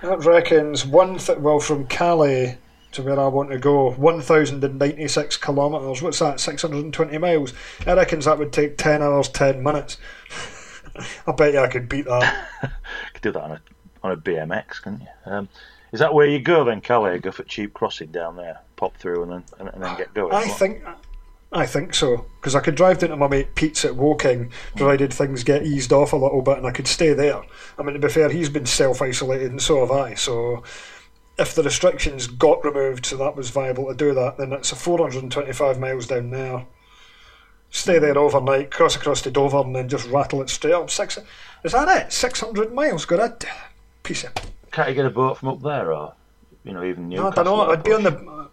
That 0.02 0.24
reckons 0.24 0.84
one 0.84 1.18
th- 1.18 1.38
well 1.38 1.60
from 1.60 1.86
Calais 1.86 2.58
to 2.92 3.02
where 3.02 3.18
I 3.18 3.26
want 3.26 3.50
to 3.50 3.58
go, 3.58 3.92
one 3.92 4.20
thousand 4.20 4.64
and 4.64 4.78
ninety 4.78 5.08
six 5.08 5.36
kilometres. 5.36 6.02
What's 6.02 6.18
that? 6.18 6.40
Six 6.40 6.62
hundred 6.62 6.84
and 6.84 6.94
twenty 6.94 7.18
miles. 7.18 7.52
I 7.86 7.94
reckons 7.94 8.24
that 8.24 8.38
would 8.38 8.52
take 8.52 8.78
ten 8.78 9.02
hours, 9.02 9.28
ten 9.28 9.62
minutes. 9.62 9.98
I 11.26 11.32
bet 11.32 11.52
you 11.54 11.60
I 11.60 11.68
could 11.68 11.88
beat 11.88 12.06
that. 12.06 12.48
could 13.14 13.22
do 13.22 13.32
that 13.32 13.42
on 13.42 13.52
a 13.52 13.60
on 14.02 14.12
a 14.12 14.16
BMX, 14.16 14.82
couldn't 14.82 15.00
you? 15.00 15.08
Um, 15.26 15.48
is 15.92 16.00
that 16.00 16.12
where 16.12 16.26
you 16.26 16.38
go 16.40 16.64
then, 16.64 16.80
Calais? 16.80 17.18
Go 17.18 17.30
for 17.30 17.44
cheap 17.44 17.72
crossing 17.72 18.08
down 18.10 18.36
there, 18.36 18.60
pop 18.76 18.96
through, 18.96 19.22
and 19.22 19.32
then 19.32 19.44
and, 19.58 19.68
and 19.68 19.82
then 19.82 19.96
get 19.96 20.12
going. 20.14 20.32
I 20.34 20.46
What? 20.46 20.58
think. 20.58 20.84
I 21.54 21.66
think 21.66 21.94
so 21.94 22.26
because 22.40 22.56
I 22.56 22.60
could 22.60 22.74
drive 22.74 22.98
down 22.98 23.10
to 23.10 23.16
my 23.16 23.28
mate 23.28 23.54
Pete's 23.54 23.84
at 23.84 23.94
Woking, 23.94 24.50
provided 24.76 25.12
things 25.12 25.44
get 25.44 25.62
eased 25.62 25.92
off 25.92 26.12
a 26.12 26.16
little 26.16 26.42
bit, 26.42 26.58
and 26.58 26.66
I 26.66 26.72
could 26.72 26.88
stay 26.88 27.12
there. 27.12 27.42
I 27.78 27.82
mean, 27.82 27.94
to 27.94 28.00
be 28.00 28.08
fair, 28.08 28.28
he's 28.28 28.50
been 28.50 28.66
self 28.66 29.00
isolated, 29.00 29.52
and 29.52 29.62
so 29.62 29.80
have 29.80 29.92
I. 29.92 30.14
So, 30.14 30.64
if 31.38 31.54
the 31.54 31.62
restrictions 31.62 32.26
got 32.26 32.64
removed, 32.64 33.06
so 33.06 33.16
that 33.18 33.36
was 33.36 33.50
viable 33.50 33.86
to 33.86 33.94
do 33.94 34.12
that, 34.14 34.36
then 34.36 34.52
it's 34.52 34.72
a 34.72 34.76
425 34.76 35.78
miles 35.78 36.08
down 36.08 36.30
there. 36.30 36.66
Stay 37.70 37.98
there 37.98 38.18
overnight, 38.18 38.70
cross 38.72 38.96
across 38.96 39.22
to 39.22 39.30
Dover, 39.30 39.58
and 39.58 39.74
then 39.74 39.88
just 39.88 40.08
rattle 40.08 40.42
it 40.42 40.50
straight 40.50 40.74
up. 40.74 40.90
Six, 40.90 41.18
is 41.62 41.72
that 41.72 42.06
it? 42.06 42.12
600 42.12 42.74
miles? 42.74 43.04
Got 43.04 43.20
a 43.20 43.48
piece 44.02 44.24
of. 44.24 44.32
Can't 44.72 44.88
you 44.88 44.94
get 44.96 45.06
a 45.06 45.10
boat 45.10 45.38
from 45.38 45.50
up 45.50 45.62
there, 45.62 45.92
or 45.92 46.14
you 46.64 46.72
know, 46.72 46.82
even 46.82 47.08
No, 47.08 47.28
I 47.28 47.30
don't 47.30 47.44
know. 47.44 47.70
I'd 47.70 47.84
be 47.84 47.92
on 47.92 48.02
the. 48.02 48.48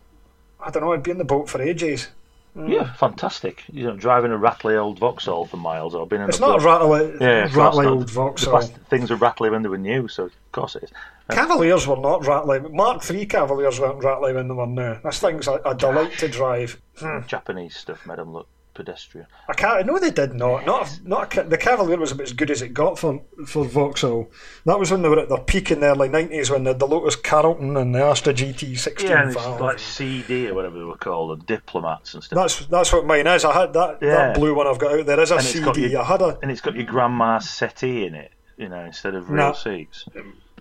I 0.59 0.69
don't 0.69 0.83
know. 0.83 0.93
I'd 0.93 1.03
be 1.03 1.11
in 1.11 1.17
the 1.17 1.25
boat 1.25 1.49
for 1.49 1.59
ages. 1.61 2.07
Yeah, 2.55 2.91
fantastic. 2.93 3.63
You 3.71 3.85
know, 3.85 3.95
driving 3.95 4.31
a 4.31 4.37
rattly 4.37 4.75
old 4.75 4.99
Vauxhall 4.99 5.45
for 5.45 5.55
miles, 5.57 5.95
or 5.95 6.05
being 6.05 6.21
in 6.21 6.27
It's 6.29 6.37
a 6.39 6.41
not 6.41 6.61
a 6.61 6.65
rattly, 6.65 7.15
Yeah, 7.21 7.45
of 7.45 7.53
course 7.53 7.55
rattly 7.55 7.85
not. 7.85 7.91
old 7.93 8.07
The 8.09 8.11
Vauxhall. 8.13 8.53
best 8.59 8.73
things 8.89 9.09
were 9.09 9.15
rattly 9.15 9.49
when 9.49 9.61
they 9.63 9.69
were 9.69 9.77
new, 9.77 10.07
so 10.09 10.25
of 10.25 10.31
course 10.51 10.75
it 10.75 10.83
is. 10.83 10.91
Uh, 11.29 11.33
Cavaliers 11.33 11.87
were 11.87 11.95
not 11.95 12.25
rattly. 12.27 12.59
Mark 12.59 13.09
III 13.09 13.25
Cavaliers 13.25 13.79
weren't 13.79 14.03
rattly 14.03 14.33
when 14.33 14.49
they 14.49 14.53
were 14.53 14.67
new. 14.67 14.97
This 15.03 15.19
thing's 15.19 15.47
a, 15.47 15.61
a 15.65 15.73
delight 15.73 16.11
to 16.19 16.27
drive. 16.27 16.81
Hmm. 16.97 17.19
Japanese 17.25 17.75
stuff 17.77 18.05
made 18.05 18.17
them 18.17 18.33
look 18.33 18.47
pedestrian. 18.73 19.27
I 19.47 19.53
can't. 19.53 19.73
I 19.77 19.81
know 19.81 19.99
they 19.99 20.11
did 20.11 20.33
not. 20.33 20.65
Not 20.65 20.99
not 21.03 21.37
a, 21.37 21.43
the 21.43 21.57
Cavalier 21.57 21.97
was 21.97 22.11
about 22.11 22.23
as 22.23 22.33
good 22.33 22.49
as 22.51 22.61
it 22.61 22.73
got 22.73 22.97
for 22.99 23.21
for 23.45 23.65
Vauxhall. 23.65 24.31
That 24.65 24.79
was 24.79 24.91
when 24.91 25.01
they 25.01 25.09
were 25.09 25.19
at 25.19 25.29
their 25.29 25.39
peak 25.39 25.71
in 25.71 25.79
the 25.81 25.87
early 25.87 26.09
nineties 26.09 26.49
when 26.49 26.63
the 26.63 26.73
Lotus 26.73 27.15
Carlton 27.15 27.75
and 27.77 27.93
the 27.93 28.03
Astra 28.03 28.33
GT 28.33 28.77
sixteen 28.77 29.11
Yeah, 29.11 29.29
like 29.59 29.79
CD 29.79 30.47
or 30.49 30.53
whatever 30.53 30.77
they 30.77 30.85
were 30.85 30.97
called, 30.97 31.31
and 31.37 31.45
diplomats 31.45 32.13
and 32.13 32.23
stuff. 32.23 32.37
That's 32.37 32.65
that's 32.67 32.93
what 32.93 33.05
mine 33.05 33.27
is. 33.27 33.45
I 33.45 33.53
had 33.53 33.73
that 33.73 33.99
Yeah. 34.01 34.09
that 34.09 34.35
blue 34.35 34.53
one 34.55 34.67
I've 34.67 34.79
got 34.79 34.99
out 34.99 35.05
there 35.05 35.19
is 35.19 35.31
a 35.31 35.35
And 35.35 35.43
CD. 35.43 35.89
your- 35.89 36.01
I 36.01 36.05
had 36.05 36.21
a 36.21 36.37
and 36.41 36.49
it's 36.51 36.61
got 36.61 36.75
your 36.75 36.85
grandma's 36.85 37.49
settee 37.49 38.05
in 38.05 38.15
it, 38.15 38.31
you 38.57 38.69
know, 38.69 38.83
instead 38.85 39.15
of 39.15 39.29
real 39.29 39.47
No. 39.47 39.53
seats. 39.53 40.05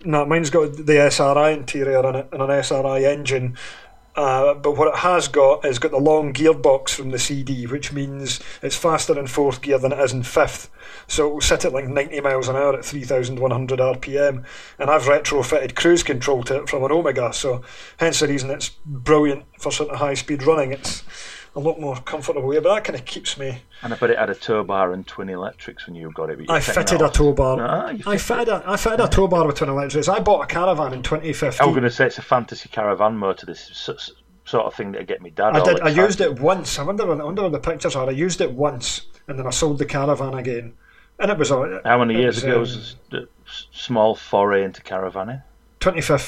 No, 0.03 0.25
mine's 0.25 0.49
got 0.49 0.73
the 0.87 0.99
SRI 0.99 1.51
interior 1.51 2.09
in 2.09 2.15
it 2.17 2.29
and 2.33 2.41
an 2.41 2.51
SRI 2.51 3.05
engine. 3.05 3.57
Uh, 4.21 4.53
but 4.53 4.77
what 4.77 4.87
it 4.87 4.97
has 4.97 5.29
got 5.29 5.65
is 5.65 5.79
got 5.79 5.93
the 5.93 5.97
long 5.97 6.31
gearbox 6.31 6.91
from 6.91 7.09
the 7.09 7.19
CD, 7.19 7.67
which 7.67 7.91
means 7.91 8.39
it's 8.61 8.77
faster 8.77 9.19
in 9.19 9.27
fourth 9.27 9.63
gear 9.63 9.79
than 9.79 9.93
it 9.93 9.99
is 9.99 10.13
in 10.13 10.23
fifth. 10.23 10.69
So 11.07 11.27
it 11.27 11.33
will 11.33 11.41
sit 11.41 11.65
at 11.65 11.73
like 11.73 11.89
90 11.89 12.21
miles 12.21 12.47
an 12.47 12.55
hour 12.55 12.77
at 12.77 12.85
3,100 12.85 13.79
RPM. 13.79 14.45
And 14.79 14.91
I've 14.91 15.05
retrofitted 15.05 15.75
cruise 15.75 16.03
control 16.03 16.43
to 16.43 16.57
it 16.57 16.69
from 16.69 16.85
an 16.85 16.93
Omega, 16.93 17.33
so 17.33 17.63
hence 17.97 18.21
the 18.21 18.29
reason 18.29 18.51
it's 18.51 18.69
brilliant 18.85 19.47
for 19.59 19.73
sort 19.73 19.89
of 19.89 20.01
high 20.01 20.13
speed 20.13 20.43
running. 20.43 20.73
It's 20.73 21.03
a 21.57 21.61
lot 21.61 21.81
more 21.81 21.97
comfortable, 21.97 22.53
yeah, 22.55 22.61
but 22.61 22.75
that 22.75 22.85
kind 22.85 22.99
of 22.99 23.05
keeps 23.05 23.37
me. 23.37 23.63
And 23.83 23.93
I 23.93 23.97
bet 23.97 24.11
it 24.11 24.19
had 24.19 24.31
a 24.31 24.35
tow 24.35 24.63
bar 24.63 24.93
and 24.93 25.07
twin 25.07 25.29
electrics 25.29 25.87
when 25.87 25.97
you 25.97 26.11
got 26.13 26.31
it. 26.31 26.39
but 26.47 26.51
I 26.51 26.61
fitted 26.61 27.01
a 27.01 27.11
tow 27.11 27.33
bar. 27.33 27.59
Ah, 27.61 27.93
I 28.07 28.19
fitted 28.19 28.49
a, 28.49 28.63
I 28.67 28.77
fitted 28.77 29.01
a 29.01 29.09
tow 29.09 29.27
bar 29.27 29.47
with 29.47 29.57
twin 29.57 29.71
electrics. 29.71 30.09
I 30.09 30.21
bought 30.21 30.45
a 30.45 30.47
caravan 30.47 30.93
in 30.93 31.03
2015. 31.03 31.49
I 31.61 31.65
2015. 31.65 31.67
was 31.67 31.75
going 31.75 31.83
to 31.85 31.91
say 31.91 32.07
it's 32.07 32.19
a 32.19 32.23
fantasy 32.23 32.69
caravan 32.69 33.17
motor. 33.17 33.47
This 33.47 33.71
sort 34.45 34.67
of 34.67 34.75
thing 34.75 34.93
that 34.93 35.07
get 35.07 35.23
me 35.23 35.31
dad. 35.31 35.57
I 35.57 35.63
did. 35.65 35.81
I 35.81 35.89
used 35.91 36.21
it 36.21 36.39
once. 36.41 36.79
I 36.79 36.83
wonder. 36.85 37.11
I 37.11 37.25
wonder 37.25 37.43
what 37.43 37.53
the 37.53 37.59
pictures 37.59 37.97
are. 37.97 38.07
I 38.09 38.13
used 38.13 38.41
it 38.41 38.53
once, 38.53 39.07
and 39.27 39.39
then 39.39 39.47
I 39.47 39.51
sold 39.51 39.79
the 39.79 39.87
caravan 39.87 40.35
again, 40.35 40.75
and 41.19 41.31
it 41.31 41.39
was 41.39 41.51
a. 41.51 41.81
How 41.85 41.99
many 41.99 42.15
years 42.21 42.37
was, 42.37 42.45
ago 42.45 42.55
um, 42.55 42.61
was 42.61 42.97
s- 43.13 43.67
small 43.73 44.15
foray 44.15 44.63
into 44.65 44.83
caravanning? 44.83 45.43
25 45.81 46.21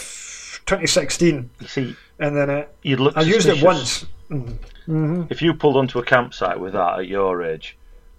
2016, 0.67 1.51
You 1.61 1.67
see, 1.67 1.97
and 2.19 2.37
then 2.37 2.51
uh, 2.51 2.55
it, 2.55 2.77
you'd 2.83 3.01
look. 3.01 3.17
I 3.17 3.23
used 3.23 3.49
it 3.49 3.63
once. 3.63 4.07
Mm. 4.31 5.31
If 5.31 5.43
you 5.43 5.55
pulled 5.55 5.77
onto 5.77 5.99
a 5.99 6.05
campsite 6.05 6.59
with 6.59 6.73
that 6.73 7.01
at 7.01 7.09
your 7.09 7.43
age, 7.43 7.77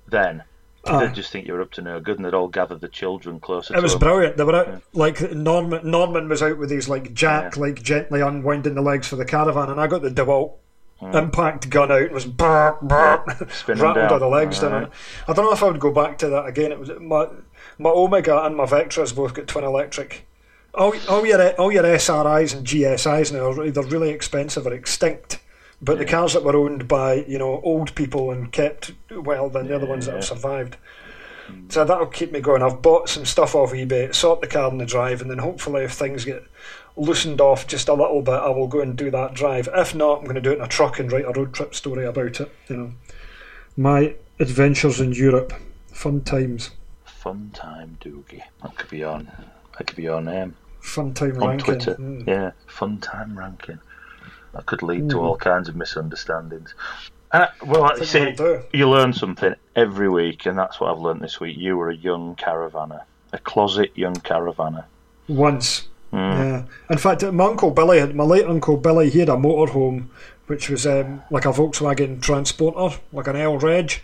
then 0.07 0.43
Aye. 0.85 1.05
they'd 1.05 1.15
just 1.15 1.31
think 1.31 1.47
you 1.47 1.53
were 1.53 1.61
up 1.61 1.71
to 1.71 1.81
no 1.81 1.99
good, 1.99 2.17
and 2.17 2.25
they'd 2.25 2.33
all 2.33 2.47
gather 2.47 2.75
the 2.75 2.87
children 2.87 3.39
closer 3.39 3.75
It 3.75 3.81
was 3.81 3.95
brilliant. 3.95 4.37
They 4.37 4.43
were 4.43 4.55
out, 4.55 4.81
like 4.93 5.21
Norman. 5.31 5.89
Norman 5.89 6.29
was 6.29 6.41
out 6.41 6.57
with 6.57 6.69
his 6.69 6.87
like 6.87 7.13
jack, 7.13 7.57
like 7.57 7.81
gently 7.81 8.21
unwinding 8.21 8.75
the 8.75 8.81
legs 8.81 9.07
for 9.07 9.15
the 9.15 9.25
caravan, 9.25 9.69
and 9.69 9.79
I 9.79 9.87
got 9.87 10.01
the 10.01 10.09
Dewalt 10.09 10.53
mm. 11.01 11.15
impact 11.15 11.69
gun 11.69 11.91
out 11.91 12.01
and 12.01 12.11
was 12.11 12.25
brr, 12.25 12.77
brr, 12.81 13.23
rattled 13.67 13.81
all 13.81 13.93
down. 13.93 14.19
the 14.19 14.27
legs 14.27 14.59
down. 14.59 14.73
Alright. 14.73 14.87
it. 14.87 14.93
I 15.27 15.33
don't 15.33 15.45
know 15.45 15.53
if 15.53 15.63
I 15.63 15.67
would 15.67 15.79
go 15.79 15.91
back 15.91 16.17
to 16.19 16.29
that 16.29 16.45
again. 16.45 16.71
It 16.71 16.79
was 16.79 16.91
my 16.99 17.27
my 17.77 17.89
Omega 17.89 18.43
and 18.43 18.55
my 18.55 18.65
Vectras 18.65 19.15
both 19.15 19.33
got 19.33 19.47
twin 19.47 19.63
electric. 19.63 20.25
All, 20.75 20.93
all 21.07 21.25
your 21.25 21.51
all 21.51 21.71
your 21.71 21.83
SRIs 21.83 22.55
and 22.55 22.65
GSIs 22.65 23.31
now 23.31 23.53
they're 23.69 23.83
really 23.83 24.09
expensive 24.09 24.65
or 24.65 24.73
extinct. 24.73 25.39
But 25.81 25.99
the 25.99 26.05
cars 26.05 26.33
that 26.33 26.43
were 26.43 26.55
owned 26.55 26.87
by 26.87 27.25
you 27.27 27.37
know 27.37 27.61
old 27.63 27.93
people 27.93 28.31
and 28.31 28.51
kept 28.51 28.93
well, 29.11 29.49
then 29.49 29.67
they're 29.67 29.79
the 29.79 29.85
ones 29.85 30.05
that 30.05 30.15
have 30.15 30.25
survived. 30.25 30.77
Hmm. 31.47 31.69
So 31.69 31.85
that'll 31.85 32.07
keep 32.07 32.31
me 32.31 32.39
going. 32.39 32.63
I've 32.63 32.81
bought 32.81 33.09
some 33.09 33.25
stuff 33.25 33.53
off 33.53 33.73
eBay, 33.73 34.15
sort 34.15 34.41
the 34.41 34.47
car 34.47 34.71
in 34.71 34.77
the 34.77 34.85
drive, 34.85 35.21
and 35.21 35.29
then 35.29 35.39
hopefully 35.39 35.83
if 35.83 35.91
things 35.91 36.25
get 36.25 36.43
loosened 36.95 37.41
off 37.41 37.67
just 37.67 37.89
a 37.89 37.93
little 37.93 38.21
bit, 38.21 38.33
I 38.33 38.49
will 38.49 38.67
go 38.67 38.79
and 38.79 38.95
do 38.95 39.11
that 39.11 39.33
drive. 39.33 39.67
If 39.75 39.93
not, 39.93 40.19
I'm 40.19 40.23
going 40.23 40.35
to 40.35 40.41
do 40.41 40.51
it 40.51 40.59
in 40.59 40.63
a 40.63 40.67
truck 40.67 40.99
and 40.99 41.11
write 41.11 41.25
a 41.25 41.31
road 41.31 41.53
trip 41.53 41.75
story 41.75 42.05
about 42.05 42.39
it. 42.39 42.51
You 42.69 42.77
know, 42.77 42.91
my 43.75 44.15
adventures 44.39 45.01
in 45.01 45.11
Europe, 45.11 45.53
fun 45.91 46.21
times, 46.21 46.71
Fun 47.05 47.51
time 47.53 47.97
Dougie. 48.01 48.43
That 48.61 48.75
could 48.77 48.89
be 48.89 49.03
on. 49.03 49.31
That 49.77 49.87
could 49.87 49.95
be 49.95 50.03
your 50.03 50.21
name 50.21 50.55
fun 50.83 51.13
time 51.13 51.41
on 51.41 51.49
Rankine. 51.49 51.65
Twitter. 51.65 51.95
Mm. 51.95 52.27
Yeah, 52.27 52.51
fun 52.67 52.99
time 52.99 53.37
Rankine. 53.37 53.79
That 54.53 54.65
could 54.67 54.83
lead 54.83 55.09
to 55.09 55.19
all 55.19 55.35
kinds 55.37 55.67
of 55.69 55.75
misunderstandings. 55.75 56.75
And, 57.31 57.43
I- 57.43 57.49
well, 57.65 57.81
like 57.81 57.97
you 57.99 58.05
say, 58.05 58.35
you 58.73 58.87
learn 58.87 59.13
something 59.13 59.55
every 59.75 60.09
week, 60.09 60.45
and 60.45 60.57
that's 60.57 60.79
what 60.79 60.91
I've 60.91 60.99
learned 60.99 61.21
this 61.21 61.39
week. 61.39 61.57
You 61.57 61.77
were 61.77 61.89
a 61.89 61.95
young 61.95 62.35
caravanner, 62.35 63.01
a 63.31 63.39
closet 63.39 63.91
young 63.95 64.13
caravanner. 64.15 64.83
Once, 65.27 65.87
Mm. 66.11 66.37
yeah. 66.37 66.63
In 66.91 66.97
fact, 66.99 67.23
my 67.23 67.45
uncle 67.45 67.71
Billy, 67.71 68.13
my 68.13 68.23
late 68.23 68.45
uncle 68.45 68.77
Billy, 68.77 69.09
he 69.09 69.17
had 69.19 69.29
a 69.29 69.33
motorhome, 69.35 70.09
which 70.45 70.69
was 70.69 70.85
um, 70.85 71.23
like 71.31 71.45
a 71.45 71.51
Volkswagen 71.51 72.21
Transporter, 72.21 72.99
like 73.11 73.25
an 73.27 73.35
L 73.37 73.57
Reg, 73.57 74.01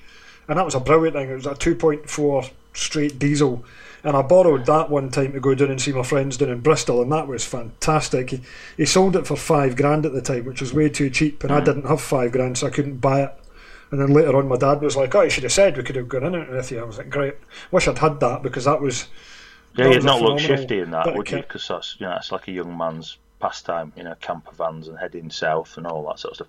and 0.48 0.58
that 0.58 0.66
was 0.66 0.74
a 0.74 0.80
brilliant 0.80 1.16
thing. 1.16 1.30
It 1.30 1.36
was 1.36 1.46
a 1.46 1.54
2.4 1.54 2.50
straight 2.74 3.20
diesel, 3.20 3.64
and 4.04 4.16
I 4.16 4.22
borrowed 4.22 4.66
that 4.66 4.90
one 4.90 5.10
time 5.10 5.34
to 5.34 5.40
go 5.40 5.56
down 5.56 5.72
and 5.72 5.82
see 5.82 5.92
my 5.92 6.04
friends 6.04 6.38
down 6.38 6.50
in 6.50 6.62
Bristol, 6.62 7.02
and 7.02 7.12
that 7.12 7.28
was 7.28 7.46
fantastic. 7.46 8.30
He, 8.30 8.42
he 8.78 8.86
sold 8.86 9.16
it 9.16 9.28
for 9.28 9.36
five 9.36 9.76
grand 9.76 10.06
at 10.06 10.14
the 10.14 10.22
time, 10.22 10.46
which 10.46 10.62
was 10.62 10.74
way 10.74 10.90
too 10.90 11.10
cheap, 11.10 11.44
and 11.44 11.52
I 11.52 11.62
mm. 11.62 11.66
didn't 11.66 11.88
have 11.88 12.02
five 12.02 12.32
grand, 12.32 12.58
so 12.58 12.68
I 12.68 12.72
couldn't 12.72 12.98
buy 12.98 13.24
it. 13.24 13.36
And 13.92 14.00
then 14.00 14.14
later 14.14 14.36
on, 14.38 14.48
my 14.48 14.58
dad 14.58 14.82
was 14.82 14.96
like, 14.96 15.14
"Oh, 15.16 15.22
you 15.22 15.30
should 15.30 15.44
have 15.44 15.52
said 15.52 15.76
we 15.76 15.84
could 15.84 15.96
have 15.96 16.08
gone 16.08 16.24
in 16.24 16.36
it 16.36 16.50
with 16.50 16.72
you." 16.72 16.80
I 16.80 16.84
was 16.84 16.98
like, 16.98 17.10
"Great, 17.10 17.36
wish 17.72 17.88
I'd 17.88 17.98
had 17.98 18.20
that 18.20 18.44
because 18.44 18.66
that 18.66 18.82
was." 18.82 19.08
Yeah, 19.76 19.86
that 19.86 19.90
you'd 19.90 19.96
was 19.98 20.06
not 20.06 20.22
look 20.22 20.40
shifty 20.40 20.80
in 20.80 20.92
that, 20.92 21.16
would 21.16 21.30
you? 21.30 21.38
Because 21.38 21.68
that's 21.68 21.96
you 22.00 22.06
know 22.06 22.14
that's 22.14 22.32
like 22.32 22.48
a 22.48 22.52
young 22.52 22.78
man's 22.78 23.18
pastime, 23.40 23.94
you 23.96 24.04
know, 24.04 24.16
camper 24.20 24.52
vans 24.52 24.88
and 24.88 24.98
heading 24.98 25.30
south 25.30 25.78
and 25.78 25.88
all 25.88 26.08
that 26.08 26.20
sort 26.20 26.32
of 26.32 26.36
stuff. 26.36 26.48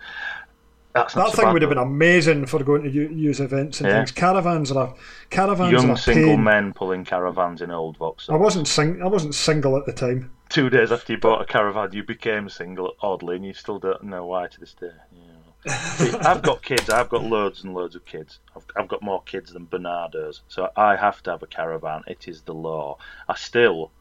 That's 0.93 1.14
That 1.14 1.32
thing 1.32 1.53
would 1.53 1.62
have 1.62 1.68
been 1.68 1.78
amazing 1.78 2.47
for 2.47 2.62
going 2.64 2.82
to 2.82 2.91
use 2.91 3.38
events 3.41 3.80
and 3.80 3.88
Yeah. 3.88 3.99
things. 3.99 4.11
Caravans 4.11 4.72
are 4.72 4.88
a, 4.88 4.95
caravans 5.30 5.70
young 5.70 5.91
are 5.91 5.97
single 5.97 6.30
pain. 6.34 6.43
men 6.45 6.72
pulling 6.72 7.05
caravans 7.05 7.62
in 7.62 7.70
old 7.70 7.97
I 8.28 8.36
wasn't 8.36 8.66
sing- 8.66 9.01
I 9.03 9.07
wasn't 9.07 9.34
single 9.34 9.76
at 9.76 9.86
the 9.86 9.93
time. 9.93 10.32
Two 10.49 10.68
days 10.68 10.91
after 10.91 11.12
you 11.12 11.18
bought 11.18 11.41
a 11.43 11.45
caravan, 11.45 11.91
you 11.93 12.03
became 12.03 12.49
single, 12.49 12.97
oddly, 13.01 13.36
and 13.36 13.45
you 13.47 13.55
still 13.55 13.78
don't 13.78 14.03
know 14.03 14.26
why 14.26 14.49
to 14.49 14.59
this 14.59 14.74
day. 14.74 14.91
Yeah. 15.12 15.72
See, 15.72 16.11
I've 16.22 16.43
got 16.43 16.62
kids. 16.62 16.91
I've 16.91 17.09
got 17.09 17.22
loads 17.22 17.62
and 17.62 17.72
loads 17.72 17.95
of 17.95 18.05
kids. 18.05 18.41
I've, 18.57 18.64
I've 18.76 18.88
got 18.88 19.01
more 19.01 19.22
kids 19.22 19.53
than 19.53 19.66
Barnardo's, 19.66 20.41
so 20.49 20.70
I 20.76 20.97
have 20.97 21.22
to 21.22 21.30
have 21.30 21.43
a 21.45 21.47
caravan. 21.47 22.03
It 22.09 22.26
is 22.26 22.43
the 22.43 22.55
law. 22.55 22.99
I 23.28 23.36
still 23.36 23.93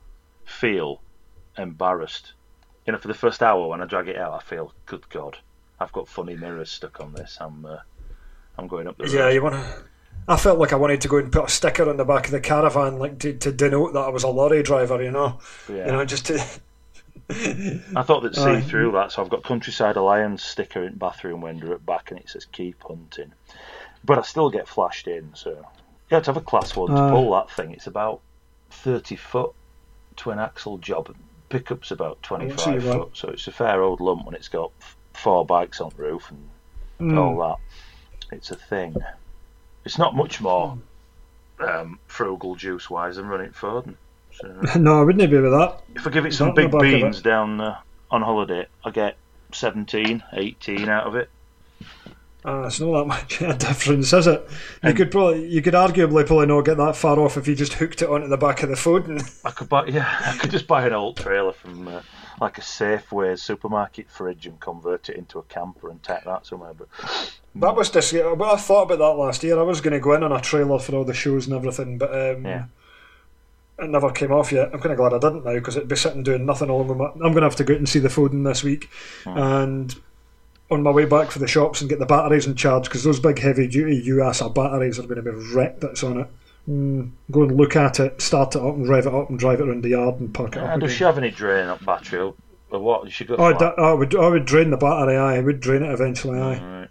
feel 0.45 1.01
embarrassed. 1.55 2.33
You 2.87 2.93
know, 2.93 2.99
for 2.99 3.09
the 3.09 3.13
first 3.13 3.43
hour 3.43 3.67
when 3.67 3.81
I 3.81 3.85
drag 3.85 4.07
it 4.07 4.17
out, 4.17 4.33
I 4.33 4.39
feel, 4.39 4.73
good 4.87 5.07
God, 5.09 5.37
I've 5.79 5.91
got 5.91 6.07
funny 6.07 6.35
mirrors 6.35 6.69
stuck 6.71 6.99
on 7.01 7.13
this. 7.13 7.37
I'm, 7.39 7.65
uh, 7.65 7.77
I'm 8.57 8.67
going 8.67 8.87
up 8.87 8.97
the 8.97 9.05
road. 9.05 9.13
Yeah, 9.13 9.29
you 9.29 9.41
want 9.41 9.55
to. 9.55 9.83
I 10.27 10.37
felt 10.37 10.59
like 10.59 10.73
I 10.73 10.75
wanted 10.75 11.01
to 11.01 11.07
go 11.07 11.17
and 11.17 11.31
put 11.31 11.45
a 11.45 11.49
sticker 11.49 11.89
on 11.89 11.97
the 11.97 12.05
back 12.05 12.25
of 12.25 12.31
the 12.31 12.39
caravan, 12.39 12.99
like 12.99 13.17
to, 13.19 13.33
to 13.33 13.51
denote 13.51 13.93
that 13.93 13.99
I 14.01 14.09
was 14.09 14.23
a 14.23 14.27
lorry 14.27 14.61
driver. 14.61 15.01
You 15.01 15.11
know, 15.11 15.39
Yeah. 15.67 15.85
you 15.87 15.91
know, 15.93 16.05
just 16.05 16.25
to. 16.27 16.35
I 17.29 18.03
thought 18.03 18.21
that 18.23 18.35
see 18.35 18.61
through 18.61 18.91
that, 18.93 19.11
so 19.11 19.23
I've 19.23 19.29
got 19.29 19.43
Countryside 19.43 19.95
Alliance 19.95 20.43
sticker 20.43 20.83
in 20.83 20.95
bathroom 20.95 21.41
window 21.41 21.73
at 21.73 21.85
back, 21.85 22.11
and 22.11 22.19
it 22.19 22.29
says 22.29 22.45
"Keep 22.45 22.83
hunting," 22.83 23.31
but 24.03 24.17
I 24.17 24.21
still 24.23 24.49
get 24.49 24.67
flashed 24.67 25.07
in. 25.07 25.31
So 25.33 25.51
you 25.51 26.15
have 26.15 26.23
to 26.23 26.29
have 26.31 26.37
a 26.37 26.41
class 26.41 26.75
one 26.75 26.89
to 26.89 27.09
pull 27.09 27.31
that 27.33 27.49
thing. 27.51 27.71
It's 27.71 27.87
about 27.87 28.21
thirty 28.69 29.15
foot 29.15 29.53
twin 30.15 30.39
axle 30.39 30.77
job. 30.79 31.15
Pickup's 31.49 31.91
about 31.91 32.21
twenty 32.23 32.49
five 32.51 32.83
foot, 32.83 33.09
so 33.13 33.29
it's 33.29 33.47
a 33.47 33.51
fair 33.51 33.81
old 33.81 33.99
lump 33.99 34.25
when 34.25 34.35
it's 34.35 34.47
got 34.49 34.71
four 35.19 35.45
bikes 35.45 35.79
on 35.81 35.91
the 35.95 36.03
roof 36.03 36.31
and 36.31 36.49
Mm. 36.99 37.17
all 37.17 37.37
that. 37.47 38.35
It's 38.35 38.51
a 38.51 38.55
thing. 38.55 38.93
It's 39.85 39.97
not 39.97 40.15
much 40.15 40.41
more 40.41 40.77
um, 41.59 41.97
frugal 42.07 42.55
juice 42.55 42.89
wise 42.89 43.15
than 43.15 43.27
running 43.27 43.51
Foden. 43.51 43.95
So, 44.33 44.47
no, 44.79 44.99
I 44.99 45.03
wouldn't 45.03 45.21
agree 45.23 45.39
with 45.41 45.51
that. 45.53 45.79
if 45.95 46.05
I 46.05 46.09
give 46.09 46.25
it 46.25 46.33
some 46.33 46.49
Not 46.49 46.57
in 46.59 46.63
the 46.63 46.67
big 46.69 46.71
back 46.71 46.81
of 46.81 46.93
it. 46.93 47.01
beans 47.03 47.21
down 47.21 47.61
uh, 47.61 47.77
on 48.11 48.21
holiday, 48.21 48.67
I 48.83 48.91
get 48.91 49.15
17, 49.53 50.21
18 50.33 50.89
out 50.89 51.07
of 51.07 51.15
it. 51.15 51.29
Uh, 52.45 52.63
it's 52.67 52.79
not 52.79 52.91
that 52.99 53.05
much 53.05 53.41
a 53.41 53.53
difference, 53.57 54.11
is 54.13 54.27
it? 54.27 54.41
You 54.83 54.89
And- 54.89 54.97
could 54.97 55.11
probably, 55.11 55.47
you 55.47 55.61
could 55.61 55.73
arguably 55.73 56.25
probably 56.25 56.47
not 56.47 56.65
get 56.65 56.77
that 56.77 56.95
far 56.97 57.19
off 57.19 57.37
if 57.37 57.47
you 57.47 57.55
just 57.55 57.73
hooked 57.73 58.01
it 58.01 58.09
onto 58.09 58.27
the 58.27 58.37
back 58.37 58.61
of 58.63 58.69
the 58.69 58.75
Foden. 58.75 59.21
I 59.45 59.51
could 59.51 59.69
buy, 59.69 59.85
yeah, 59.87 60.21
I 60.25 60.37
could 60.37 60.51
just 60.51 60.67
buy 60.67 60.85
an 60.85 60.93
old 60.93 61.15
trailer 61.17 61.53
from 61.53 61.87
uh, 61.87 62.01
like 62.41 62.57
a 62.57 62.61
Safeway 62.61 63.37
supermarket 63.37 64.09
fridge 64.09 64.45
and 64.45 64.59
convert 64.59 65.09
it 65.09 65.17
into 65.17 65.39
a 65.39 65.43
camper 65.43 65.89
and 65.89 66.01
take 66.01 66.23
that 66.23 66.45
somewhere. 66.45 66.73
But 66.73 66.87
That 67.55 67.75
was 67.75 67.89
dis- 67.89 68.13
well, 68.13 68.43
I 68.43 68.55
thought 68.57 68.83
about 68.83 68.99
that 68.99 69.21
last 69.21 69.43
year. 69.43 69.59
I 69.59 69.63
was 69.63 69.81
going 69.81 69.93
to 69.93 69.99
go 69.99 70.13
in 70.13 70.23
on 70.23 70.31
a 70.31 70.39
trailer 70.41 70.79
for 70.79 70.95
all 70.95 71.03
the 71.05 71.13
shows 71.13 71.47
and 71.47 71.55
everything, 71.55 71.97
but 71.97 72.11
um, 72.11 72.45
Yeah. 72.45 72.65
it 73.79 73.89
never 73.89 74.11
came 74.11 74.31
off 74.31 74.51
yet. 74.51 74.69
I'm 74.73 74.79
kind 74.79 74.91
of 74.91 74.97
glad 74.97 75.13
I 75.13 75.19
didn't 75.19 75.45
now 75.45 75.53
because 75.53 75.75
it'd 75.75 75.89
be 75.89 75.95
sitting 75.95 76.23
doing 76.23 76.45
nothing 76.45 76.69
along 76.69 76.87
with 76.87 76.97
my. 76.97 77.05
I'm 77.07 77.19
going 77.19 77.35
to 77.35 77.41
have 77.43 77.55
to 77.57 77.63
go 77.63 77.73
out 77.73 77.79
and 77.79 77.89
see 77.89 77.99
the 77.99 78.09
Foden 78.09 78.43
this 78.43 78.63
week, 78.63 78.89
and 79.25 79.95
on 80.71 80.83
my 80.83 80.91
way 80.91 81.05
back 81.05 81.31
for 81.31 81.39
the 81.39 81.47
shops 81.47 81.81
and 81.81 81.89
get 81.89 81.97
the 81.97 82.05
batteries 82.05 82.45
in 82.45 82.55
charge 82.55 82.83
because 82.83 83.03
those 83.03 83.19
big 83.19 83.39
heavy 83.39 83.67
duty 83.67 84.07
Yuasa 84.07 84.53
batteries 84.53 84.99
are 84.99 85.03
going 85.07 85.15
to 85.15 85.23
be 85.23 85.31
wrecked 85.55 85.81
that's 85.81 86.03
on 86.03 86.19
it. 86.19 86.27
Mm, 86.69 87.11
go 87.31 87.43
and 87.43 87.57
look 87.57 87.75
at 87.75 87.99
it, 87.99 88.21
start 88.21 88.55
it 88.55 88.61
up 88.61 88.75
and 88.75 88.87
rev 88.87 89.07
it 89.07 89.13
up 89.13 89.29
and 89.29 89.39
drive 89.39 89.59
it 89.59 89.67
around 89.67 89.83
the 89.83 89.89
yard 89.89 90.19
and 90.19 90.31
park 90.31 90.55
it 90.55 90.59
up. 90.59 90.79
does 90.79 90.89
again. 90.89 90.97
she 90.97 91.03
have 91.03 91.17
any 91.17 91.31
drain 91.31 91.67
up 91.67 91.83
battery 91.83 92.19
or, 92.19 92.35
or 92.69 92.79
what? 92.79 93.05
You 93.05 93.11
should 93.11 93.27
go. 93.27 93.37
Oh, 93.37 93.53
I 93.53 93.93
would, 93.93 94.15
I 94.15 94.27
would 94.27 94.45
drain 94.45 94.69
the 94.69 94.77
battery. 94.77 95.17
Aye, 95.17 95.37
I 95.37 95.39
would 95.39 95.61
drain 95.61 95.81
it 95.81 95.91
eventually. 95.91 96.39
Aye. 96.39 96.79
Right. 96.81 96.89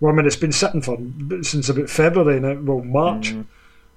Well, 0.00 0.12
I 0.12 0.16
mean, 0.16 0.26
it's 0.26 0.36
been 0.36 0.52
sitting 0.52 0.80
for 0.80 0.96
since 1.42 1.68
about 1.68 1.90
February 1.90 2.40
now. 2.40 2.54
Well, 2.54 2.82
March. 2.82 3.34
Mm. 3.34 3.44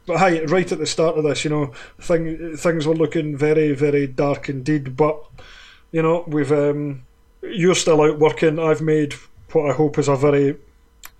But 0.08 0.18
hi, 0.18 0.44
right 0.46 0.70
at 0.70 0.80
the 0.80 0.88
start 0.88 1.18
of 1.18 1.24
this, 1.24 1.44
you 1.44 1.52
know, 1.52 1.68
thing, 2.00 2.58
things 2.58 2.88
were 2.88 2.96
looking 2.96 3.38
very, 3.38 3.74
very 3.74 4.08
dark 4.08 4.50
indeed. 4.50 4.98
But 4.98 5.24
you 5.92 6.02
know, 6.02 6.26
we've 6.28 6.52
um, 6.52 7.04
you're 7.42 7.76
still 7.76 8.02
out 8.02 8.20
working. 8.20 8.60
I've 8.60 8.82
made 8.82 9.14
what 9.54 9.70
I 9.70 9.74
hope 9.74 9.98
is 10.00 10.08
a 10.08 10.16
very 10.16 10.58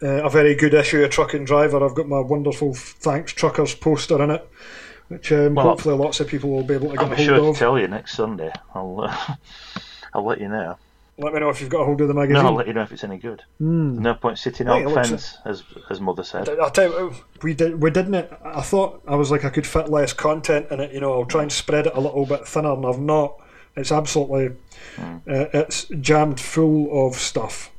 uh, 0.04 0.24
a 0.24 0.30
very 0.30 0.56
good 0.56 0.74
issue 0.74 1.04
of 1.04 1.10
Truck 1.12 1.34
and 1.34 1.46
Driver. 1.46 1.84
I've 1.84 1.96
got 1.96 2.08
my 2.08 2.20
wonderful 2.20 2.74
thanks 2.74 3.34
truckers 3.34 3.76
poster 3.76 4.22
in 4.24 4.32
it, 4.32 4.48
which 5.10 5.32
um, 5.32 5.56
Well, 5.56 5.68
hopefully 5.70 5.96
lots 5.96 6.20
of 6.20 6.28
people 6.28 6.50
will 6.50 6.64
be 6.64 6.74
able 6.76 6.90
to 6.92 6.98
get 6.98 7.06
I'll 7.06 7.14
a 7.14 7.16
be 7.16 7.24
hold 7.26 7.26
sure 7.40 7.50
of. 7.50 7.56
to 7.56 7.60
tell 7.60 7.80
you 7.80 7.88
next 7.88 8.14
Sunday. 8.14 8.52
I'll 8.74 9.02
uh, 9.02 9.36
I'll 10.14 10.26
let 10.26 10.40
you 10.42 10.48
know. 10.50 10.78
Let 11.18 11.34
me 11.34 11.40
know 11.40 11.50
if 11.50 11.62
you've 11.62 11.70
got 11.70 11.82
a 11.82 11.86
hold 11.86 12.02
of 12.02 12.08
the 12.08 12.14
magazine. 12.16 12.42
No. 12.42 12.50
I'll 12.50 12.56
let 12.56 12.66
you 12.68 12.74
know 12.74 12.82
if 12.82 12.92
it's 12.92 13.04
any 13.04 13.18
good. 13.18 13.44
Hmm. 13.60 14.02
No 14.02 14.16
point 14.16 14.40
sitting 14.40 14.66
Right, 14.66 14.88
looks- 14.88 15.10
fence, 15.10 15.38
as 15.46 15.64
as 15.90 16.00
mother 16.02 16.24
said. 16.24 16.50
I'll 16.50 16.72
tell 16.72 16.90
you, 16.90 17.14
we 17.44 17.54
did. 17.54 17.80
We 17.82 17.92
didn't. 17.92 18.16
It. 18.16 18.34
I 18.44 18.62
thought 18.62 19.04
I 19.08 19.16
was 19.16 19.30
like 19.30 19.46
I 19.46 19.50
could 19.50 19.68
fit 19.68 19.90
less 19.90 20.14
content 20.14 20.68
in 20.72 20.80
it. 20.80 20.92
You 20.94 21.00
know, 21.02 21.14
I'll 21.14 21.26
try 21.26 21.44
and 21.44 21.52
spread 21.52 21.86
it 21.86 21.94
a 21.96 22.00
little 22.00 22.26
bit 22.26 22.48
thinner, 22.48 22.74
and 22.74 22.86
I've 22.88 23.00
not. 23.00 23.36
It's 23.76 23.92
absolutely. 23.92 24.56
Uh, 24.98 25.20
it's 25.54 25.86
jammed 26.00 26.40
full 26.40 27.08
of 27.08 27.16
stuff. 27.16 27.70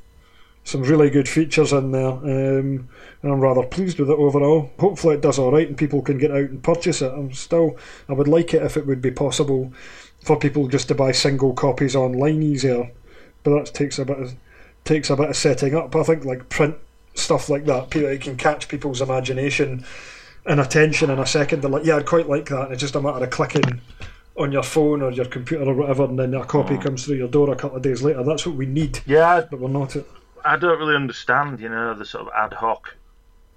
Some 0.65 0.83
really 0.83 1.09
good 1.09 1.27
features 1.27 1.73
in 1.73 1.91
there, 1.91 2.07
um, 2.07 2.87
and 3.21 3.31
I'm 3.31 3.41
rather 3.41 3.63
pleased 3.63 3.99
with 3.99 4.09
it 4.09 4.17
overall. 4.17 4.71
Hopefully, 4.79 5.15
it 5.15 5.21
does 5.21 5.37
all 5.37 5.51
right, 5.51 5.67
and 5.67 5.77
people 5.77 6.01
can 6.01 6.17
get 6.17 6.31
out 6.31 6.37
and 6.37 6.63
purchase 6.63 7.01
it. 7.01 7.11
I'm 7.11 7.33
still. 7.33 7.77
I 8.07 8.13
would 8.13 8.29
like 8.29 8.53
it 8.53 8.63
if 8.63 8.77
it 8.77 8.87
would 8.87 9.01
be 9.01 9.11
possible 9.11 9.73
for 10.23 10.39
people 10.39 10.69
just 10.69 10.87
to 10.87 10.95
buy 10.95 11.11
single 11.11 11.53
copies 11.53 11.95
online 11.95 12.41
easier, 12.41 12.91
but 13.43 13.51
that 13.51 13.73
takes 13.73 13.99
a 13.99 14.05
bit 14.05 14.19
of 14.19 14.35
takes 14.85 15.09
a 15.09 15.17
bit 15.17 15.29
of 15.29 15.35
setting 15.35 15.75
up. 15.75 15.95
I 15.95 16.03
think 16.03 16.23
like 16.23 16.47
print 16.47 16.77
stuff 17.13 17.49
like 17.49 17.65
that, 17.65 17.89
people 17.89 18.09
it 18.09 18.21
can 18.21 18.37
catch 18.37 18.67
people's 18.67 19.01
imagination 19.01 19.85
and 20.45 20.59
attention 20.59 21.09
in 21.09 21.19
a 21.19 21.25
second. 21.25 21.61
They're 21.61 21.71
like, 21.71 21.85
yeah, 21.85 21.97
I'd 21.97 22.05
quite 22.05 22.27
like 22.27 22.47
that. 22.49 22.63
And 22.63 22.73
it's 22.73 22.81
just 22.81 22.95
a 22.95 23.01
matter 23.01 23.23
of 23.23 23.29
clicking 23.29 23.81
on 24.35 24.51
your 24.51 24.63
phone 24.63 25.01
or 25.01 25.11
your 25.11 25.25
computer 25.25 25.65
or 25.65 25.73
whatever, 25.73 26.05
and 26.05 26.17
then 26.17 26.33
a 26.33 26.45
copy 26.45 26.77
comes 26.77 27.05
through 27.05 27.17
your 27.17 27.27
door 27.27 27.51
a 27.51 27.55
couple 27.55 27.77
of 27.77 27.83
days 27.83 28.01
later. 28.01 28.23
That's 28.23 28.45
what 28.45 28.55
we 28.55 28.65
need. 28.65 28.99
Yeah, 29.05 29.45
but 29.49 29.59
we're 29.59 29.69
not. 29.69 29.95
It. 29.95 30.09
I 30.45 30.57
don't 30.57 30.79
really 30.79 30.95
understand, 30.95 31.59
you 31.59 31.69
know, 31.69 31.93
the 31.93 32.05
sort 32.05 32.27
of 32.27 32.33
ad 32.33 32.53
hoc 32.53 32.95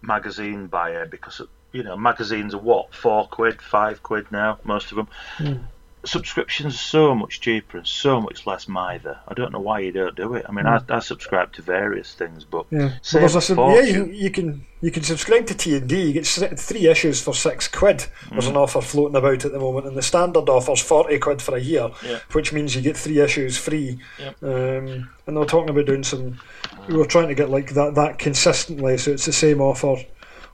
magazine 0.03 0.67
buyer 0.67 1.07
because 1.07 1.41
you 1.73 1.83
know 1.83 1.97
magazines 1.97 2.55
are 2.55 2.61
what 2.61 2.95
four 2.95 3.27
quid, 3.27 3.61
five 3.61 4.03
quid 4.03 4.31
now, 4.31 4.59
most 4.65 4.93
of 4.93 4.97
them. 4.97 5.09
Mm 5.39 5.65
subscriptions 6.07 6.75
are 6.75 6.79
so 6.79 7.15
much 7.15 7.41
cheaper 7.41 7.79
and 7.79 7.87
so 7.87 8.21
much 8.21 8.47
less 8.47 8.69
mither. 8.69 9.19
I 9.29 9.35
don't 9.35 9.53
know 9.53 9.61
why 9.61 9.81
you 9.81 9.93
don't 9.93 10.17
do 10.17 10.35
it. 10.35 10.47
I 10.49 10.53
mean, 10.53 10.65
mm. 10.65 10.91
I, 10.91 10.97
I 10.97 10.99
subscribe 11.01 11.53
to 11.55 11.63
various 11.63 12.15
things, 12.15 12.45
but 12.45 12.67
yeah, 12.71 12.93
well, 13.15 13.37
a, 13.37 13.75
yeah, 13.75 13.81
you, 13.81 14.05
you, 14.07 14.31
can 14.31 14.65
you 14.81 14.91
can 14.91 15.03
subscribe 15.03 15.47
to 15.47 15.55
T 15.55 15.77
and 15.77 15.89
D. 15.89 16.03
You 16.03 16.13
get 16.13 16.27
three 16.27 16.89
issues 16.89 17.21
for 17.21 17.35
six 17.35 17.69
quid. 17.69 18.07
There's 18.31 18.47
mm. 18.47 18.51
an 18.51 18.57
offer 18.57 18.81
floating 18.81 19.17
about 19.17 19.45
at 19.45 19.53
the 19.53 19.59
moment, 19.59 19.87
and 19.87 19.97
the 19.97 20.03
standard 20.03 20.49
offer's 20.49 20.81
forty 20.81 21.19
quid 21.19 21.43
for 21.43 21.57
a 21.57 21.61
year, 21.61 21.91
yeah. 22.05 22.21
which 22.33 22.53
means 22.53 22.75
you 22.75 22.83
get 22.83 22.97
three 22.97 23.21
issues 23.21 23.59
free. 23.59 23.99
Yep. 24.19 24.43
Um, 24.43 25.11
and 25.27 25.37
they 25.37 25.41
were 25.41 25.47
talking 25.47 25.71
about 25.71 25.87
doing 25.87 26.05
some. 26.05 26.41
We 26.89 26.97
were 26.97 27.07
trying 27.07 27.29
to 27.29 27.35
get 27.35 27.51
like 27.51 27.75
that 27.75 27.95
that 27.97 28.19
consistently, 28.19 28.97
so 28.99 29.13
it's 29.13 29.27
the 29.27 29.33
same 29.33 29.61
offer 29.61 29.97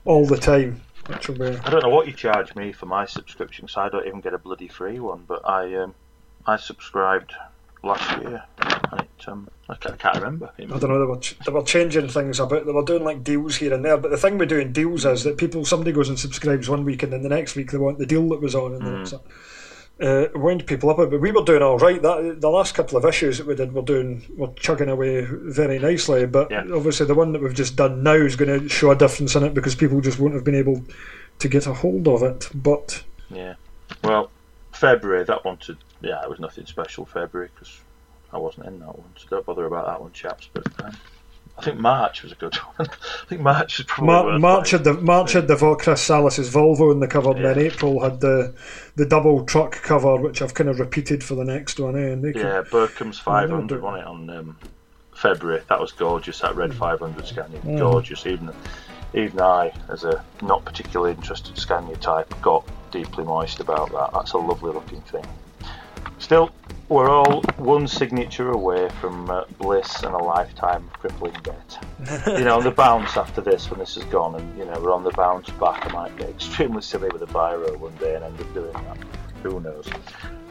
all 0.05 0.25
the 0.25 0.37
time. 0.37 0.81
I 1.65 1.69
don't 1.69 1.83
know 1.83 1.89
what 1.89 2.07
you 2.07 2.13
charge 2.13 2.55
me 2.55 2.71
for 2.71 2.85
my 2.85 3.05
subscription, 3.05 3.67
so 3.67 3.81
I 3.81 3.89
don't 3.89 4.07
even 4.07 4.21
get 4.21 4.33
a 4.33 4.37
bloody 4.37 4.67
free 4.67 4.99
one. 4.99 5.25
But 5.27 5.47
I 5.47 5.75
um, 5.75 5.95
I 6.45 6.57
subscribed 6.57 7.33
last 7.83 8.21
year, 8.21 8.43
and 8.91 9.01
it, 9.01 9.27
um, 9.27 9.49
I, 9.69 9.75
can't, 9.75 9.95
I 9.95 9.97
can't 9.97 10.15
remember. 10.15 10.51
I 10.57 10.63
don't 10.63 10.89
know. 10.89 10.99
They 10.99 11.05
were, 11.05 11.19
ch- 11.19 11.37
they 11.45 11.51
were 11.51 11.63
changing 11.63 12.07
things 12.07 12.39
about. 12.39 12.65
They 12.65 12.71
were 12.71 12.85
doing 12.85 13.03
like 13.03 13.23
deals 13.23 13.57
here 13.57 13.73
and 13.73 13.83
there. 13.83 13.97
But 13.97 14.11
the 14.11 14.17
thing 14.17 14.37
with 14.37 14.49
doing 14.49 14.71
deals 14.71 15.05
is 15.05 15.23
that 15.23 15.37
people 15.37 15.65
somebody 15.65 15.91
goes 15.91 16.09
and 16.09 16.19
subscribes 16.19 16.69
one 16.69 16.85
week, 16.85 17.03
and 17.03 17.11
then 17.11 17.23
the 17.23 17.29
next 17.29 17.55
week 17.55 17.71
they 17.71 17.77
want 17.77 17.99
the 17.99 18.05
deal 18.05 18.27
that 18.29 18.41
was 18.41 18.55
on, 18.55 18.73
and 18.73 18.83
mm 18.83 19.21
uh, 20.01 20.25
wind 20.35 20.65
people 20.65 20.89
up. 20.89 20.97
But 20.97 21.19
we 21.19 21.31
were 21.31 21.43
doing 21.43 21.61
all 21.61 21.77
right. 21.77 22.01
That 22.01 22.41
the 22.41 22.49
last 22.49 22.75
couple 22.75 22.97
of 22.97 23.05
issues 23.05 23.37
that 23.37 23.47
we 23.47 23.55
did, 23.55 23.73
we're 23.73 23.81
doing, 23.81 24.23
we're 24.35 24.53
chugging 24.53 24.89
away 24.89 25.25
very 25.29 25.79
nicely. 25.79 26.25
But 26.25 26.51
yeah. 26.51 26.65
obviously, 26.73 27.05
the 27.05 27.15
one 27.15 27.31
that 27.33 27.41
we've 27.41 27.53
just 27.53 27.75
done 27.75 28.03
now 28.03 28.13
is 28.13 28.35
going 28.35 28.59
to 28.59 28.69
show 28.69 28.91
a 28.91 28.95
difference 28.95 29.35
in 29.35 29.43
it 29.43 29.53
because 29.53 29.75
people 29.75 30.01
just 30.01 30.19
won't 30.19 30.33
have 30.33 30.43
been 30.43 30.55
able 30.55 30.83
to 31.39 31.47
get 31.47 31.67
a 31.67 31.73
hold 31.73 32.07
of 32.07 32.23
it. 32.23 32.49
But 32.53 33.03
yeah, 33.29 33.55
well, 34.03 34.29
February 34.71 35.23
that 35.25 35.45
one 35.45 35.57
to 35.57 35.77
yeah, 36.01 36.21
it 36.21 36.29
was 36.29 36.39
nothing 36.39 36.65
special 36.65 37.05
February 37.05 37.49
because 37.53 37.79
I 38.31 38.37
wasn't 38.37 38.67
in 38.67 38.79
that 38.79 38.97
one, 38.97 39.09
so 39.17 39.27
don't 39.29 39.45
bother 39.45 39.65
about 39.65 39.87
that 39.87 40.01
one, 40.01 40.11
chaps. 40.11 40.49
But 40.51 40.67
um, 40.83 40.97
I 41.57 41.61
think 41.61 41.79
March 41.79 42.23
was 42.23 42.31
a 42.31 42.35
good 42.35 42.55
one. 42.75 42.87
I 42.89 43.25
think 43.27 43.41
March 43.41 43.77
was 43.77 43.85
probably 43.85 44.07
Mar- 44.07 44.39
March 44.39 44.71
had 44.71 44.83
the 44.83 44.93
March 44.93 45.33
had 45.33 45.47
the 45.47 45.77
Chris 45.79 46.01
Salas's 46.01 46.53
Volvo 46.53 46.91
in 46.91 46.99
the 46.99 47.07
cover, 47.07 47.33
yeah. 47.35 47.53
then 47.53 47.59
April 47.59 48.01
had 48.01 48.19
the 48.19 48.53
the 48.95 49.05
double 49.05 49.45
truck 49.45 49.81
cover, 49.81 50.15
which 50.17 50.41
I've 50.41 50.53
kind 50.53 50.69
of 50.69 50.79
repeated 50.79 51.23
for 51.23 51.35
the 51.35 51.45
next 51.45 51.79
one. 51.79 51.95
Eh? 51.95 52.09
And 52.09 52.35
yeah, 52.35 52.63
Burkham's 52.69 53.19
500 53.19 53.83
on 53.83 53.99
it 53.99 54.05
on 54.05 54.29
um, 54.29 54.57
February. 55.15 55.61
That 55.69 55.79
was 55.79 55.91
gorgeous. 55.91 56.39
That 56.39 56.55
red 56.55 56.73
500 56.73 57.25
Scania, 57.25 57.59
mm. 57.59 57.77
gorgeous. 57.77 58.25
Even 58.25 58.51
even 59.13 59.39
I, 59.39 59.71
as 59.89 60.03
a 60.03 60.23
not 60.41 60.65
particularly 60.65 61.13
interested 61.13 61.57
Scania 61.57 61.97
type, 61.97 62.33
got 62.41 62.67
deeply 62.91 63.23
moist 63.23 63.59
about 63.59 63.91
that. 63.91 64.09
That's 64.13 64.33
a 64.33 64.37
lovely 64.37 64.71
looking 64.71 65.01
thing. 65.01 65.25
Still, 66.19 66.51
we're 66.89 67.09
all 67.09 67.41
one 67.57 67.87
signature 67.87 68.51
away 68.51 68.89
from 69.01 69.29
uh, 69.29 69.45
bliss 69.57 70.03
and 70.03 70.13
a 70.13 70.17
lifetime 70.17 70.87
of 70.87 70.93
crippling 70.99 71.35
debt. 71.43 71.79
you 72.27 72.43
know, 72.43 72.57
on 72.57 72.63
the 72.63 72.71
bounce 72.71 73.17
after 73.17 73.41
this, 73.41 73.69
when 73.69 73.79
this 73.79 73.97
is 73.97 74.03
gone, 74.05 74.35
and 74.35 74.57
you 74.57 74.65
know 74.65 74.79
we're 74.81 74.93
on 74.93 75.03
the 75.03 75.11
bounce 75.11 75.49
back, 75.51 75.89
I 75.89 75.93
might 75.93 76.17
get 76.17 76.29
extremely 76.29 76.81
silly 76.81 77.09
with 77.09 77.21
a 77.21 77.27
biro 77.27 77.77
one 77.77 77.95
day 77.95 78.15
and 78.15 78.23
end 78.23 78.39
up 78.39 78.53
doing 78.53 78.73
that. 78.73 78.97
Who 79.43 79.59
knows? 79.59 79.87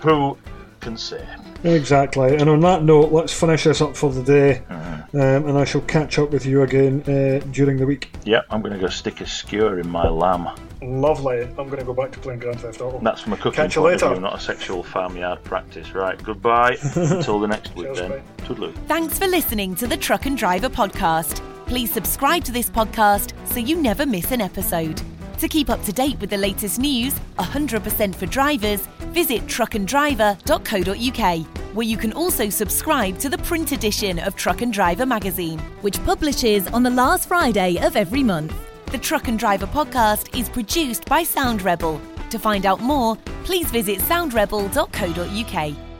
Who 0.00 0.36
can 0.82 0.98
say? 0.98 1.26
Exactly. 1.64 2.36
And 2.36 2.50
on 2.50 2.60
that 2.60 2.82
note, 2.82 3.12
let's 3.12 3.32
finish 3.32 3.64
this 3.64 3.80
up 3.80 3.96
for 3.96 4.12
the 4.12 4.22
day, 4.22 4.62
mm-hmm. 4.68 5.16
um, 5.16 5.48
and 5.48 5.56
I 5.56 5.64
shall 5.64 5.80
catch 5.82 6.18
up 6.18 6.30
with 6.30 6.44
you 6.44 6.62
again 6.62 7.02
uh, 7.02 7.42
during 7.52 7.78
the 7.78 7.86
week. 7.86 8.10
Yeah, 8.24 8.42
I'm 8.50 8.60
going 8.60 8.74
to 8.74 8.80
go 8.80 8.88
stick 8.88 9.20
a 9.20 9.26
skewer 9.26 9.78
in 9.78 9.88
my 9.88 10.08
lamb. 10.08 10.48
Lovely. 10.82 11.42
I'm 11.42 11.68
going 11.68 11.78
to 11.78 11.84
go 11.84 11.94
back 11.94 12.10
to 12.12 12.18
playing 12.18 12.40
Grand 12.40 12.60
Theft 12.60 12.80
Auto. 12.80 12.98
That's 13.00 13.20
from 13.20 13.32
a 13.32 13.36
cooking 13.36 13.52
Catch 13.52 13.76
point 13.76 14.02
of 14.02 14.12
view, 14.12 14.20
not 14.20 14.36
a 14.36 14.40
sexual 14.40 14.82
farmyard 14.82 15.42
practice. 15.44 15.94
Right, 15.94 16.20
goodbye. 16.22 16.76
Until 16.96 17.38
the 17.38 17.48
next 17.48 17.74
week 17.76 17.94
then. 17.94 18.22
Toodaloo. 18.38 18.74
Thanks 18.88 19.18
for 19.18 19.28
listening 19.28 19.74
to 19.76 19.86
the 19.86 19.96
Truck 19.96 20.26
and 20.26 20.36
Driver 20.36 20.68
podcast. 20.68 21.40
Please 21.66 21.92
subscribe 21.92 22.44
to 22.44 22.52
this 22.52 22.68
podcast 22.68 23.32
so 23.46 23.60
you 23.60 23.76
never 23.80 24.04
miss 24.04 24.32
an 24.32 24.40
episode. 24.40 25.00
To 25.42 25.48
keep 25.48 25.70
up 25.70 25.82
to 25.86 25.92
date 25.92 26.20
with 26.20 26.30
the 26.30 26.36
latest 26.36 26.78
news, 26.78 27.14
100% 27.40 28.14
for 28.14 28.26
drivers, 28.26 28.86
visit 29.10 29.44
truckanddriver.co.uk, 29.48 31.46
where 31.74 31.84
you 31.84 31.96
can 31.96 32.12
also 32.12 32.48
subscribe 32.48 33.18
to 33.18 33.28
the 33.28 33.38
print 33.38 33.72
edition 33.72 34.20
of 34.20 34.36
Truck 34.36 34.62
and 34.62 34.72
Driver 34.72 35.04
magazine, 35.04 35.58
which 35.80 36.00
publishes 36.04 36.68
on 36.68 36.84
the 36.84 36.90
last 36.90 37.26
Friday 37.26 37.76
of 37.84 37.96
every 37.96 38.22
month. 38.22 38.54
The 38.92 38.98
Truck 38.98 39.26
and 39.26 39.36
Driver 39.36 39.66
podcast 39.66 40.38
is 40.38 40.48
produced 40.48 41.06
by 41.06 41.24
Sound 41.24 41.62
Rebel. 41.62 42.00
To 42.30 42.38
find 42.38 42.64
out 42.64 42.78
more, 42.78 43.16
please 43.42 43.68
visit 43.68 43.98
soundrebel.co.uk. 43.98 45.91